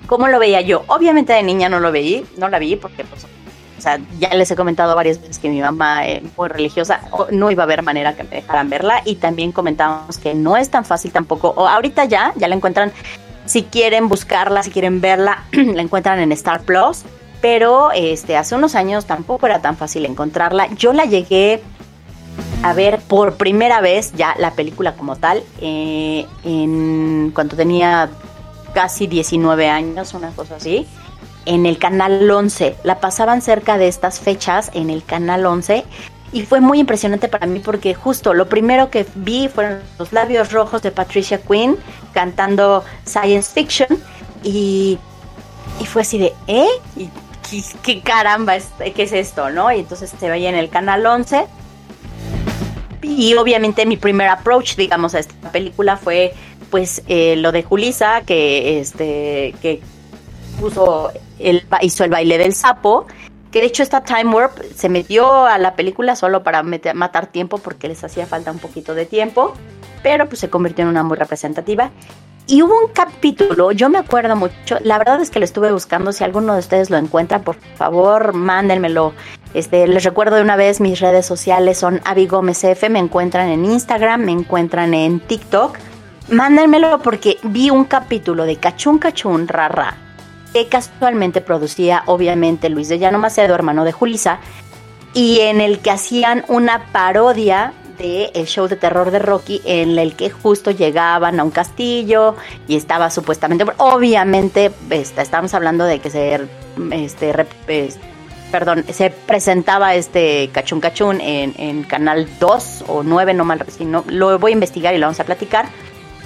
¿cómo 0.08 0.28
lo 0.28 0.40
veía 0.40 0.62
yo? 0.62 0.84
Obviamente 0.88 1.34
de 1.34 1.44
niña 1.44 1.70
no 1.70 1.80
lo 1.80 1.92
veí, 1.92 2.26
no 2.38 2.48
la 2.50 2.60
vi 2.60 2.76
porque 2.76 3.04
pues 3.04 3.26
o 3.76 3.82
sea, 3.84 4.00
ya 4.18 4.34
les 4.34 4.50
he 4.50 4.56
comentado 4.56 4.96
varias 4.96 5.20
veces 5.20 5.40
que 5.40 5.50
mi 5.50 5.60
mamá 5.60 6.08
es 6.08 6.22
muy 6.38 6.48
religiosa, 6.48 7.02
no 7.32 7.52
iba 7.52 7.64
a 7.64 7.66
haber 7.66 7.84
manera 7.84 8.16
que 8.16 8.24
me 8.24 8.30
dejaran 8.30 8.70
verla 8.70 9.02
y 9.04 9.16
también 9.16 9.52
comentábamos 9.52 10.18
que 10.20 10.34
no 10.34 10.56
es 10.56 10.70
tan 10.70 10.86
fácil 10.86 11.12
tampoco, 11.12 11.50
o 11.50 11.68
ahorita 11.68 12.06
ya, 12.06 12.32
ya 12.38 12.48
la 12.48 12.56
encuentran, 12.56 12.94
si 13.46 13.64
quieren 13.64 14.10
buscarla, 14.10 14.64
si 14.64 14.72
quieren 14.72 15.02
verla, 15.02 15.44
la 15.52 15.82
encuentran 15.82 16.20
en 16.20 16.32
Star 16.32 16.62
Plus, 16.62 17.04
pero 17.42 17.92
este, 17.92 18.38
hace 18.38 18.56
unos 18.56 18.76
años 18.76 19.06
tampoco 19.06 19.46
era 19.46 19.62
tan 19.62 19.78
fácil 19.78 20.06
encontrarla. 20.06 20.68
Yo 20.76 20.94
la 20.94 21.06
llegué 21.06 21.62
a 22.64 22.74
ver 22.74 23.00
por 23.00 23.36
primera 23.36 23.82
vez 23.82 24.14
ya 24.14 24.36
la 24.40 24.52
película 24.52 24.94
como 24.96 25.18
tal, 25.18 25.44
eh, 25.60 26.26
en, 26.44 27.32
cuando 27.36 27.56
tenía 27.56 28.10
casi 28.74 29.08
19 29.08 29.70
años, 29.70 30.14
una 30.14 30.32
cosa 30.32 30.56
así 30.56 30.88
en 31.46 31.66
el 31.66 31.78
canal 31.78 32.30
11. 32.30 32.78
La 32.84 33.00
pasaban 33.00 33.42
cerca 33.42 33.78
de 33.78 33.88
estas 33.88 34.20
fechas 34.20 34.72
en 34.74 34.90
el 34.90 35.04
canal 35.04 35.46
11 35.46 35.84
y 36.34 36.42
fue 36.46 36.60
muy 36.60 36.80
impresionante 36.80 37.28
para 37.30 37.46
mí 37.48 37.60
porque 37.60 37.94
justo 37.94 38.34
lo 38.34 38.50
primero 38.50 38.90
que 38.90 39.06
vi 39.16 39.48
fueron 39.48 39.80
los 40.00 40.12
labios 40.12 40.52
rojos 40.52 40.82
de 40.82 40.92
Patricia 40.92 41.40
Quinn 41.42 41.78
cantando 42.14 42.84
science 43.06 43.52
fiction 43.54 43.88
y, 44.44 44.98
y 45.80 45.86
fue 45.86 46.02
así 46.02 46.18
de, 46.18 46.34
¿eh? 46.48 46.68
¿Y 46.98 47.10
qué, 47.84 48.02
caramba, 48.02 48.56
es- 48.56 48.70
qué 48.96 49.04
es 49.04 49.12
esto, 49.14 49.50
no? 49.52 49.72
Y 49.72 49.80
entonces 49.82 50.12
se 50.20 50.30
veía 50.30 50.50
en 50.50 50.56
el 50.56 50.70
canal 50.70 51.06
11 51.06 51.46
y 53.02 53.36
obviamente 53.36 53.86
mi 53.86 53.98
primer 53.98 54.30
approach, 54.30 54.76
digamos, 54.76 55.14
a 55.14 55.20
esta 55.20 55.52
película 55.52 55.98
fue 55.98 56.34
pues 56.72 57.04
eh, 57.08 57.36
lo 57.36 57.52
de 57.52 57.62
Julisa, 57.64 58.22
que 58.26 58.80
este 58.80 59.54
que 59.62 59.82
puso 60.60 61.12
el, 61.38 61.66
hizo 61.82 62.04
el 62.04 62.10
baile 62.10 62.38
del 62.40 62.56
sapo, 62.56 63.06
que 63.54 63.62
de 63.62 63.68
hecho 63.68 63.84
esta 63.84 64.04
Time 64.04 64.34
Warp 64.34 64.60
se 64.76 64.90
metió 64.90 65.46
a 65.46 65.60
la 65.60 65.76
película 65.76 66.16
solo 66.16 66.42
para 66.42 66.64
matar 66.64 67.28
tiempo 67.28 67.60
porque 67.60 67.88
les 67.88 68.04
hacía 68.04 68.26
falta 68.26 68.52
un 68.52 68.58
poquito 68.58 68.96
de 68.96 69.06
tiempo, 69.06 69.54
pero 70.02 70.28
pues 70.28 70.40
se 70.40 70.50
convirtió 70.50 70.84
en 70.84 70.90
una 70.90 71.04
muy 71.04 71.16
representativa. 71.18 71.92
Y 72.48 72.64
hubo 72.64 72.78
un 72.78 72.92
capítulo, 72.92 73.72
yo 73.72 73.90
me 73.90 74.00
acuerdo 74.00 74.36
mucho, 74.36 74.78
la 74.82 74.98
verdad 74.98 75.22
es 75.22 75.30
que 75.30 75.38
lo 75.38 75.46
estuve 75.46 75.72
buscando, 75.72 76.12
si 76.12 76.24
alguno 76.24 76.54
de 76.54 76.60
ustedes 76.60 76.90
lo 76.90 76.98
encuentra, 76.98 77.40
por 77.44 77.56
favor, 77.76 78.34
mándenmelo. 78.34 79.14
Este, 79.54 79.88
les 79.88 80.04
recuerdo 80.04 80.36
de 80.36 80.42
una 80.42 80.56
vez, 80.56 80.82
mis 80.82 81.00
redes 81.00 81.26
sociales 81.26 81.78
son 81.78 82.02
Avi 82.06 82.26
Gómez 82.26 82.64
F, 82.64 82.90
me 82.90 83.00
encuentran 83.00 83.50
en 83.50 83.66
Instagram, 83.66 84.22
me 84.26 84.32
encuentran 84.32 84.96
en 84.96 85.20
TikTok. 85.20 85.78
Mándenmelo 86.30 87.00
porque 87.04 87.38
vi 87.44 87.70
un 87.70 87.86
capítulo 87.86 88.46
de 88.46 88.58
Cachún 88.58 88.98
Cachún 88.98 89.48
Rara, 89.48 89.96
que 90.54 90.68
casualmente 90.68 91.42
producía 91.42 92.04
obviamente 92.06 92.70
Luis 92.70 92.88
de 92.88 93.00
Llano 93.00 93.20
Macedo, 93.20 93.56
hermano 93.56 93.84
de 93.84 93.92
Julisa, 93.92 94.40
y 95.14 95.42
en 95.42 95.62
el 95.62 95.80
que 95.80 95.92
hacían 95.92 96.46
una 96.48 96.86
parodia 96.92 97.74
de 97.98 98.32
el 98.34 98.48
show 98.48 98.68
de 98.68 98.76
terror 98.76 99.12
de 99.12 99.20
Rocky 99.20 99.62
en 99.66 99.98
el 100.00 100.16
que 100.16 100.30
justo 100.30 100.72
llegaban 100.72 101.40
a 101.40 101.44
un 101.44 101.52
castillo 101.52 102.36
y 102.68 102.76
estaba 102.76 103.12
supuestamente 103.12 103.66
obviamente 103.78 104.72
este, 104.90 105.22
estábamos 105.22 105.54
hablando 105.54 105.86
de 105.86 106.00
que 106.00 106.10
se 106.10 106.42
este 106.92 107.46
perdón 108.52 108.84
se 108.92 109.12
presentaba 109.12 109.94
este 109.94 110.50
cachún 110.52 110.80
cachún 110.80 111.22
en, 111.22 111.54
en 111.60 111.84
canal 111.84 112.28
2 112.40 112.86
o 112.88 113.04
9 113.04 113.36
no 113.36 113.46
mal 113.46 113.64
si 113.70 113.86
no, 113.86 114.04
lo 114.08 114.40
voy 114.40 114.52
a 114.52 114.54
investigar 114.54 114.96
y 114.96 114.98
lo 114.98 115.06
vamos 115.06 115.20
a 115.20 115.26
platicar 115.26 115.68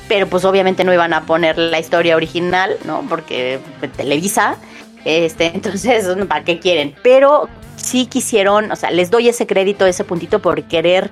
pero 0.08 0.28
pues 0.28 0.46
obviamente 0.46 0.84
no 0.84 0.94
iban 0.94 1.14
a 1.14 1.26
poner 1.26 1.58
la 1.58 1.80
historia 1.80 2.16
original, 2.16 2.78
¿no? 2.86 3.06
Porque 3.10 3.60
Televisa, 3.96 4.58
este, 5.06 5.46
entonces, 5.54 6.06
¿para 6.28 6.44
qué 6.44 6.60
quieren? 6.60 6.96
Pero 7.04 7.50
sí 7.76 8.06
quisieron, 8.06 8.72
o 8.72 8.76
sea, 8.76 8.92
les 8.92 9.12
doy 9.12 9.30
ese 9.30 9.48
crédito, 9.48 9.86
ese 9.86 10.04
puntito 10.04 10.40
por 10.40 10.64
querer, 10.64 11.12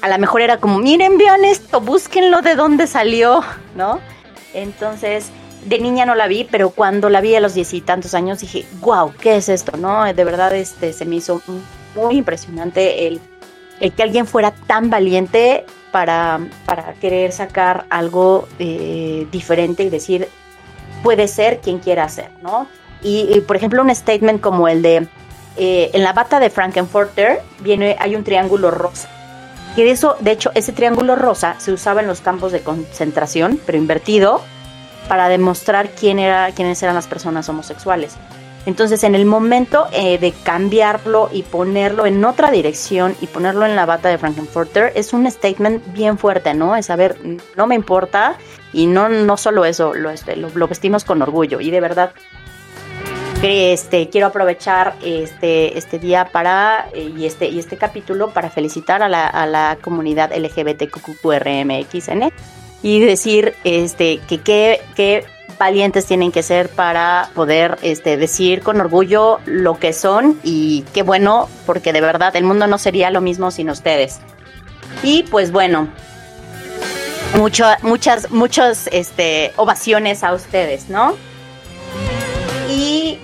a 0.00 0.08
lo 0.08 0.18
mejor 0.18 0.40
era 0.40 0.58
como, 0.58 0.78
miren, 0.78 1.16
vean 1.16 1.44
esto, 1.44 1.80
búsquenlo 1.80 2.42
de 2.42 2.54
dónde 2.54 2.86
salió, 2.86 3.42
¿no? 3.76 4.00
Entonces, 4.54 5.30
de 5.64 5.78
niña 5.78 6.04
no 6.04 6.14
la 6.14 6.26
vi, 6.26 6.44
pero 6.50 6.70
cuando 6.70 7.08
la 7.08 7.20
vi 7.20 7.34
a 7.36 7.40
los 7.40 7.54
diez 7.54 7.72
y 7.72 7.80
tantos 7.80 8.14
años 8.14 8.40
dije, 8.40 8.66
wow, 8.80 9.12
¿qué 9.20 9.36
es 9.36 9.48
esto? 9.48 9.76
¿No? 9.76 10.12
De 10.12 10.24
verdad, 10.24 10.54
este, 10.54 10.92
se 10.92 11.04
me 11.04 11.16
hizo 11.16 11.40
muy 11.94 12.16
impresionante 12.16 13.06
el, 13.06 13.20
el 13.80 13.92
que 13.92 14.02
alguien 14.02 14.26
fuera 14.26 14.50
tan 14.50 14.90
valiente 14.90 15.64
para, 15.92 16.40
para 16.64 16.94
querer 16.94 17.30
sacar 17.30 17.86
algo 17.90 18.48
eh, 18.58 19.28
diferente 19.30 19.84
y 19.84 19.90
decir, 19.90 20.28
puede 21.04 21.28
ser 21.28 21.60
quien 21.60 21.78
quiera 21.78 22.08
ser, 22.08 22.30
¿no? 22.42 22.66
Y, 23.04 23.40
por 23.42 23.56
ejemplo, 23.56 23.82
un 23.82 23.92
statement 23.92 24.40
como 24.40 24.68
el 24.68 24.80
de, 24.80 25.08
eh, 25.56 25.90
en 25.92 26.04
la 26.04 26.12
bata 26.12 26.38
de 26.38 26.50
Frankenfurter 26.50 27.42
viene, 27.60 27.96
hay 27.98 28.14
un 28.14 28.22
triángulo 28.22 28.70
rosa. 28.70 29.08
Que 29.74 29.84
de 29.84 29.90
eso, 29.90 30.16
de 30.20 30.30
hecho, 30.30 30.52
ese 30.54 30.72
triángulo 30.72 31.16
rosa 31.16 31.56
se 31.58 31.72
usaba 31.72 32.00
en 32.00 32.06
los 32.06 32.20
campos 32.20 32.52
de 32.52 32.60
concentración, 32.60 33.60
pero 33.66 33.76
invertido, 33.76 34.40
para 35.08 35.28
demostrar 35.28 35.90
quién 35.90 36.20
era, 36.20 36.52
quiénes 36.52 36.80
eran 36.82 36.94
las 36.94 37.08
personas 37.08 37.48
homosexuales. 37.48 38.16
Entonces, 38.64 39.02
en 39.02 39.14
el 39.14 39.24
momento 39.24 39.88
eh, 39.92 40.18
de 40.18 40.32
cambiarlo 40.32 41.28
y 41.32 41.42
ponerlo 41.42 42.06
en 42.06 42.24
otra 42.24 42.50
dirección 42.50 43.16
y 43.20 43.26
ponerlo 43.26 43.66
en 43.66 43.74
la 43.74 43.86
bata 43.86 44.08
de 44.08 44.18
Frankenfurter, 44.18 44.92
es 44.94 45.12
un 45.12 45.28
statement 45.28 45.92
bien 45.92 46.16
fuerte, 46.16 46.54
¿no? 46.54 46.76
Es 46.76 46.86
saber, 46.86 47.16
no 47.56 47.66
me 47.66 47.74
importa 47.74 48.36
y 48.72 48.86
no, 48.86 49.08
no 49.08 49.36
solo 49.36 49.64
eso, 49.64 49.94
lo, 49.94 50.10
este, 50.10 50.36
lo, 50.36 50.68
vestimos 50.68 51.04
con 51.04 51.20
orgullo 51.22 51.60
y 51.60 51.70
de 51.70 51.80
verdad 51.80 52.12
este, 53.42 54.08
quiero 54.08 54.28
aprovechar 54.28 54.94
este, 55.04 55.76
este 55.76 55.98
día 55.98 56.28
para 56.30 56.88
eh, 56.94 57.12
y 57.16 57.26
este, 57.26 57.48
y 57.48 57.58
este 57.58 57.76
capítulo 57.76 58.30
para 58.30 58.48
felicitar 58.48 59.02
a 59.02 59.08
la, 59.08 59.26
a 59.26 59.46
la 59.46 59.76
comunidad 59.82 60.32
LGBTQRMXN 60.32 62.32
y 62.82 63.00
decir 63.00 63.54
este, 63.64 64.20
que 64.28 64.38
qué 64.38 65.24
valientes 65.62 66.06
tienen 66.06 66.32
que 66.32 66.42
ser 66.42 66.68
para 66.68 67.30
poder 67.34 67.78
este, 67.82 68.16
decir 68.16 68.62
con 68.62 68.80
orgullo 68.80 69.40
lo 69.46 69.78
que 69.78 69.92
son 69.92 70.38
y 70.42 70.84
qué 70.92 71.02
bueno, 71.02 71.48
porque 71.66 71.92
de 71.92 72.00
verdad 72.00 72.34
el 72.36 72.44
mundo 72.44 72.66
no 72.66 72.78
sería 72.78 73.10
lo 73.10 73.20
mismo 73.20 73.50
sin 73.50 73.70
ustedes. 73.70 74.20
Y 75.02 75.22
pues 75.24 75.52
bueno, 75.52 75.88
mucho, 77.36 77.64
muchas, 77.82 78.30
muchas 78.30 78.88
este, 78.92 79.52
ovaciones 79.56 80.22
a 80.24 80.34
ustedes, 80.34 80.88
¿no? 80.88 81.16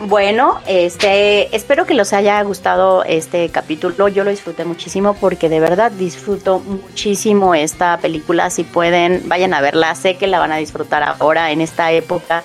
Bueno, 0.01 0.61
este, 0.66 1.55
espero 1.55 1.84
que 1.84 1.94
les 1.94 2.12
haya 2.12 2.40
gustado 2.42 3.03
este 3.03 3.49
capítulo. 3.49 4.07
Yo 4.07 4.22
lo 4.22 4.30
disfruté 4.30 4.64
muchísimo 4.64 5.14
porque 5.14 5.49
de 5.49 5.59
verdad 5.59 5.90
disfruto 5.90 6.61
muchísimo 6.61 7.55
esta 7.55 7.99
película. 7.99 8.49
Si 8.51 8.62
pueden, 8.62 9.28
vayan 9.28 9.55
a 9.55 9.61
verla. 9.61 9.94
Sé 9.96 10.16
que 10.16 10.28
la 10.28 10.38
van 10.38 10.53
a 10.53 10.57
disfrutar 10.57 11.03
ahora 11.03 11.51
en 11.51 11.61
esta 11.61 11.90
época 11.90 12.44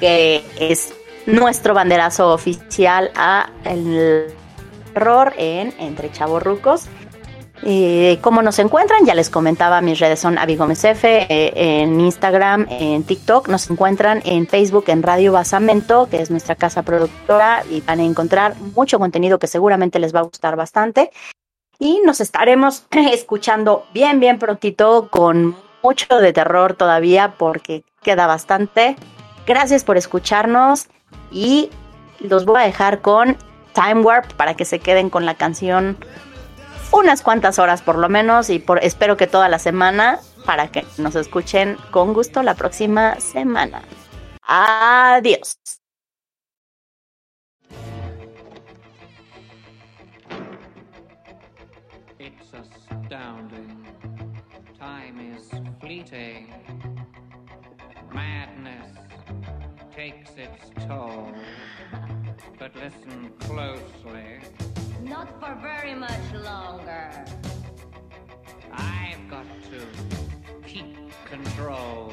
que 0.00 0.44
es 0.58 0.92
nuestro 1.24 1.72
banderazo 1.72 2.30
oficial 2.30 3.10
a 3.14 3.48
el 3.64 4.34
terror 4.92 5.32
en 5.38 5.72
Entre 5.78 6.12
Chavorrucos. 6.12 6.88
Eh, 7.64 8.18
¿Cómo 8.22 8.42
nos 8.42 8.58
encuentran? 8.58 9.06
Ya 9.06 9.14
les 9.14 9.30
comentaba, 9.30 9.80
mis 9.80 10.00
redes 10.00 10.18
son 10.18 10.36
Abigomesf, 10.36 11.04
eh, 11.04 11.26
en 11.54 12.00
Instagram, 12.00 12.66
en 12.68 13.04
TikTok. 13.04 13.48
Nos 13.48 13.70
encuentran 13.70 14.20
en 14.24 14.48
Facebook, 14.48 14.84
en 14.88 15.02
Radio 15.02 15.32
Basamento, 15.32 16.08
que 16.10 16.20
es 16.20 16.30
nuestra 16.30 16.56
casa 16.56 16.82
productora, 16.82 17.62
y 17.70 17.80
van 17.80 18.00
a 18.00 18.04
encontrar 18.04 18.56
mucho 18.74 18.98
contenido 18.98 19.38
que 19.38 19.46
seguramente 19.46 20.00
les 20.00 20.14
va 20.14 20.20
a 20.20 20.24
gustar 20.24 20.56
bastante. 20.56 21.10
Y 21.78 22.00
nos 22.04 22.20
estaremos 22.20 22.86
escuchando 22.90 23.86
bien, 23.94 24.18
bien 24.18 24.38
prontito 24.38 25.08
con 25.08 25.56
mucho 25.82 26.18
de 26.18 26.32
terror 26.32 26.74
todavía, 26.74 27.34
porque 27.38 27.84
queda 28.02 28.26
bastante. 28.26 28.96
Gracias 29.46 29.84
por 29.84 29.96
escucharnos 29.96 30.88
y 31.30 31.70
los 32.18 32.44
voy 32.44 32.60
a 32.60 32.64
dejar 32.64 33.00
con 33.00 33.36
Time 33.72 34.02
Warp 34.02 34.32
para 34.34 34.54
que 34.54 34.64
se 34.64 34.80
queden 34.80 35.10
con 35.10 35.26
la 35.26 35.34
canción 35.34 35.96
unas 36.92 37.22
cuantas 37.22 37.58
horas 37.58 37.82
por 37.82 37.98
lo 37.98 38.08
menos 38.08 38.50
y 38.50 38.58
por, 38.58 38.82
espero 38.84 39.16
que 39.16 39.26
toda 39.26 39.48
la 39.48 39.58
semana 39.58 40.20
para 40.44 40.68
que 40.68 40.84
nos 40.98 41.14
escuchen 41.14 41.76
con 41.90 42.12
gusto 42.12 42.42
la 42.42 42.54
próxima 42.54 43.18
semana. 43.20 43.82
Adiós. 44.42 45.56
It's 52.18 52.52
astounding. 52.52 53.86
Time 54.78 55.34
is 55.36 55.50
fleeting. 55.80 56.52
Madness 58.12 58.92
takes 59.94 60.30
its 60.36 60.70
toll. 60.86 61.32
But 62.58 62.74
listen 62.76 63.32
closely. 63.40 64.71
Not 65.02 65.28
for 65.40 65.58
very 65.60 65.94
much 65.94 66.32
longer. 66.44 67.10
I've 68.72 69.28
got 69.28 69.46
to 69.70 70.68
keep 70.68 70.96
control. 71.24 72.12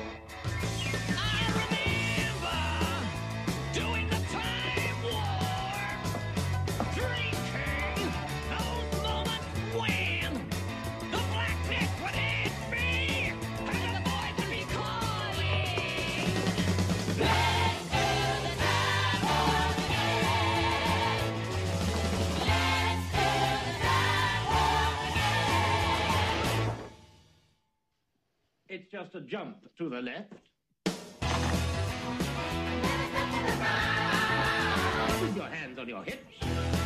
It's 28.72 28.86
just 28.91 29.15
a 29.15 29.22
jump 29.22 29.57
to 29.80 29.89
the 29.89 29.99
left. 29.99 30.32
With 35.22 35.36
your 35.36 35.47
hands 35.47 35.80
on 35.80 35.89
your 35.89 36.03
hips. 36.03 36.78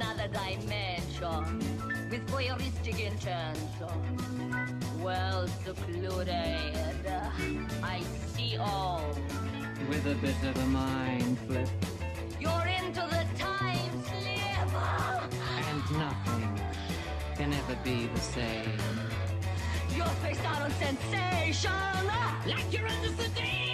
Another 0.00 0.28
dimension. 0.28 1.58
With 2.10 2.24
voyeuristic 2.28 2.98
intention. 3.00 3.56
Well 5.02 5.48
secluded. 5.64 6.30
I 7.82 8.00
see 8.32 8.56
all. 8.58 9.02
With 9.88 10.06
a 10.06 10.14
bit 10.14 10.40
of 10.44 10.56
a 10.56 10.66
mind 10.66 11.36
flip. 11.46 11.68
You're 12.40 12.68
into 12.78 13.00
the 13.00 13.24
time 13.38 14.04
slip. 14.04 14.70
And 15.68 15.82
nothing 15.98 16.60
can 17.36 17.52
ever 17.52 17.76
be 17.82 18.06
the 18.06 18.20
same. 18.20 18.78
You're 19.96 20.16
faced 20.22 20.44
out 20.44 20.62
on 20.62 20.70
sensation. 20.72 21.72
Like 22.46 22.72
you're 22.72 22.86
under 22.86 23.08
sedation. 23.08 23.67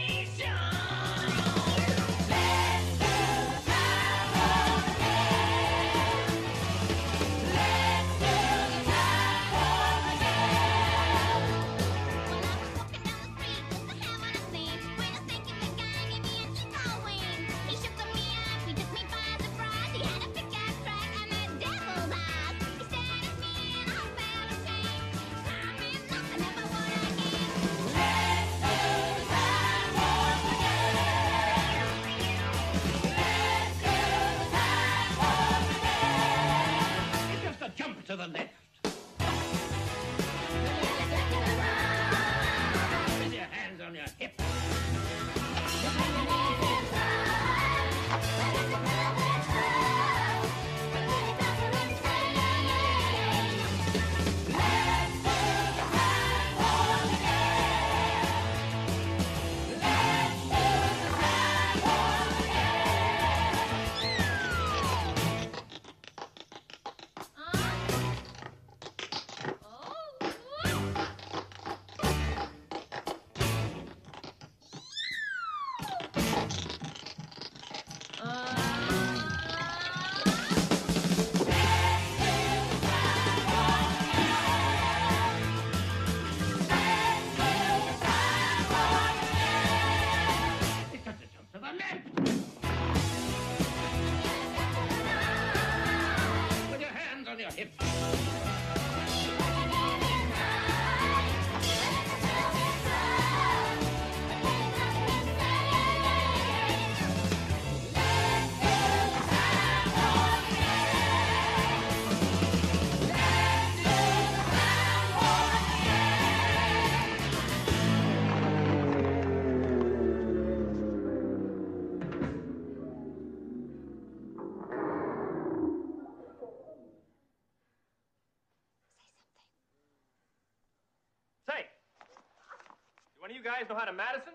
Madison? 133.93 134.35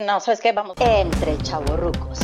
No, 0.00 0.20
¿sabes 0.20 0.40
qué? 0.40 0.52
Vamos. 0.52 0.76
Entre 0.78 1.38
chavorrucos. 1.38 2.18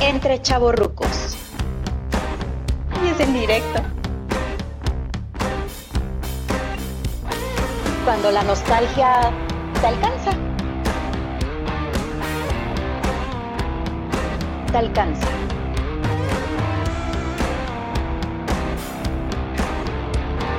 Entre 0.00 0.40
chavorrucos. 0.40 1.36
Y 3.04 3.08
es 3.08 3.20
en 3.20 3.34
directo. 3.34 3.82
Cuando 8.04 8.30
la 8.30 8.42
nostalgia 8.44 9.32
te 9.80 9.86
alcanza. 9.86 10.47
Te 14.78 14.84
alcanza. 14.84 15.26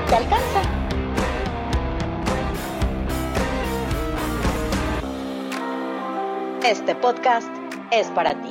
te 0.10 0.16
alcanza. 0.16 0.62
Este 6.64 6.96
podcast 6.96 7.48
es 7.92 8.08
para 8.08 8.34
ti. 8.42 8.49